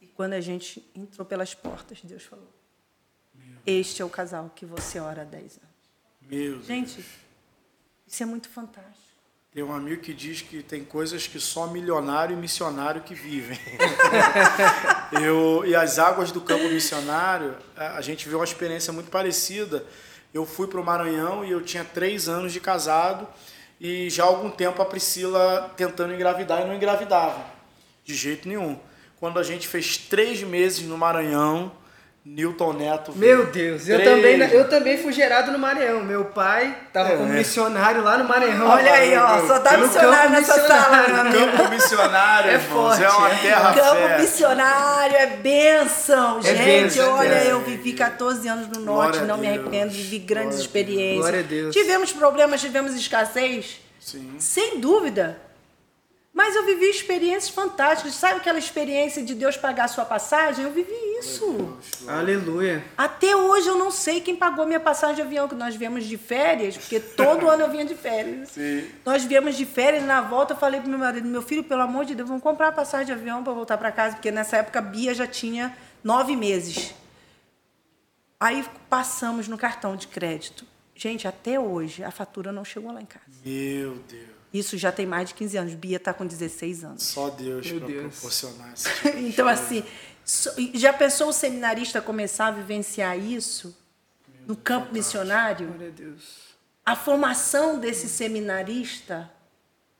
E 0.00 0.06
quando 0.06 0.32
a 0.32 0.40
gente 0.40 0.90
entrou 0.94 1.26
pelas 1.26 1.52
portas, 1.52 2.00
Deus 2.02 2.22
falou: 2.22 2.50
Este 3.66 4.00
é 4.00 4.04
o 4.06 4.08
casal 4.08 4.50
que 4.54 4.64
você 4.64 4.98
ora 4.98 5.20
há 5.20 5.24
10 5.26 5.42
anos. 5.58 5.68
Meu 6.22 6.52
Deus. 6.54 6.66
Gente, 6.66 7.04
isso 8.06 8.22
é 8.22 8.24
muito 8.24 8.48
fantástico. 8.48 8.96
Tem 9.52 9.62
um 9.62 9.74
amigo 9.74 10.00
que 10.00 10.14
diz 10.14 10.40
que 10.40 10.62
tem 10.62 10.82
coisas 10.86 11.26
que 11.26 11.38
só 11.38 11.66
milionário 11.66 12.32
e 12.32 12.40
missionário 12.40 13.02
que 13.02 13.14
vivem. 13.14 13.58
eu, 15.22 15.62
e 15.66 15.74
as 15.74 15.98
águas 15.98 16.32
do 16.32 16.40
campo 16.40 16.70
missionário, 16.70 17.54
a 17.76 18.00
gente 18.00 18.26
viu 18.26 18.38
uma 18.38 18.44
experiência 18.44 18.94
muito 18.94 19.10
parecida 19.10 19.84
eu 20.32 20.44
fui 20.44 20.66
para 20.66 20.80
o 20.80 20.84
Maranhão 20.84 21.44
e 21.44 21.50
eu 21.50 21.62
tinha 21.62 21.84
três 21.84 22.28
anos 22.28 22.52
de 22.52 22.60
casado 22.60 23.26
e 23.80 24.10
já 24.10 24.24
há 24.24 24.26
algum 24.26 24.50
tempo 24.50 24.82
a 24.82 24.84
Priscila 24.84 25.72
tentando 25.76 26.12
engravidar 26.14 26.62
e 26.62 26.64
não 26.66 26.74
engravidava, 26.74 27.44
de 28.04 28.14
jeito 28.14 28.48
nenhum. 28.48 28.78
Quando 29.18 29.38
a 29.38 29.42
gente 29.42 29.66
fez 29.66 29.96
três 29.96 30.42
meses 30.42 30.86
no 30.86 30.96
Maranhão, 30.96 31.72
Newton 32.30 32.74
Neto. 32.74 33.12
Meu 33.16 33.46
Deus, 33.46 33.88
eu 33.88 34.04
também, 34.04 34.38
eu 34.38 34.68
também 34.68 34.98
fui 34.98 35.12
gerado 35.12 35.50
no 35.50 35.58
Maranhão. 35.58 36.04
Meu 36.04 36.26
pai 36.26 36.76
estava 36.86 37.08
é, 37.08 37.16
como 37.16 37.32
missionário 37.32 38.02
lá 38.02 38.18
no 38.18 38.28
Maranhão. 38.28 38.68
Olha 38.68 38.92
aí, 38.92 39.16
ó, 39.16 39.46
só 39.46 39.58
tá 39.60 39.78
missionário 39.78 40.30
nessa 40.30 40.56
missionário. 40.56 41.14
sala. 41.16 41.32
Campo 41.32 41.70
missionário, 41.70 42.50
é 42.50 42.54
irmãos, 42.54 42.68
forte, 42.68 43.02
é 43.04 43.08
uma 43.10 43.30
terra 43.30 43.74
Campo 43.74 44.20
missionário 44.20 45.16
é 45.16 45.26
bênção, 45.26 46.38
É 46.40 46.42
gente. 46.42 46.64
bênção, 46.64 47.14
olha, 47.14 47.34
é. 47.34 47.52
eu 47.52 47.60
vivi 47.60 47.94
14 47.94 48.46
anos 48.46 48.68
no 48.68 48.80
norte, 48.82 49.18
Glória 49.18 49.26
não 49.26 49.38
me 49.38 49.48
arrependo, 49.48 49.90
vivi 49.90 50.18
grandes 50.18 50.50
Glória 50.56 50.62
experiências. 50.66 51.20
Glória 51.20 51.40
a 51.40 51.42
Deus. 51.42 51.74
Tivemos 51.74 52.12
problemas, 52.12 52.60
tivemos 52.60 52.94
escassez, 52.94 53.80
Sim. 53.98 54.36
sem 54.38 54.78
dúvida. 54.78 55.47
Mas 56.38 56.54
eu 56.54 56.64
vivi 56.64 56.88
experiências 56.88 57.48
fantásticas. 57.48 58.14
Sabe 58.14 58.36
aquela 58.36 58.60
experiência 58.60 59.24
de 59.24 59.34
Deus 59.34 59.56
pagar 59.56 59.86
a 59.86 59.88
sua 59.88 60.04
passagem? 60.04 60.64
Eu 60.64 60.70
vivi 60.70 60.94
isso. 61.18 61.76
Aleluia. 62.06 62.84
Até 62.96 63.34
hoje 63.34 63.66
eu 63.66 63.76
não 63.76 63.90
sei 63.90 64.20
quem 64.20 64.36
pagou 64.36 64.64
minha 64.64 64.78
passagem 64.78 65.16
de 65.16 65.22
avião, 65.22 65.48
que 65.48 65.56
nós 65.56 65.74
viemos 65.74 66.04
de 66.04 66.16
férias, 66.16 66.76
porque 66.76 67.00
todo 67.00 67.50
ano 67.50 67.64
eu 67.64 67.70
vinha 67.72 67.84
de 67.84 67.96
férias. 67.96 68.50
Sim. 68.54 68.88
Nós 69.04 69.24
viemos 69.24 69.56
de 69.56 69.66
férias 69.66 70.04
e 70.04 70.06
na 70.06 70.20
volta 70.20 70.52
eu 70.52 70.56
falei 70.56 70.80
pro 70.80 70.88
meu 70.88 71.00
marido, 71.00 71.26
meu 71.26 71.42
filho, 71.42 71.64
pelo 71.64 71.82
amor 71.82 72.04
de 72.04 72.14
Deus, 72.14 72.28
vamos 72.28 72.44
comprar 72.44 72.70
passagem 72.70 73.06
de 73.06 73.12
avião 73.14 73.42
para 73.42 73.52
voltar 73.52 73.76
para 73.76 73.90
casa, 73.90 74.14
porque 74.14 74.30
nessa 74.30 74.58
época 74.58 74.78
a 74.78 74.82
Bia 74.82 75.12
já 75.14 75.26
tinha 75.26 75.76
nove 76.04 76.36
meses. 76.36 76.94
Aí 78.38 78.64
passamos 78.88 79.48
no 79.48 79.58
cartão 79.58 79.96
de 79.96 80.06
crédito. 80.06 80.64
Gente, 80.98 81.28
até 81.28 81.60
hoje 81.60 82.02
a 82.02 82.10
fatura 82.10 82.50
não 82.50 82.64
chegou 82.64 82.92
lá 82.92 83.00
em 83.00 83.06
casa. 83.06 83.24
Meu 83.44 83.94
Deus. 84.08 84.26
Isso 84.52 84.76
já 84.76 84.90
tem 84.90 85.06
mais 85.06 85.28
de 85.28 85.34
15 85.36 85.56
anos. 85.56 85.74
Bia 85.74 85.96
está 85.96 86.12
com 86.12 86.26
16 86.26 86.82
anos. 86.82 87.02
Só 87.04 87.30
Deus 87.30 87.70
Meu 87.70 87.78
para 87.78 87.86
Deus. 87.88 88.14
proporcionar 88.14 88.72
esse 88.74 88.90
tipo 88.96 89.16
de 89.16 89.28
Então, 89.28 89.46
coisa. 89.46 89.62
assim, 89.62 89.84
já 90.74 90.92
pensou 90.92 91.28
o 91.28 91.32
seminarista 91.32 92.02
começar 92.02 92.48
a 92.48 92.50
vivenciar 92.50 93.16
isso 93.16 93.76
no 94.44 94.56
campo 94.56 94.92
missionário? 94.92 95.68
Glória 95.68 95.86
a 95.86 95.90
Deus. 95.92 96.48
A 96.84 96.96
formação 96.96 97.78
desse 97.78 98.08
seminarista, 98.08 99.30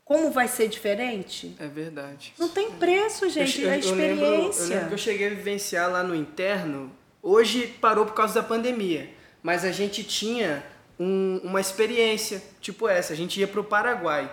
como 0.05 0.33
vai 0.33 0.49
ser 0.49 0.67
diferente? 0.69 1.55
É 1.61 1.69
verdade. 1.69 2.35
Não 2.37 2.49
tem 2.49 2.73
preço, 2.73 3.29
gente, 3.31 3.61
eu, 3.61 3.71
é 3.71 3.79
eu 3.79 3.95
lembro, 3.95 4.25
eu 4.25 4.49
experiência. 4.51 4.75
lembro 4.75 4.89
que 4.89 4.95
eu 4.95 4.99
cheguei 4.99 5.27
a 5.29 5.31
vivenciar 5.31 5.89
lá 5.93 6.03
no 6.03 6.13
interno. 6.15 6.91
Hoje 7.23 7.69
parou 7.81 8.05
por 8.05 8.15
causa 8.15 8.35
da 8.35 8.43
pandemia, 8.43 9.09
mas 9.45 9.65
a 9.65 9.71
gente 9.71 10.03
tinha 10.03 10.65
um- 10.99 11.41
uma 11.45 11.61
experiência 11.61 12.43
tipo 12.61 12.89
essa. 12.89 13.13
A 13.13 13.17
gente 13.17 13.39
ia 13.41 13.47
para 13.49 13.61
o 13.61 13.65
Paraguai. 13.65 14.31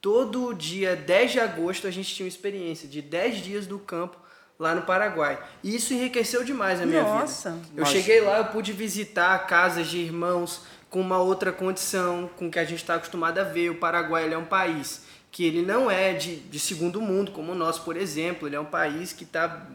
Todo 0.00 0.52
dia 0.52 0.94
10 0.94 1.32
de 1.32 1.40
agosto 1.40 1.86
a 1.86 1.90
gente 1.90 2.14
tinha 2.14 2.24
uma 2.24 2.28
experiência 2.28 2.86
de 2.88 3.00
10 3.00 3.38
dias 3.38 3.66
do 3.66 3.78
campo 3.78 4.16
lá 4.58 4.74
no 4.74 4.82
Paraguai. 4.82 5.38
E 5.62 5.74
isso 5.74 5.94
enriqueceu 5.94 6.44
demais 6.44 6.80
a 6.80 6.86
minha 6.86 7.02
Nossa. 7.02 7.52
vida. 7.52 7.68
Eu 7.80 7.86
cheguei 7.86 8.20
lá, 8.20 8.38
eu 8.38 8.44
pude 8.46 8.72
visitar 8.72 9.38
casas 9.46 9.86
de 9.88 9.98
irmãos 9.98 10.60
com 10.90 11.00
uma 11.00 11.18
outra 11.18 11.50
condição, 11.52 12.28
com 12.36 12.46
o 12.48 12.50
que 12.50 12.58
a 12.58 12.64
gente 12.64 12.80
está 12.80 12.96
acostumado 12.96 13.38
a 13.38 13.44
ver. 13.44 13.70
O 13.70 13.76
Paraguai 13.76 14.24
ele 14.24 14.34
é 14.34 14.38
um 14.38 14.44
país 14.44 15.02
que 15.32 15.44
ele 15.44 15.62
não 15.62 15.90
é 15.90 16.12
de, 16.12 16.36
de 16.36 16.60
segundo 16.60 17.00
mundo, 17.00 17.32
como 17.32 17.50
o 17.52 17.54
nosso, 17.56 17.82
por 17.82 17.96
exemplo. 17.96 18.46
Ele 18.46 18.54
é 18.56 18.60
um 18.60 18.64
país 18.66 19.12
que 19.12 19.24
está 19.24 19.66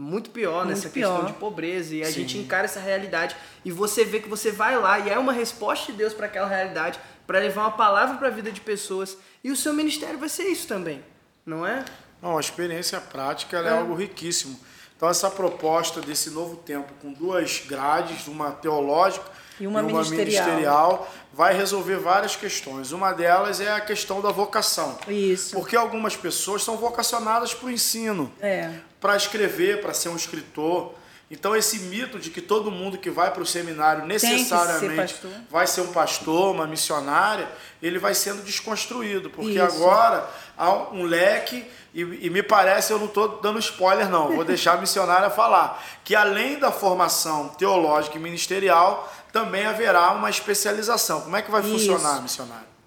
muito 0.00 0.30
pior 0.30 0.64
Muito 0.64 0.68
nessa 0.76 0.88
pior. 0.88 1.10
questão 1.10 1.26
de 1.32 1.38
pobreza. 1.38 1.94
E 1.94 2.02
a 2.02 2.06
Sim. 2.06 2.12
gente 2.12 2.38
encara 2.38 2.64
essa 2.66 2.78
realidade. 2.80 3.34
E 3.64 3.72
você 3.72 4.04
vê 4.04 4.20
que 4.20 4.28
você 4.28 4.52
vai 4.52 4.78
lá 4.78 4.98
e 5.00 5.10
é 5.10 5.18
uma 5.18 5.32
resposta 5.32 5.90
de 5.90 5.98
Deus 5.98 6.14
para 6.14 6.26
aquela 6.26 6.46
realidade, 6.46 7.00
para 7.26 7.38
levar 7.40 7.62
uma 7.62 7.72
palavra 7.72 8.16
para 8.16 8.28
a 8.28 8.30
vida 8.30 8.50
de 8.52 8.60
pessoas. 8.60 9.18
E 9.42 9.50
o 9.50 9.56
seu 9.56 9.72
ministério 9.74 10.18
vai 10.18 10.28
ser 10.28 10.44
isso 10.44 10.68
também, 10.68 11.02
não 11.44 11.66
é? 11.66 11.84
Não, 12.22 12.36
a 12.36 12.40
experiência 12.40 13.00
prática 13.00 13.56
ela 13.58 13.68
é. 13.70 13.78
algo 13.78 13.94
riquíssimo. 13.94 14.58
Então, 14.96 15.08
essa 15.08 15.30
proposta 15.30 16.00
desse 16.00 16.30
novo 16.30 16.56
tempo, 16.56 16.92
com 17.00 17.12
duas 17.12 17.62
grades, 17.66 18.26
uma 18.26 18.50
teológica 18.50 19.24
E 19.60 19.66
uma 19.66 19.80
ministerial. 19.80 21.08
vai 21.32 21.54
resolver 21.54 21.96
várias 21.98 22.34
questões. 22.34 22.90
Uma 22.90 23.12
delas 23.12 23.60
é 23.60 23.70
a 23.72 23.80
questão 23.80 24.20
da 24.20 24.30
vocação. 24.32 24.98
Isso. 25.06 25.54
Porque 25.54 25.76
algumas 25.76 26.16
pessoas 26.16 26.64
são 26.64 26.76
vocacionadas 26.76 27.54
para 27.54 27.66
o 27.66 27.70
ensino, 27.70 28.32
É. 28.40 28.72
para 29.00 29.16
escrever, 29.16 29.80
para 29.80 29.94
ser 29.94 30.08
um 30.08 30.16
escritor. 30.16 30.94
Então, 31.30 31.54
esse 31.54 31.80
mito 31.80 32.18
de 32.18 32.30
que 32.30 32.40
todo 32.40 32.70
mundo 32.70 32.96
que 32.96 33.10
vai 33.10 33.30
para 33.30 33.42
o 33.42 33.46
seminário 33.46 34.00
ser 34.02 34.06
necessariamente 34.28 35.14
pastor. 35.14 35.30
vai 35.50 35.66
ser 35.66 35.80
um 35.82 35.92
pastor, 35.92 36.54
uma 36.54 36.66
missionária, 36.66 37.46
ele 37.82 37.98
vai 37.98 38.14
sendo 38.14 38.42
desconstruído. 38.42 39.28
Porque 39.28 39.52
Isso. 39.52 39.60
agora 39.60 40.28
há 40.56 40.72
um 40.90 41.02
leque, 41.02 41.66
e, 41.92 42.00
e 42.00 42.30
me 42.30 42.42
parece, 42.42 42.92
eu 42.94 42.98
não 42.98 43.06
estou 43.06 43.40
dando 43.42 43.58
spoiler, 43.58 44.08
não, 44.08 44.34
vou 44.34 44.44
deixar 44.44 44.74
a 44.74 44.76
missionária 44.78 45.28
falar, 45.28 45.84
que 46.02 46.14
além 46.14 46.58
da 46.58 46.72
formação 46.72 47.48
teológica 47.48 48.16
e 48.16 48.20
ministerial, 48.20 49.12
também 49.30 49.66
haverá 49.66 50.12
uma 50.12 50.30
especialização. 50.30 51.20
Como 51.20 51.36
é 51.36 51.42
que 51.42 51.50
vai 51.50 51.60
Isso. 51.60 51.70
funcionar, 51.72 52.22
missionário? 52.22 52.77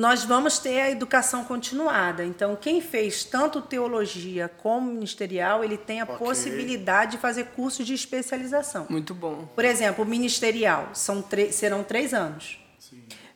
Nós 0.00 0.24
vamos 0.24 0.58
ter 0.58 0.80
a 0.80 0.90
educação 0.90 1.44
continuada. 1.44 2.24
Então, 2.24 2.56
quem 2.56 2.80
fez 2.80 3.22
tanto 3.22 3.60
teologia 3.60 4.48
como 4.48 4.90
ministerial, 4.90 5.62
ele 5.62 5.76
tem 5.76 6.00
a 6.00 6.04
Ok. 6.04 6.16
possibilidade 6.16 7.10
de 7.12 7.18
fazer 7.18 7.48
curso 7.54 7.84
de 7.84 7.92
especialização. 7.92 8.86
Muito 8.88 9.14
bom. 9.14 9.46
Por 9.54 9.62
exemplo, 9.62 10.02
o 10.02 10.08
ministerial 10.08 10.88
são 10.94 11.22
serão 11.52 11.84
três 11.84 12.14
anos. 12.14 12.58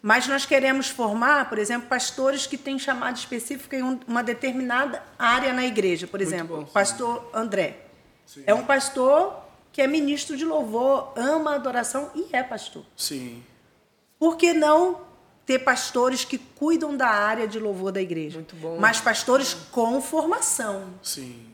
Mas 0.00 0.27
nós 0.27 0.46
queremos 0.46 0.88
formar, 0.88 1.50
por 1.50 1.59
exemplo, 1.59 1.87
pastores 1.87 2.46
que 2.46 2.57
têm 2.57 2.79
chamado 2.79 3.18
específico 3.18 3.74
em 3.74 3.83
um- 3.83 4.00
uma 4.09 4.22
determinada 4.22 5.03
área 5.18 5.53
na 5.53 5.66
igreja. 5.66 6.07
Por 6.07 6.22
exemplo, 6.22 6.57
bom. 6.57 6.62
o 6.62 6.66
pastor 6.66 7.29
André. 7.35 7.77
É 8.46 8.55
um 8.55 8.64
pastor 8.64 9.38
que 9.70 9.83
é 9.83 9.87
ministro 9.87 10.35
de 10.35 10.46
louvor, 10.46 11.12
ama 11.14 11.50
a 11.53 11.55
adoração 11.57 12.11
e 12.14 12.27
é 12.33 12.42
pastor. 12.42 12.87
Sim. 12.96 13.42
Por 14.18 14.38
que 14.38 14.55
não 14.55 15.12
ter 15.46 15.61
pastores 15.61 16.24
que 16.24 16.38
cuidam 16.38 16.96
da 16.96 17.09
área 17.09 17.46
de 17.46 17.58
louvor 17.58 17.92
da 17.92 18.00
igreja? 18.00 18.37
Muito 18.37 18.56
bom. 18.56 18.79
Mas 18.79 19.00
pastores 19.00 19.54
com 19.71 20.00
formação 20.00 20.94
Sim. 21.02 21.46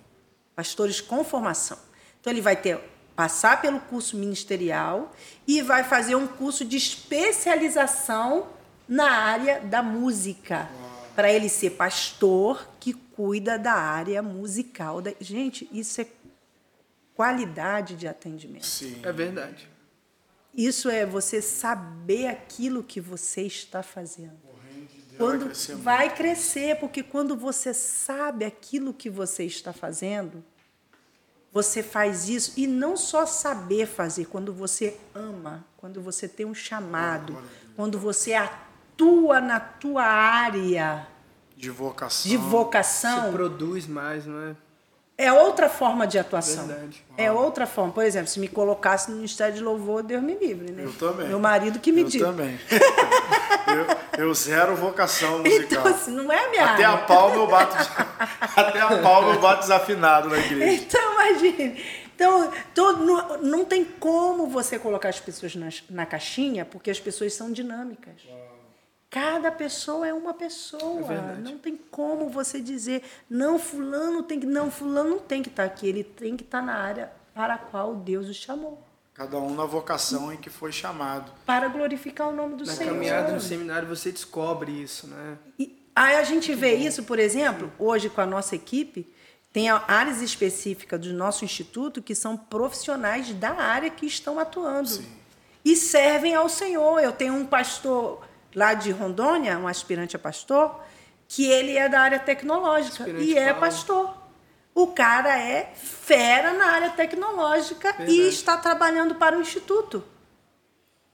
pastores 0.55 1.01
com 1.01 1.25
formação. 1.25 1.79
Então 2.21 2.33
ele 2.33 2.41
vai 2.41 2.57
ter 2.57 2.79
passar 3.17 3.61
pelo 3.61 3.81
curso 3.81 4.17
ministerial 4.17 5.15
e 5.47 5.61
vai 5.61 5.85
fazer 5.85 6.15
um 6.15 6.27
curso 6.27 6.65
de 6.65 6.77
especialização 6.77 8.47
na 8.89 9.11
área 9.11 9.61
da 9.61 9.83
música. 9.83 10.71
Para 11.15 11.31
ele 11.31 11.49
ser 11.49 11.71
pastor 11.71 12.67
que 12.79 12.95
cuida 12.95 13.59
da 13.59 13.75
área 13.75 14.23
musical. 14.23 15.03
Gente, 15.21 15.69
isso 15.71 16.01
é 16.01 16.07
qualidade 17.15 17.95
de 17.95 18.09
atendimento. 18.09 18.65
Sim. 18.65 18.99
É 19.03 19.13
verdade. 19.13 19.69
Isso 20.55 20.89
é 20.89 21.07
você 21.07 21.41
saber 21.41 22.27
aquilo 22.27 22.83
que 22.83 23.01
você 23.01 23.43
está 23.43 23.83
fazendo. 23.83 24.39
Quando 25.17 25.41
vai 25.41 25.49
crescer, 25.49 25.75
vai 25.77 26.15
crescer, 26.17 26.77
porque 26.81 27.03
quando 27.03 27.37
você 27.37 27.75
sabe 27.75 28.45
aquilo 28.45 28.95
que 28.95 29.11
você 29.11 29.45
está 29.45 29.73
fazendo, 29.73 30.43
você 31.53 31.83
faz 31.83 32.29
isso 32.29 32.55
e 32.57 32.67
não 32.67 32.97
só 32.97 33.27
saber 33.27 33.87
fazer, 33.87 34.27
quando 34.27 34.53
você 34.53 34.99
ama, 35.15 35.65
quando 35.77 36.01
você 36.01 36.27
tem 36.27 36.47
um 36.47 36.55
chamado, 36.55 37.37
quando 37.77 37.99
você 37.99 38.33
atua 38.35 39.41
na 39.41 39.61
tua 39.61 40.05
área 40.05 41.07
de 41.57 41.69
vocação, 41.69 42.31
de 42.31 42.37
vocação, 42.37 43.27
você 43.27 43.33
produz 43.33 43.87
mais, 43.87 44.25
não 44.27 44.41
é? 44.41 44.57
É 45.21 45.31
outra 45.31 45.69
forma 45.69 46.07
de 46.07 46.19
atuação. 46.19 46.67
Verdade. 46.67 47.05
É 47.15 47.31
outra 47.31 47.67
forma. 47.67 47.93
Por 47.93 48.03
exemplo, 48.03 48.29
se 48.29 48.41
me 48.41 48.49
colocasse 48.49 49.11
no 49.11 49.17
Ministério 49.17 49.55
de 49.55 49.63
Louvor, 49.63 50.03
Deus 50.03 50.23
me 50.23 50.35
livre, 50.35 50.73
né? 50.73 50.83
Eu 50.83 50.95
também. 50.95 51.29
Meu 51.29 51.39
marido 51.39 51.79
que 51.79 51.93
me 51.93 52.05
diga. 52.05 52.25
Eu 52.25 52.31
também. 52.31 52.59
eu, 54.17 54.25
eu, 54.25 54.35
zero 54.35 54.75
vocação 54.75 55.41
musical. 55.41 55.63
Então, 55.63 55.87
assim, 55.87 56.13
não 56.13 56.33
é 56.33 56.49
minha 56.49 56.65
Até 56.65 56.85
área. 56.85 56.93
a 56.93 56.97
palma 56.97 57.37
eu 57.37 57.47
bato, 57.47 57.77
até 58.57 58.81
a 58.81 58.99
palma 59.03 59.35
eu 59.35 59.41
bato 59.41 59.61
desafinado 59.61 60.31
na 60.31 60.39
igreja. 60.39 60.73
Então, 60.73 61.13
imagine. 61.13 61.85
Então, 62.15 62.51
todo, 62.75 63.05
não, 63.05 63.43
não 63.43 63.65
tem 63.67 63.85
como 63.85 64.47
você 64.47 64.79
colocar 64.79 65.11
as 65.11 65.21
pessoas 65.21 65.55
na, 65.55 65.69
na 65.91 66.07
caixinha, 66.07 66.65
porque 66.65 66.91
as 66.91 66.99
pessoas 66.99 67.35
são 67.35 67.53
dinâmicas. 67.53 68.15
Uau. 68.27 68.50
Cada 69.11 69.51
pessoa 69.51 70.07
é 70.07 70.15
uma 70.15 70.33
pessoa. 70.33 71.13
É 71.13 71.37
não 71.37 71.59
tem 71.59 71.77
como 71.91 72.29
você 72.29 72.61
dizer, 72.61 73.03
não, 73.29 73.59
fulano 73.59 74.23
tem 74.23 74.39
que. 74.39 74.47
Não, 74.47 74.71
fulano 74.71 75.11
não 75.11 75.19
tem 75.19 75.43
que 75.43 75.49
estar 75.49 75.65
aqui. 75.65 75.89
Ele 75.89 76.05
tem 76.05 76.37
que 76.37 76.45
estar 76.45 76.63
na 76.63 76.75
área 76.75 77.13
para 77.35 77.55
a 77.55 77.59
qual 77.59 77.97
Deus 77.97 78.29
o 78.29 78.35
chamou. 78.35 78.81
Cada 79.13 79.37
um 79.39 79.55
na 79.55 79.67
vocação 79.67 80.33
em 80.33 80.37
que 80.37 80.49
foi 80.49 80.71
chamado. 80.71 81.33
Para 81.45 81.69
glorificar 81.69 82.29
o 82.29 82.33
nome 82.33 82.55
do 82.55 82.65
na 82.65 82.73
Senhor. 82.73 82.93
Na 82.93 82.99
caminhada 82.99 83.33
no 83.33 83.41
seminário 83.41 83.89
você 83.89 84.13
descobre 84.13 84.71
isso, 84.71 85.09
né? 85.09 85.37
E 85.59 85.77
aí 85.95 86.17
a 86.17 86.23
gente 86.23 86.55
vê 86.55 86.75
isso, 86.77 87.03
por 87.03 87.19
exemplo, 87.19 87.71
hoje 87.79 88.09
com 88.09 88.21
a 88.21 88.27
nossa 88.27 88.55
equipe, 88.55 89.13
tem 89.53 89.69
áreas 89.69 90.23
específicas 90.23 91.01
do 91.01 91.13
nosso 91.13 91.45
instituto 91.45 92.01
que 92.01 92.15
são 92.15 92.37
profissionais 92.37 93.35
da 93.35 93.51
área 93.51 93.91
que 93.91 94.07
estão 94.07 94.39
atuando. 94.39 94.89
Sim. 94.89 95.07
E 95.65 95.77
servem 95.77 96.35
ao 96.35 96.49
Senhor. 96.49 97.01
Eu 97.01 97.13
tenho 97.13 97.35
um 97.35 97.45
pastor 97.45 98.25
lá 98.55 98.75
de 98.75 98.91
Rondônia, 98.91 99.59
um 99.59 99.69
aspirante 99.69 100.17
a 100.17 100.19
pastor, 100.19 100.81
que 101.29 101.47
ele 101.47 101.77
é 101.77 101.89
da 101.89 102.01
área 102.01 102.19
tecnológica 102.19 103.05
aspirante 103.05 103.25
e 103.25 103.39
é 103.39 103.55
pastor. 103.55 104.19
O 104.75 104.89
cara 104.89 105.39
é 105.39 105.73
fera 105.75 106.53
na 106.53 106.67
área 106.67 106.91
tecnológica 106.91 107.93
Verdade. 107.93 108.13
e 108.13 108.29
está 108.29 108.57
trabalhando 108.57 109.15
para 109.15 109.37
o 109.37 109.41
instituto. 109.41 110.03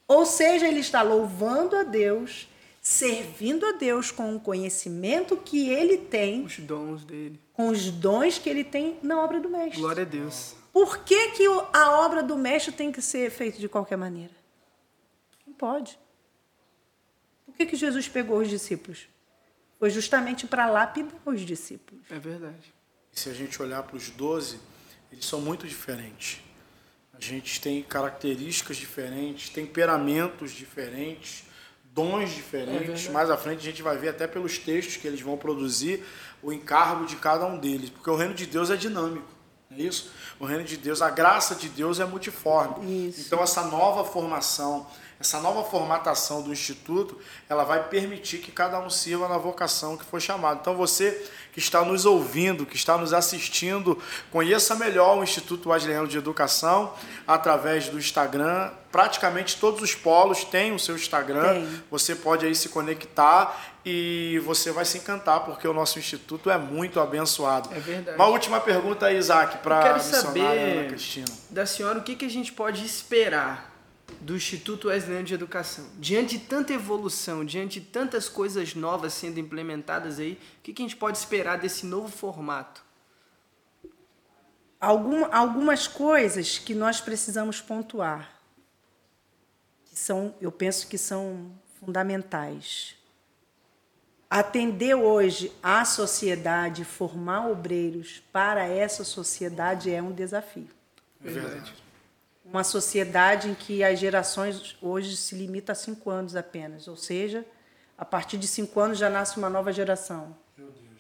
Ou 0.07 0.25
seja, 0.25 0.67
ele 0.67 0.81
está 0.81 1.03
louvando 1.03 1.77
a 1.77 1.83
Deus, 1.83 2.49
servindo 2.81 3.67
a 3.67 3.73
Deus 3.73 4.11
com 4.11 4.37
o 4.37 4.41
conhecimento 4.41 5.37
que 5.37 5.69
ele 5.69 5.99
tem, 5.99 6.45
os 6.45 6.59
dons 6.59 7.05
dele, 7.05 7.41
com 7.53 7.69
os 7.69 7.91
dons 7.91 8.39
que 8.39 8.49
ele 8.49 8.63
tem 8.63 8.99
na 9.03 9.21
obra 9.23 9.41
do 9.41 9.49
mestre. 9.49 9.81
Glória 9.81 10.03
a 10.03 10.07
Deus. 10.07 10.55
Por 10.73 10.99
que, 10.99 11.31
que 11.31 11.45
a 11.73 12.01
obra 12.05 12.23
do 12.23 12.37
mestre 12.37 12.73
tem 12.73 12.93
que 12.93 13.03
ser 13.03 13.31
feita 13.31 13.59
de 13.59 13.69
qualquer 13.69 13.97
maneira? 13.97 14.33
Não 15.47 15.55
pode 15.55 15.99
que, 17.57 17.67
que 17.67 17.77
Jesus 17.77 18.09
pegou 18.09 18.39
os 18.39 18.49
discípulos? 18.49 19.09
Foi 19.79 19.91
justamente 19.91 20.47
para 20.47 20.67
lapidar 20.67 21.21
os 21.25 21.41
discípulos. 21.41 22.03
É 22.11 22.19
verdade. 22.19 22.75
E 23.13 23.19
se 23.19 23.29
a 23.29 23.35
gente 23.35 23.61
olhar 23.61 23.83
para 23.83 23.97
os 23.97 24.11
doze, 24.11 24.59
eles 25.11 25.25
são 25.25 25.41
muito 25.41 25.67
diferentes. 25.67 26.41
A 27.13 27.21
gente 27.21 27.61
tem 27.61 27.83
características 27.83 28.77
diferentes, 28.77 29.49
temperamentos 29.49 30.53
diferentes, 30.53 31.45
dons 31.93 32.31
diferentes. 32.31 33.07
É 33.07 33.11
Mais 33.11 33.31
à 33.31 33.37
frente 33.37 33.61
a 33.61 33.71
gente 33.71 33.83
vai 33.83 33.97
ver 33.97 34.11
até 34.11 34.27
pelos 34.27 34.59
textos 34.59 34.97
que 34.97 35.07
eles 35.07 35.21
vão 35.21 35.37
produzir 35.39 36.05
o 36.43 36.53
encargo 36.53 37.07
de 37.07 37.17
cada 37.17 37.47
um 37.47 37.59
deles, 37.59 37.89
porque 37.89 38.11
o 38.11 38.17
reino 38.17 38.35
de 38.35 38.45
Deus 38.47 38.71
é 38.71 38.77
dinâmico. 38.77 39.27
É 39.71 39.83
isso? 39.83 40.13
O 40.39 40.45
reino 40.45 40.63
de 40.63 40.77
Deus, 40.77 41.03
a 41.03 41.11
graça 41.11 41.55
de 41.55 41.69
Deus 41.69 41.99
é 41.99 42.05
multiforme. 42.05 43.09
Isso. 43.09 43.23
Então 43.23 43.43
essa 43.43 43.65
nova 43.65 44.05
formação, 44.05 44.87
essa 45.19 45.41
nova 45.41 45.65
formatação 45.65 46.43
do 46.43 46.53
Instituto, 46.53 47.19
ela 47.49 47.65
vai 47.65 47.85
permitir 47.89 48.39
que 48.39 48.53
cada 48.53 48.79
um 48.79 48.91
sirva 48.91 49.27
na 49.27 49.39
vocação 49.39 49.97
que 49.97 50.05
foi 50.05 50.21
chamado. 50.21 50.59
Então 50.61 50.77
você 50.77 51.27
que 51.53 51.59
está 51.59 51.83
nos 51.83 52.05
ouvindo, 52.05 52.67
que 52.67 52.77
está 52.77 52.99
nos 52.99 53.15
assistindo, 53.15 53.99
conheça 54.31 54.75
melhor 54.75 55.17
o 55.17 55.25
Instituto 55.25 55.71
Wesleyano 55.71 56.07
de 56.07 56.19
Educação 56.19 56.93
através 57.27 57.89
do 57.89 57.99
Instagram. 57.99 58.71
Praticamente 58.93 59.57
todos 59.57 59.81
os 59.81 59.95
polos 59.95 60.45
têm 60.45 60.75
o 60.75 60.79
seu 60.79 60.95
Instagram. 60.95 61.55
Tem. 61.55 61.83
Você 61.91 62.15
pode 62.15 62.45
aí 62.45 62.55
se 62.55 62.69
conectar 62.69 63.75
e 63.87 64.39
você 64.45 64.71
vai 64.71 64.85
se 64.85 64.99
encantar, 64.99 65.41
porque 65.47 65.67
o 65.67 65.73
nosso 65.73 65.99
instituto 65.99 66.51
é 66.51 66.59
muito 66.59 67.01
abençoado. 67.01 67.71
É 67.73 67.81
verdade. 67.81 68.19
Uma 68.19 68.27
última 68.27 68.61
pergunta 68.61 69.07
aí, 69.07 69.17
Isaac, 69.17 69.59
para 69.59 69.93
a 69.93 69.95
missionária 69.95 70.61
Ana 70.61 70.89
Cristina. 70.89 71.27
Da 71.49 71.65
senhora, 71.65 72.01
o 72.01 72.03
que, 72.03 72.17
que 72.17 72.25
a 72.27 72.31
gente 72.31 72.53
pode 72.53 72.85
esperar 72.85 73.76
do 74.21 74.37
Instituto 74.37 74.89
Wesleyano 74.89 75.25
de 75.25 75.35
Educação. 75.35 75.87
Diante 75.99 76.39
de 76.39 76.45
tanta 76.45 76.73
evolução, 76.73 77.45
diante 77.45 77.81
de 77.81 77.87
tantas 77.87 78.29
coisas 78.29 78.75
novas 78.75 79.13
sendo 79.13 79.39
implementadas 79.39 80.19
aí, 80.19 80.39
o 80.59 80.63
que, 80.63 80.73
a 80.73 80.83
gente 80.83 80.97
pode 80.97 81.19
esperar 81.19 81.59
desse 81.59 81.87
novo 81.87 82.09
formato? 82.09 82.85
Algum, 84.81 85.33
algumas 85.33 85.87
coisas 85.87 86.59
que 86.59 86.75
nós 86.75 87.01
precisamos 87.01 87.61
pontuar, 87.61 88.41
que 89.87 89.99
são, 89.99 90.35
eu 90.41 90.53
penso 90.53 90.87
que 90.87 90.99
são 90.99 91.51
fundamentais. 91.81 92.95
Atender 94.29 94.95
hoje 94.95 95.53
à 95.63 95.85
sociedade, 95.85 96.85
formar 96.85 97.49
obreiros 97.49 98.23
para 98.33 98.67
essa 98.67 99.05
sociedade 99.05 99.91
é 99.93 100.03
um 100.03 100.13
desafio. 100.13 100.69
É 101.25 101.31
verdade 101.31 101.86
uma 102.49 102.65
sociedade 102.65 103.49
em 103.49 103.55
que 103.55 103.83
as 103.83 103.99
gerações 103.99 104.77
hoje 104.81 105.17
se 105.17 105.35
limita 105.35 105.73
a 105.73 105.75
cinco 105.75 106.11
anos 106.11 106.37
apenas, 106.37 106.89
ou 106.89 106.97
seja, 106.97 107.45
a 107.99 108.05
partir 108.05 108.37
de 108.39 108.47
cinco 108.47 108.79
anos 108.81 108.99
já 108.99 109.11
nasce 109.11 109.37
uma 109.37 109.51
nova 109.51 109.73
geração. 109.73 110.37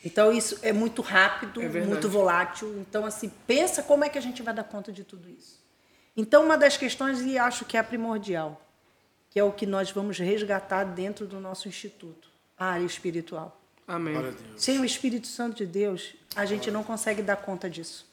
Então 0.04 0.32
isso 0.32 0.58
é 0.62 0.72
muito 0.72 1.02
rápido, 1.02 1.62
é 1.62 1.68
muito 1.84 2.08
volátil. 2.08 2.78
Então 2.78 3.04
assim, 3.04 3.30
pensa 3.46 3.82
como 3.82 4.04
é 4.04 4.08
que 4.08 4.18
a 4.18 4.20
gente 4.20 4.42
vai 4.42 4.54
dar 4.54 4.64
conta 4.64 4.92
de 4.92 5.04
tudo 5.04 5.28
isso. 5.28 5.64
Então 6.16 6.44
uma 6.44 6.56
das 6.56 6.76
questões 6.76 7.20
e 7.22 7.38
acho 7.38 7.64
que 7.64 7.76
é 7.76 7.80
a 7.80 7.84
primordial, 7.84 8.60
que 9.30 9.38
é 9.38 9.44
o 9.44 9.52
que 9.52 9.66
nós 9.66 9.90
vamos 9.90 10.18
resgatar 10.18 10.84
dentro 10.84 11.26
do 11.26 11.40
nosso 11.40 11.68
instituto, 11.68 12.28
a 12.58 12.66
área 12.66 12.84
espiritual. 12.84 13.60
Amém. 13.86 14.16
Sem 14.56 14.80
o 14.80 14.84
Espírito 14.84 15.28
Santo 15.28 15.56
de 15.58 15.66
Deus, 15.66 16.14
a 16.34 16.44
gente 16.44 16.70
não 16.70 16.82
consegue 16.82 17.22
dar 17.22 17.36
conta 17.36 17.70
disso. 17.70 18.04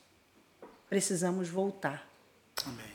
Precisamos 0.87 1.49
voltar. 1.49 2.07
Amém 2.65 2.92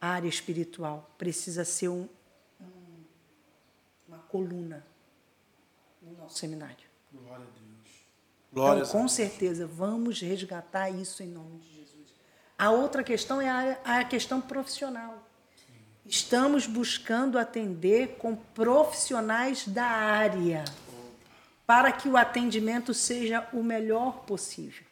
a 0.00 0.08
área 0.08 0.28
espiritual 0.28 1.10
precisa 1.18 1.64
ser 1.64 1.88
um, 1.88 2.08
um, 2.60 2.66
uma 4.06 4.18
coluna 4.18 4.86
no 6.00 6.12
nosso 6.16 6.38
seminário. 6.38 6.88
Glória 7.12 7.44
a 7.44 7.58
Deus. 7.58 7.68
Glória 8.52 8.82
então, 8.82 8.92
com 8.92 9.08
certeza, 9.08 9.66
vamos 9.66 10.20
resgatar 10.20 10.90
isso 10.90 11.22
em 11.22 11.28
nome 11.28 11.58
de 11.58 11.74
Jesus. 11.74 12.08
A 12.56 12.70
outra 12.70 13.02
questão 13.02 13.40
é 13.40 13.48
a, 13.48 13.98
a 13.98 14.04
questão 14.04 14.40
profissional. 14.40 15.28
Sim. 15.56 15.72
Estamos 16.06 16.66
buscando 16.66 17.38
atender 17.38 18.16
com 18.16 18.34
profissionais 18.34 19.66
da 19.66 19.84
área 19.84 20.64
para 21.66 21.92
que 21.92 22.08
o 22.08 22.16
atendimento 22.16 22.94
seja 22.94 23.46
o 23.52 23.62
melhor 23.62 24.20
possível. 24.20 24.87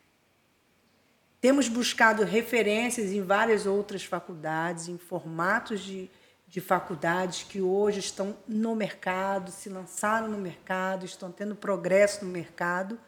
Temos 1.47 1.69
buscado 1.69 2.25
referências 2.25 3.13
em 3.13 3.23
várias 3.23 3.67
outras 3.67 4.03
faculdades, 4.03 4.89
em 4.89 4.99
formatos 4.99 5.81
de, 5.81 6.11
de 6.49 6.61
faculdades 6.61 7.45
que 7.45 7.61
hoje 7.61 8.01
estão 8.01 8.37
no 8.49 8.75
mercado, 8.75 9.53
se 9.53 9.69
lançaram 9.69 10.27
no 10.27 10.39
mercado, 10.39 11.07
estão 11.07 11.31
tendo 11.31 11.55
progresso 11.55 12.25
no 12.25 12.33
mercado. 12.33 12.99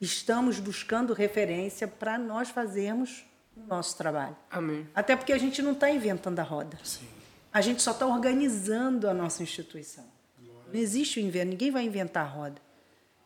Estamos 0.00 0.60
buscando 0.60 1.12
referência 1.12 1.88
para 1.88 2.16
nós 2.16 2.48
fazermos 2.48 3.24
o 3.56 3.66
nosso 3.66 3.98
trabalho. 3.98 4.36
Amém. 4.48 4.86
Até 4.94 5.16
porque 5.16 5.32
a 5.32 5.38
gente 5.38 5.60
não 5.60 5.72
está 5.72 5.90
inventando 5.90 6.38
a 6.38 6.44
roda. 6.44 6.78
Sim. 6.84 7.08
A 7.52 7.60
gente 7.60 7.82
só 7.82 7.90
está 7.90 8.06
organizando 8.06 9.10
a 9.10 9.12
nossa 9.12 9.42
instituição. 9.42 10.04
Não 10.72 10.78
existe 10.78 11.18
o 11.18 11.22
invento, 11.24 11.50
ninguém 11.50 11.72
vai 11.72 11.82
inventar 11.82 12.24
a 12.24 12.28
roda. 12.28 12.62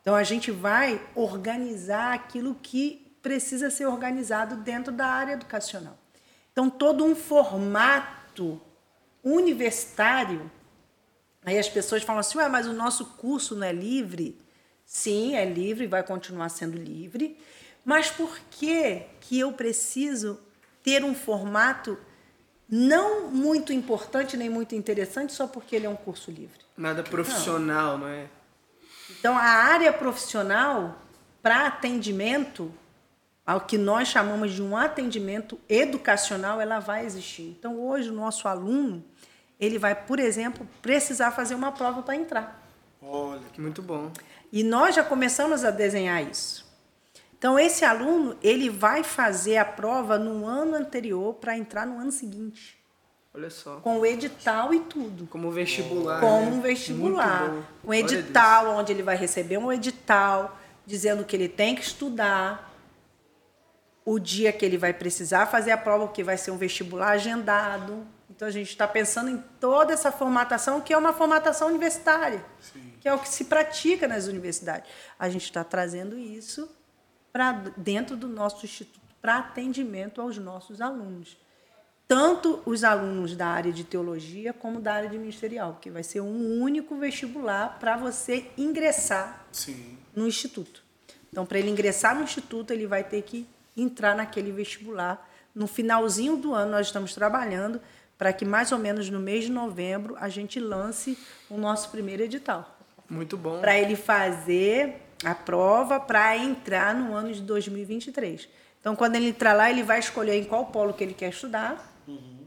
Então 0.00 0.14
a 0.14 0.22
gente 0.22 0.50
vai 0.50 1.06
organizar 1.14 2.14
aquilo 2.14 2.54
que 2.54 3.03
precisa 3.24 3.70
ser 3.70 3.86
organizado 3.86 4.56
dentro 4.56 4.92
da 4.92 5.06
área 5.06 5.32
educacional. 5.32 5.98
Então, 6.52 6.68
todo 6.68 7.02
um 7.02 7.16
formato 7.16 8.60
universitário. 9.24 10.50
Aí 11.42 11.58
as 11.58 11.68
pessoas 11.68 12.02
falam 12.02 12.20
assim, 12.20 12.36
Ué, 12.36 12.48
mas 12.48 12.66
o 12.66 12.74
nosso 12.74 13.06
curso 13.16 13.56
não 13.56 13.66
é 13.66 13.72
livre? 13.72 14.38
Sim, 14.84 15.34
é 15.34 15.44
livre, 15.46 15.86
vai 15.86 16.02
continuar 16.02 16.50
sendo 16.50 16.76
livre. 16.76 17.38
Mas 17.82 18.10
por 18.10 18.38
que, 18.50 19.02
que 19.20 19.40
eu 19.40 19.52
preciso 19.52 20.38
ter 20.82 21.02
um 21.02 21.14
formato 21.14 21.98
não 22.68 23.28
muito 23.30 23.72
importante 23.72 24.36
nem 24.36 24.50
muito 24.50 24.74
interessante 24.74 25.32
só 25.32 25.46
porque 25.46 25.74
ele 25.74 25.86
é 25.86 25.88
um 25.88 25.96
curso 25.96 26.30
livre? 26.30 26.60
Nada 26.76 27.02
profissional, 27.02 27.96
não, 27.96 28.06
não 28.06 28.08
é? 28.08 28.26
Então, 29.18 29.36
a 29.36 29.42
área 29.42 29.92
profissional 29.94 31.00
para 31.42 31.66
atendimento, 31.66 32.72
ao 33.46 33.60
que 33.60 33.76
nós 33.76 34.08
chamamos 34.08 34.52
de 34.52 34.62
um 34.62 34.76
atendimento 34.76 35.58
educacional, 35.68 36.60
ela 36.60 36.78
vai 36.78 37.04
existir. 37.04 37.54
Então, 37.58 37.78
hoje, 37.78 38.10
o 38.10 38.14
nosso 38.14 38.48
aluno, 38.48 39.04
ele 39.60 39.78
vai, 39.78 39.94
por 39.94 40.18
exemplo, 40.18 40.66
precisar 40.80 41.30
fazer 41.30 41.54
uma 41.54 41.72
prova 41.72 42.02
para 42.02 42.16
entrar. 42.16 42.62
Olha, 43.02 43.42
que 43.52 43.60
muito 43.60 43.82
bom. 43.82 44.10
E 44.50 44.62
nós 44.62 44.94
já 44.94 45.04
começamos 45.04 45.64
a 45.64 45.70
desenhar 45.70 46.22
isso. 46.22 46.64
Então, 47.36 47.58
esse 47.58 47.84
aluno, 47.84 48.36
ele 48.42 48.70
vai 48.70 49.04
fazer 49.04 49.58
a 49.58 49.64
prova 49.64 50.18
no 50.18 50.46
ano 50.46 50.76
anterior 50.76 51.34
para 51.34 51.56
entrar 51.56 51.86
no 51.86 51.98
ano 51.98 52.10
seguinte. 52.10 52.82
Olha 53.34 53.50
só. 53.50 53.76
Com 53.80 53.98
o 53.98 54.06
edital 54.06 54.72
e 54.72 54.80
tudo. 54.80 55.26
Como 55.26 55.50
vestibular. 55.50 56.20
Como 56.20 56.50
né? 56.50 56.56
um 56.56 56.60
vestibular. 56.60 57.52
Um 57.84 57.92
edital, 57.92 58.68
onde 58.76 58.92
ele 58.92 59.02
vai 59.02 59.16
receber 59.16 59.58
um 59.58 59.70
edital 59.70 60.56
dizendo 60.86 61.24
que 61.24 61.34
ele 61.34 61.48
tem 61.48 61.74
que 61.74 61.82
estudar. 61.82 62.73
O 64.04 64.18
dia 64.18 64.52
que 64.52 64.64
ele 64.64 64.76
vai 64.76 64.92
precisar 64.92 65.46
fazer 65.46 65.70
a 65.70 65.78
prova, 65.78 66.06
porque 66.06 66.22
vai 66.22 66.36
ser 66.36 66.50
um 66.50 66.58
vestibular 66.58 67.10
agendado. 67.10 68.06
Então 68.28 68.46
a 68.46 68.50
gente 68.50 68.68
está 68.68 68.86
pensando 68.86 69.30
em 69.30 69.38
toda 69.58 69.92
essa 69.92 70.12
formatação, 70.12 70.80
que 70.80 70.92
é 70.92 70.98
uma 70.98 71.12
formatação 71.12 71.68
universitária, 71.68 72.44
Sim. 72.60 72.92
que 73.00 73.08
é 73.08 73.14
o 73.14 73.18
que 73.18 73.28
se 73.28 73.44
pratica 73.44 74.06
nas 74.08 74.26
universidades. 74.26 74.90
A 75.18 75.28
gente 75.28 75.44
está 75.44 75.64
trazendo 75.64 76.18
isso 76.18 76.68
para 77.32 77.52
dentro 77.76 78.16
do 78.16 78.28
nosso 78.28 78.64
instituto 78.64 79.00
para 79.22 79.38
atendimento 79.38 80.20
aos 80.20 80.36
nossos 80.36 80.82
alunos 80.82 81.38
tanto 82.06 82.62
os 82.66 82.84
alunos 82.84 83.34
da 83.34 83.46
área 83.46 83.72
de 83.72 83.82
teologia 83.82 84.52
como 84.52 84.80
da 84.80 84.94
área 84.94 85.08
de 85.08 85.18
ministerial, 85.18 85.78
que 85.80 85.90
vai 85.90 86.02
ser 86.02 86.20
um 86.20 86.60
único 86.60 86.96
vestibular 86.96 87.78
para 87.78 87.96
você 87.96 88.46
ingressar 88.56 89.46
Sim. 89.50 89.98
no 90.14 90.26
instituto. 90.26 90.84
Então, 91.32 91.46
para 91.46 91.58
ele 91.58 91.70
ingressar 91.70 92.14
no 92.14 92.22
instituto, 92.22 92.72
ele 92.72 92.86
vai 92.86 93.02
ter 93.02 93.22
que 93.22 93.46
entrar 93.76 94.14
naquele 94.14 94.52
vestibular. 94.52 95.28
No 95.54 95.66
finalzinho 95.66 96.36
do 96.36 96.54
ano, 96.54 96.72
nós 96.72 96.86
estamos 96.86 97.14
trabalhando 97.14 97.80
para 98.16 98.32
que 98.32 98.44
mais 98.44 98.72
ou 98.72 98.78
menos 98.78 99.10
no 99.10 99.20
mês 99.20 99.44
de 99.44 99.52
novembro 99.52 100.16
a 100.18 100.28
gente 100.28 100.60
lance 100.60 101.18
o 101.50 101.56
nosso 101.56 101.90
primeiro 101.90 102.22
edital. 102.22 102.78
Muito 103.08 103.36
bom. 103.36 103.60
Para 103.60 103.78
ele 103.78 103.96
fazer 103.96 105.02
a 105.24 105.34
prova 105.34 106.00
para 106.00 106.36
entrar 106.36 106.94
no 106.94 107.14
ano 107.14 107.32
de 107.32 107.40
2023. 107.42 108.48
Então, 108.80 108.94
quando 108.94 109.16
ele 109.16 109.28
entrar 109.28 109.52
lá, 109.54 109.70
ele 109.70 109.82
vai 109.82 109.98
escolher 109.98 110.34
em 110.34 110.44
qual 110.44 110.66
polo 110.66 110.92
que 110.92 111.02
ele 111.02 111.14
quer 111.14 111.30
estudar 111.30 111.94
Uhum. 112.06 112.46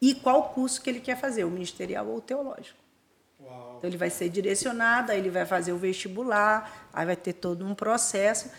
E 0.00 0.14
qual 0.14 0.50
curso 0.50 0.80
que 0.82 0.90
ele 0.90 1.00
quer 1.00 1.16
fazer, 1.16 1.44
o 1.44 1.50
ministerial 1.50 2.06
ou 2.06 2.16
o 2.16 2.20
teológico. 2.20 2.78
Uau. 3.40 3.74
Então 3.76 3.88
ele 3.88 3.96
vai 3.96 4.10
ser 4.10 4.28
direcionado, 4.28 5.12
aí 5.12 5.18
ele 5.18 5.30
vai 5.30 5.46
fazer 5.46 5.72
o 5.72 5.76
vestibular, 5.76 6.88
aí 6.92 7.06
vai 7.06 7.16
ter 7.16 7.32
todo 7.32 7.64
um 7.64 7.74
processo. 7.74 8.50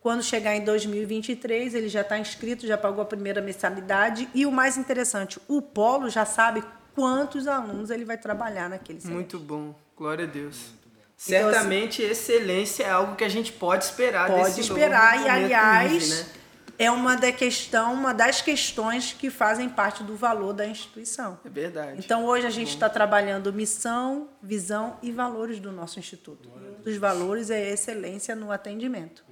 Quando 0.00 0.22
chegar 0.22 0.56
em 0.56 0.64
2023, 0.64 1.74
ele 1.74 1.88
já 1.88 2.00
está 2.00 2.18
inscrito, 2.18 2.66
já 2.66 2.78
pagou 2.78 3.02
a 3.02 3.04
primeira 3.04 3.42
mensalidade. 3.42 4.28
E 4.34 4.46
o 4.46 4.52
mais 4.52 4.78
interessante, 4.78 5.38
o 5.46 5.60
polo 5.60 6.08
já 6.08 6.24
sabe 6.24 6.64
quantos 6.94 7.46
alunos 7.46 7.90
ele 7.90 8.04
vai 8.04 8.16
trabalhar 8.16 8.68
naquele 8.68 9.00
semestre. 9.00 9.14
Muito 9.14 9.38
bom, 9.38 9.74
glória 9.96 10.24
a 10.24 10.28
Deus. 10.28 10.72
Certamente 11.16 12.02
então, 12.02 12.12
assim, 12.12 12.32
excelência 12.32 12.84
é 12.84 12.90
algo 12.90 13.14
que 13.14 13.24
a 13.24 13.28
gente 13.28 13.52
pode 13.52 13.84
esperar 13.84 14.26
pode 14.26 14.44
desse 14.44 14.60
esperar 14.60 15.20
e 15.22 15.28
aliás 15.28 15.92
livre, 15.92 16.14
né? 16.14 16.40
é 16.80 16.90
uma, 16.90 17.14
da 17.14 17.30
questão, 17.30 17.92
uma 17.92 18.14
das 18.14 18.40
questões 18.40 19.12
que 19.12 19.28
fazem 19.28 19.68
parte 19.68 20.02
do 20.02 20.16
valor 20.16 20.54
da 20.54 20.66
instituição. 20.66 21.38
É 21.44 21.48
verdade. 21.50 21.98
Então, 21.98 22.24
hoje 22.24 22.46
a 22.46 22.50
gente 22.50 22.70
está 22.70 22.88
trabalhando 22.88 23.52
missão, 23.52 24.30
visão 24.42 24.96
e 25.02 25.12
valores 25.12 25.60
do 25.60 25.70
nosso 25.70 25.98
instituto. 25.98 26.48
Um 26.48 26.82
dos 26.82 26.96
valores 26.96 27.50
é 27.50 27.56
a 27.56 27.70
excelência 27.70 28.34
no 28.34 28.50
atendimento. 28.50 29.22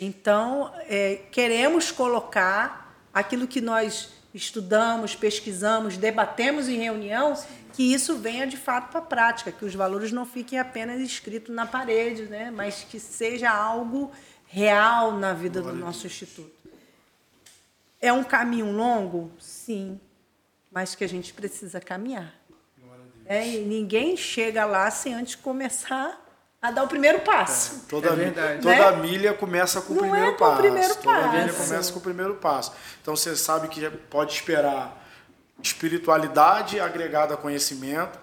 Então, 0.00 0.72
é, 0.88 1.20
queremos 1.30 1.90
colocar 1.90 2.94
aquilo 3.12 3.46
que 3.46 3.60
nós 3.60 4.12
estudamos, 4.34 5.14
pesquisamos, 5.14 5.96
debatemos 5.96 6.68
em 6.68 6.78
reunião, 6.78 7.34
que 7.72 7.94
isso 7.94 8.16
venha 8.16 8.46
de 8.46 8.56
fato 8.56 8.90
para 8.90 8.98
a 8.98 9.02
prática, 9.02 9.52
que 9.52 9.64
os 9.64 9.74
valores 9.74 10.10
não 10.10 10.26
fiquem 10.26 10.58
apenas 10.58 11.00
escritos 11.00 11.54
na 11.54 11.64
parede, 11.64 12.24
né? 12.24 12.50
mas 12.50 12.84
que 12.88 12.98
seja 12.98 13.50
algo 13.50 14.10
real 14.46 15.12
na 15.12 15.32
vida 15.32 15.62
do 15.62 15.72
nosso 15.72 16.06
instituto. 16.06 16.52
É 18.00 18.12
um 18.12 18.24
caminho 18.24 18.72
longo? 18.72 19.30
Sim, 19.38 20.00
mas 20.70 20.94
que 20.94 21.04
a 21.04 21.08
gente 21.08 21.32
precisa 21.32 21.80
caminhar. 21.80 22.34
É, 23.26 23.46
e 23.48 23.64
ninguém 23.64 24.16
chega 24.16 24.66
lá 24.66 24.90
sem 24.90 25.14
antes 25.14 25.34
começar 25.34 26.23
a 26.64 26.70
dar 26.70 26.82
o 26.82 26.88
primeiro 26.88 27.20
passo. 27.20 27.82
É, 27.84 27.90
toda, 27.90 28.08
é 28.08 28.16
verdade. 28.16 28.62
toda 28.62 28.90
né? 28.92 28.96
milha 28.96 29.34
começa 29.34 29.82
com 29.82 29.92
o 29.92 29.96
Não 29.96 30.02
primeiro 30.04 30.28
é 30.28 30.32
passo. 30.32 30.52
O 30.52 30.56
primeiro 30.56 30.94
toda 30.94 31.18
passo. 31.18 31.36
milha 31.36 31.52
começa 31.52 31.92
com 31.92 31.98
o 31.98 32.02
primeiro 32.02 32.34
passo. 32.36 32.72
Então 33.02 33.14
você 33.14 33.36
sabe 33.36 33.68
que 33.68 33.90
pode 33.90 34.32
esperar 34.32 34.98
espiritualidade 35.62 36.80
agregada 36.80 37.34
a 37.34 37.36
conhecimento, 37.36 38.18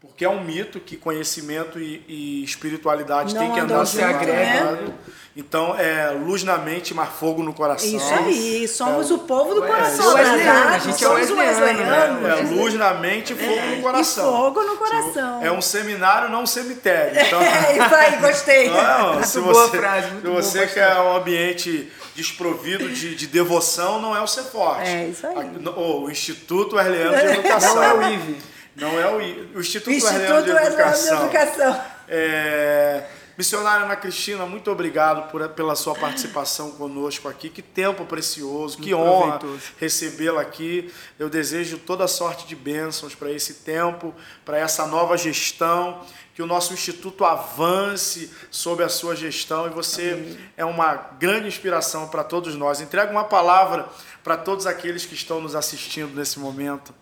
porque 0.00 0.24
é 0.24 0.28
um 0.28 0.42
mito 0.42 0.80
que 0.80 0.96
conhecimento 0.96 1.78
e, 1.78 2.02
e 2.08 2.42
espiritualidade 2.42 3.34
Não 3.34 3.42
tem 3.42 3.52
que 3.52 3.60
andar 3.60 3.84
se 3.84 4.02
agregando. 4.02 4.88
Né? 4.88 4.94
Então, 5.36 5.78
é 5.78 6.10
luz 6.10 6.42
na 6.42 6.56
mente, 6.56 6.94
mas 6.94 7.10
fogo 7.10 7.42
no 7.42 7.52
coração. 7.52 7.86
Isso 7.86 8.14
aí, 8.14 8.66
somos 8.66 9.10
é, 9.10 9.14
o 9.14 9.18
povo 9.18 9.54
do 9.54 9.64
é, 9.64 9.66
coração. 9.68 10.18
É, 10.18 10.48
a 10.48 10.78
gente 10.78 11.04
é 11.04 11.08
o 11.08 11.12
wesleyano. 11.12 12.26
É, 12.26 12.30
é, 12.30 12.42
luz 12.42 12.74
na 12.74 12.94
mente 12.94 13.34
e 13.34 13.36
fogo 13.36 13.76
no 13.76 13.82
coração. 13.82 14.24
E 14.24 14.36
fogo 14.36 14.62
no 14.62 14.76
coração. 14.76 15.42
É 15.42 15.52
um 15.52 15.60
seminário, 15.60 16.30
não 16.30 16.42
um 16.42 16.46
cemitério. 16.46 17.20
Então, 17.20 17.40
é, 17.42 17.78
isso 17.78 17.94
aí, 17.94 18.16
gostei. 18.16 18.70
Não, 18.70 19.22
se 19.22 19.38
boa 19.38 19.54
você, 19.54 19.78
frase, 19.78 20.08
se 20.08 20.26
você 20.26 20.66
quer 20.66 20.98
um 20.98 21.16
ambiente 21.16 21.92
desprovido 22.16 22.88
de, 22.88 23.14
de 23.14 23.26
devoção, 23.26 24.00
não 24.00 24.16
é 24.16 24.20
o 24.20 24.26
Ceforte. 24.26 24.88
É 24.88 25.08
isso 25.08 25.26
aí. 25.26 25.50
O 25.76 26.10
Instituto 26.10 26.76
Wesleyano 26.76 27.16
de 27.16 27.26
Educação. 27.38 27.76
Não 27.76 27.82
é 27.82 27.94
o 27.94 28.12
IVE. 28.14 28.50
Não 28.76 28.98
é 29.00 29.06
o, 29.08 29.56
o 29.56 29.60
Instituto, 29.60 29.90
Instituto 29.90 30.42
de 30.44 30.50
Educação. 30.50 31.16
De 31.16 31.36
Educação. 31.36 31.84
É, 32.08 33.04
Missionária 33.40 33.86
Ana 33.86 33.96
Cristina, 33.96 34.44
muito 34.44 34.70
obrigado 34.70 35.30
por, 35.30 35.48
pela 35.48 35.74
sua 35.74 35.94
participação 35.94 36.72
conosco 36.72 37.26
aqui. 37.26 37.48
Que 37.48 37.62
tempo 37.62 38.04
precioso, 38.04 38.76
que 38.76 38.94
muito 38.94 38.98
honra 38.98 39.40
recebê-la 39.78 40.42
aqui. 40.42 40.92
Eu 41.18 41.30
desejo 41.30 41.78
toda 41.78 42.06
sorte 42.06 42.46
de 42.46 42.54
bênçãos 42.54 43.14
para 43.14 43.30
esse 43.30 43.54
tempo, 43.54 44.14
para 44.44 44.58
essa 44.58 44.86
nova 44.86 45.16
gestão. 45.16 46.04
Que 46.34 46.42
o 46.42 46.46
nosso 46.46 46.74
instituto 46.74 47.24
avance 47.24 48.30
sob 48.50 48.84
a 48.84 48.90
sua 48.90 49.16
gestão 49.16 49.66
e 49.66 49.70
você 49.70 50.10
Amém. 50.10 50.38
é 50.56 50.64
uma 50.66 50.94
grande 51.18 51.48
inspiração 51.48 52.08
para 52.08 52.22
todos 52.22 52.54
nós. 52.54 52.82
Entrega 52.82 53.10
uma 53.10 53.24
palavra 53.24 53.88
para 54.22 54.36
todos 54.36 54.66
aqueles 54.66 55.06
que 55.06 55.14
estão 55.14 55.40
nos 55.40 55.54
assistindo 55.54 56.14
nesse 56.14 56.38
momento. 56.38 56.94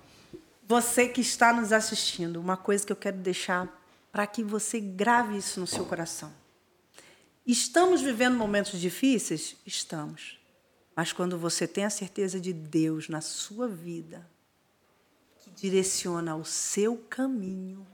Você 0.69 1.09
que 1.09 1.23
está 1.23 1.51
nos 1.51 1.73
assistindo, 1.73 2.39
uma 2.39 2.57
coisa 2.57 2.85
que 2.85 2.93
eu 2.93 2.97
quero 2.97 3.17
deixar 3.17 3.67
para 4.13 4.27
que 4.27 4.45
você 4.45 4.79
grave 4.79 5.39
isso 5.39 5.59
no 5.59 5.67
seu 5.67 5.87
coração. 5.87 6.31
Estamos 7.47 8.03
vivendo 8.03 8.37
momentos 8.37 8.79
difíceis? 8.79 9.57
Estamos. 9.65 10.39
Mas 10.95 11.11
quando 11.11 11.39
você 11.39 11.67
tem 11.67 11.87
a 11.87 11.91
certeza 11.91 12.39
de 12.39 12.53
Deus 12.53 13.09
na 13.09 13.23
sua 13.23 13.67
vida, 13.67 14.29
que 15.39 15.51
direciona 15.53 16.37
o 16.37 16.45
seu 16.45 16.99
caminho, 17.09 17.87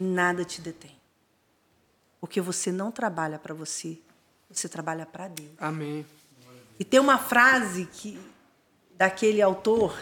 nada 0.00 0.44
te 0.44 0.60
detém. 0.60 0.96
Porque 2.20 2.40
você 2.40 2.72
não 2.72 2.90
trabalha 2.90 3.38
para 3.38 3.54
você, 3.54 3.96
você 4.50 4.68
trabalha 4.68 5.06
para 5.06 5.28
Deus. 5.28 5.52
Amém. 5.56 6.04
E 6.80 6.84
tem 6.84 6.98
uma 6.98 7.18
frase 7.18 7.86
que 7.86 8.18
daquele 8.96 9.40
autor 9.40 9.96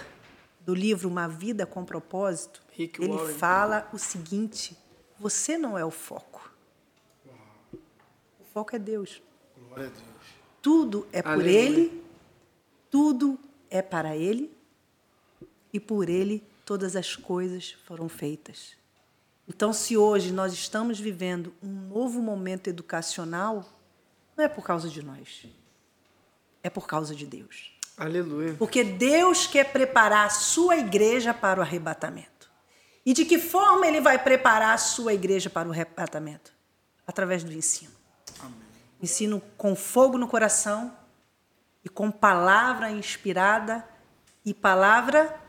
do 0.69 0.75
livro 0.75 1.09
Uma 1.09 1.27
Vida 1.27 1.65
com 1.65 1.83
Propósito, 1.83 2.61
Rick 2.73 3.03
ele 3.03 3.15
Warren. 3.15 3.35
fala 3.39 3.89
o 3.91 3.97
seguinte: 3.97 4.77
você 5.19 5.57
não 5.57 5.79
é 5.79 5.83
o 5.83 5.91
foco. 5.91 6.53
O 8.39 8.45
foco 8.53 8.77
é 8.77 8.79
Deus. 8.79 9.23
Glória 9.57 9.87
a 9.87 9.89
Deus. 9.89 10.27
Tudo 10.61 11.09
é 11.11 11.23
por 11.23 11.31
Aleluia. 11.31 11.59
Ele, 11.59 12.05
tudo 12.91 13.41
é 13.71 13.81
para 13.81 14.15
Ele, 14.15 14.55
e 15.73 15.81
por 15.81 16.07
Ele 16.11 16.47
todas 16.67 16.95
as 16.97 17.17
coisas 17.17 17.71
foram 17.87 18.07
feitas. 18.07 18.77
Então, 19.49 19.73
se 19.73 19.97
hoje 19.97 20.31
nós 20.35 20.53
estamos 20.53 21.01
vivendo 21.01 21.55
um 21.63 21.89
novo 21.89 22.21
momento 22.21 22.69
educacional, 22.69 23.65
não 24.37 24.45
é 24.45 24.49
por 24.49 24.67
causa 24.67 24.91
de 24.91 25.03
nós, 25.03 25.47
é 26.63 26.69
por 26.69 26.87
causa 26.87 27.15
de 27.15 27.25
Deus. 27.25 27.78
Aleluia. 27.99 28.55
Porque 28.59 28.85
Deus 28.85 29.47
quer 29.47 29.73
preparar 29.73 30.27
a 30.27 30.31
sua 30.31 30.77
igreja 30.77 31.35
para 31.35 31.59
o 31.59 31.63
arrebatamento. 31.63 32.49
E 33.05 33.13
de 33.13 33.25
que 33.25 33.39
forma 33.39 33.87
ele 33.87 34.01
vai 34.01 34.23
preparar 34.23 34.75
a 34.75 34.79
sua 34.79 35.13
igreja 35.13 35.51
para 35.51 35.69
o 35.69 35.73
arrebatamento? 35.73 36.53
Através 37.07 37.43
do 37.43 37.53
ensino. 37.53 37.93
Amém. 38.39 38.55
Ensino 39.03 39.43
com 39.57 39.75
fogo 39.75 40.17
no 40.17 40.29
coração 40.29 40.97
e 41.85 41.89
com 41.89 42.11
palavra 42.11 42.91
inspirada 42.91 43.85
e 44.45 44.55
palavra 44.55 45.41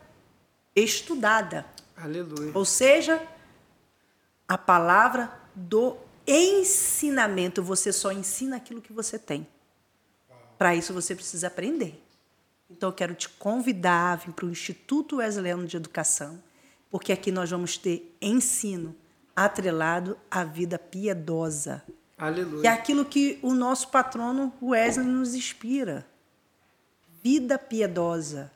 estudada. 0.76 1.66
Aleluia. 1.96 2.52
Ou 2.56 2.66
seja, 2.66 3.22
a 4.48 4.58
palavra 4.58 5.32
do 5.54 5.98
ensinamento. 6.26 7.62
Você 7.62 7.92
só 7.92 8.12
ensina 8.12 8.56
aquilo 8.56 8.82
que 8.82 8.94
você 8.94 9.20
tem. 9.20 9.48
Para 10.58 10.76
isso 10.76 10.94
você 10.94 11.16
precisa 11.16 11.48
aprender. 11.48 12.04
Então 12.70 12.90
eu 12.90 12.94
quero 12.94 13.16
te 13.16 13.28
convidar 13.28 14.14
a 14.14 14.16
vir 14.16 14.34
para 14.34 14.46
o 14.46 14.50
Instituto 14.50 15.18
Wesleyano 15.18 15.66
de 15.66 15.76
Educação, 15.76 16.42
porque 16.90 17.12
aqui 17.12 17.32
nós 17.32 17.50
vamos 17.50 17.78
ter 17.78 18.16
ensino 18.22 18.96
atrelado 19.36 20.18
à 20.30 20.44
vida 20.44 20.78
piedosa. 20.78 21.84
Aleluia. 22.18 22.64
E 22.64 22.68
é 22.68 22.72
aquilo 22.72 23.06
que 23.06 23.40
o 23.42 23.54
nosso 23.54 23.88
patrono 23.88 24.54
Wesley 24.62 25.08
nos 25.08 25.34
inspira. 25.34 26.06
Vida 27.24 27.58
piedosa, 27.58 28.52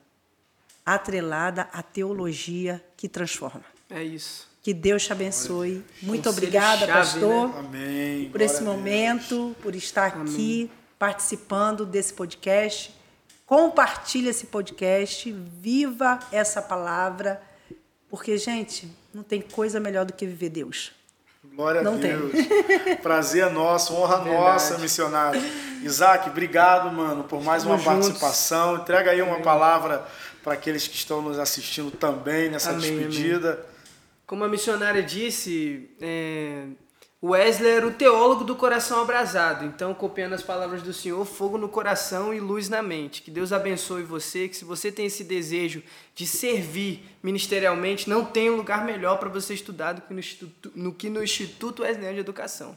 atrelada 0.84 1.62
à 1.72 1.82
teologia 1.82 2.84
que 2.96 3.08
transforma. 3.08 3.64
É 3.88 4.02
isso. 4.02 4.48
Que 4.62 4.72
Deus 4.72 5.04
te 5.04 5.12
abençoe. 5.12 5.84
Muito 6.02 6.28
obrigada, 6.28 6.86
chave, 6.86 6.92
pastor, 6.92 7.48
né? 7.48 7.58
Amém. 7.58 8.30
por 8.30 8.40
esse 8.40 8.62
momento, 8.62 9.54
por 9.60 9.74
estar 9.74 10.06
aqui 10.06 10.62
Amém. 10.64 10.70
participando 10.98 11.84
desse 11.84 12.14
podcast. 12.14 12.94
Compartilhe 13.46 14.28
esse 14.28 14.46
podcast, 14.46 15.30
viva 15.32 16.18
essa 16.32 16.62
palavra, 16.62 17.42
porque, 18.08 18.38
gente, 18.38 18.90
não 19.12 19.22
tem 19.22 19.40
coisa 19.40 19.78
melhor 19.78 20.04
do 20.04 20.12
que 20.12 20.26
viver 20.26 20.48
Deus. 20.48 20.92
Glória 21.54 21.82
não 21.82 21.94
a 21.94 21.96
Deus. 21.96 22.32
Tem. 22.32 22.96
Prazer 22.96 23.50
nosso, 23.50 23.94
honra 23.94 24.18
Verdade. 24.18 24.42
nossa, 24.42 24.78
missionário. 24.78 25.40
Isaac, 25.82 26.30
obrigado, 26.30 26.90
mano, 26.90 27.24
por 27.24 27.42
mais 27.42 27.64
uma 27.64 27.78
participação. 27.78 28.76
Entrega 28.76 29.10
aí 29.10 29.20
uma 29.20 29.40
palavra 29.40 30.06
para 30.42 30.54
aqueles 30.54 30.88
que 30.88 30.96
estão 30.96 31.20
nos 31.20 31.38
assistindo 31.38 31.90
também 31.90 32.50
nessa 32.50 32.70
amém, 32.70 32.80
despedida. 32.80 33.52
Amém. 33.52 33.64
Como 34.26 34.42
a 34.42 34.48
missionária 34.48 35.02
disse, 35.02 35.90
é, 36.00 36.64
Wesley 37.30 37.70
era 37.70 37.86
o 37.86 37.92
teólogo 37.92 38.44
do 38.44 38.54
coração 38.54 39.00
abrasado. 39.00 39.64
Então, 39.64 39.94
copiando 39.94 40.34
as 40.34 40.42
palavras 40.42 40.82
do 40.82 40.92
Senhor, 40.92 41.24
fogo 41.24 41.56
no 41.56 41.68
coração 41.68 42.34
e 42.34 42.40
luz 42.40 42.68
na 42.68 42.82
mente. 42.82 43.22
Que 43.22 43.30
Deus 43.30 43.52
abençoe 43.52 44.02
você, 44.02 44.48
que 44.48 44.56
se 44.56 44.64
você 44.64 44.92
tem 44.92 45.06
esse 45.06 45.24
desejo 45.24 45.82
de 46.14 46.26
servir 46.26 47.02
ministerialmente, 47.22 48.10
não 48.10 48.24
tem 48.24 48.50
um 48.50 48.56
lugar 48.56 48.84
melhor 48.84 49.18
para 49.18 49.28
você 49.28 49.54
estudar 49.54 49.94
do 49.94 50.02
que 50.02 50.12
no 50.12 50.20
Instituto, 50.20 50.72
no, 50.74 50.92
que 50.92 51.08
no 51.08 51.22
Instituto 51.22 51.82
Wesleyano 51.82 52.14
de 52.14 52.20
Educação. 52.20 52.76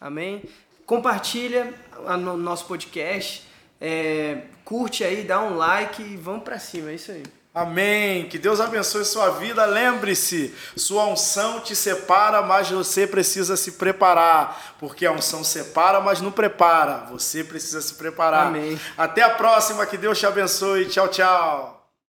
Amém? 0.00 0.42
Compartilha 0.84 1.72
o 1.98 2.36
nosso 2.36 2.66
podcast, 2.66 3.44
é, 3.80 4.42
curte 4.64 5.04
aí, 5.04 5.24
dá 5.24 5.40
um 5.40 5.56
like 5.56 6.02
e 6.02 6.16
vamos 6.16 6.44
para 6.44 6.58
cima, 6.58 6.90
é 6.90 6.94
isso 6.96 7.12
aí. 7.12 7.22
Amém. 7.56 8.28
Que 8.28 8.36
Deus 8.36 8.60
abençoe 8.60 9.02
sua 9.06 9.30
vida. 9.30 9.64
Lembre-se, 9.64 10.54
sua 10.76 11.06
unção 11.06 11.58
te 11.60 11.74
separa, 11.74 12.42
mas 12.42 12.70
você 12.70 13.06
precisa 13.06 13.56
se 13.56 13.72
preparar, 13.72 14.74
porque 14.78 15.06
a 15.06 15.12
unção 15.12 15.42
separa, 15.42 15.98
mas 15.98 16.20
não 16.20 16.30
prepara. 16.30 17.06
Você 17.10 17.42
precisa 17.42 17.80
se 17.80 17.94
preparar. 17.94 18.48
Amém. 18.48 18.78
Até 18.98 19.22
a 19.22 19.30
próxima. 19.30 19.86
Que 19.86 19.96
Deus 19.96 20.18
te 20.18 20.26
abençoe. 20.26 20.84
Tchau, 20.84 21.08
tchau. 21.08 21.75